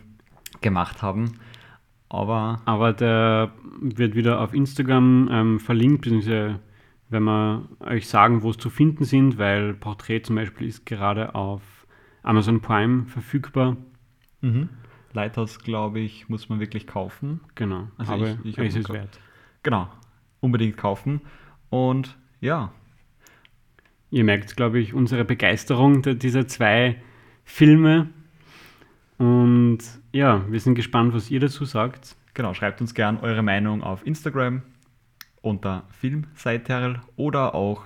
gemacht 0.61 1.01
haben. 1.01 1.39
Aber, 2.07 2.61
Aber 2.65 2.93
der 2.93 3.51
wird 3.81 4.15
wieder 4.15 4.39
auf 4.39 4.53
Instagram 4.53 5.27
ähm, 5.31 5.59
verlinkt, 5.59 6.03
beziehungsweise 6.03 6.59
wenn 7.09 7.23
wir 7.23 7.67
euch 7.79 8.07
sagen, 8.07 8.43
wo 8.43 8.51
es 8.51 8.57
zu 8.57 8.69
finden 8.69 9.03
sind, 9.03 9.37
weil 9.37 9.73
Porträt 9.73 10.21
zum 10.21 10.35
Beispiel 10.35 10.67
ist 10.67 10.85
gerade 10.85 11.33
auf 11.33 11.61
Amazon 12.21 12.61
Prime 12.61 13.05
verfügbar. 13.05 13.77
Mhm. 14.41 14.69
Lighthouse, 15.13 15.59
glaube 15.59 15.99
ich, 15.99 16.29
muss 16.29 16.49
man 16.49 16.59
wirklich 16.59 16.85
kaufen. 16.85 17.39
Genau. 17.55 17.87
Also 17.97 18.13
Aber 18.13 18.37
ich, 18.43 18.57
ich 18.57 18.57
ist 18.57 18.77
es 18.77 18.89
wert. 18.89 19.19
Genau. 19.63 19.87
Unbedingt 20.41 20.77
kaufen. 20.77 21.21
Und 21.69 22.17
ja. 22.45 22.71
Ihr 24.11 24.23
merkt, 24.23 24.55
glaube 24.55 24.79
ich, 24.79 24.93
unsere 24.93 25.25
Begeisterung 25.25 26.01
dieser 26.01 26.47
zwei 26.47 27.01
Filme. 27.43 28.09
Und 29.17 29.79
ja, 30.13 30.45
wir 30.49 30.59
sind 30.59 30.75
gespannt, 30.75 31.13
was 31.13 31.31
ihr 31.31 31.39
dazu 31.39 31.65
sagt. 31.65 32.15
Genau, 32.33 32.53
schreibt 32.53 32.81
uns 32.81 32.93
gern 32.93 33.17
eure 33.17 33.41
Meinung 33.41 33.83
auf 33.83 34.05
Instagram 34.05 34.61
unter 35.41 35.83
Filmseiterl 35.89 37.01
oder 37.15 37.55
auch 37.55 37.83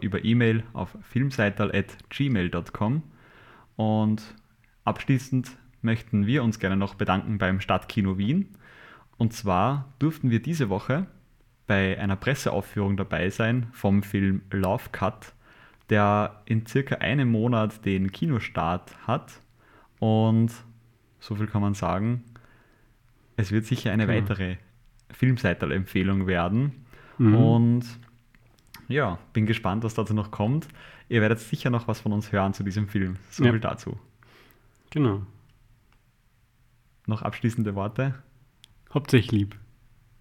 über 0.00 0.24
E-Mail 0.24 0.64
auf 0.72 0.96
filmseital.gmail.com. 1.02 3.02
Und 3.76 4.34
abschließend 4.84 5.50
möchten 5.82 6.26
wir 6.26 6.42
uns 6.42 6.58
gerne 6.58 6.76
noch 6.76 6.94
bedanken 6.94 7.38
beim 7.38 7.60
Stadtkino 7.60 8.18
Wien. 8.18 8.48
Und 9.16 9.32
zwar 9.32 9.92
durften 9.98 10.30
wir 10.30 10.42
diese 10.42 10.68
Woche 10.68 11.06
bei 11.68 12.00
einer 12.00 12.16
Presseaufführung 12.16 12.96
dabei 12.96 13.30
sein 13.30 13.68
vom 13.72 14.02
Film 14.02 14.42
Love 14.50 14.84
Cut, 14.90 15.34
der 15.90 16.42
in 16.46 16.66
circa 16.66 16.96
einem 16.96 17.30
Monat 17.30 17.84
den 17.84 18.10
Kinostart 18.10 18.96
hat. 19.06 19.40
Und 20.00 20.50
so 21.20 21.36
viel 21.36 21.46
kann 21.46 21.62
man 21.62 21.74
sagen, 21.74 22.24
es 23.36 23.52
wird 23.52 23.66
sicher 23.66 23.92
eine 23.92 24.06
genau. 24.06 24.18
weitere 24.18 24.56
Filmseital-Empfehlung 25.10 26.26
werden. 26.26 26.86
Mhm. 27.18 27.34
Und 27.34 27.84
ja, 28.88 29.18
bin 29.34 29.46
gespannt, 29.46 29.84
was 29.84 29.94
dazu 29.94 30.14
noch 30.14 30.30
kommt. 30.30 30.66
Ihr 31.08 31.20
werdet 31.20 31.38
sicher 31.38 31.70
noch 31.70 31.86
was 31.86 32.00
von 32.00 32.12
uns 32.12 32.32
hören 32.32 32.54
zu 32.54 32.64
diesem 32.64 32.88
Film. 32.88 33.16
So 33.30 33.44
ja. 33.44 33.52
viel 33.52 33.60
dazu. 33.60 33.98
Genau. 34.90 35.22
Noch 37.06 37.20
abschließende 37.22 37.74
Worte? 37.74 38.14
Hauptsächlich 38.92 39.32
lieb. 39.32 39.56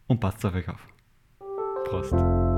Und 0.07 0.19
passt 0.19 0.45
auf 0.45 0.53
euch 0.53 0.67
auf. 0.67 0.85
Prost. 1.87 2.56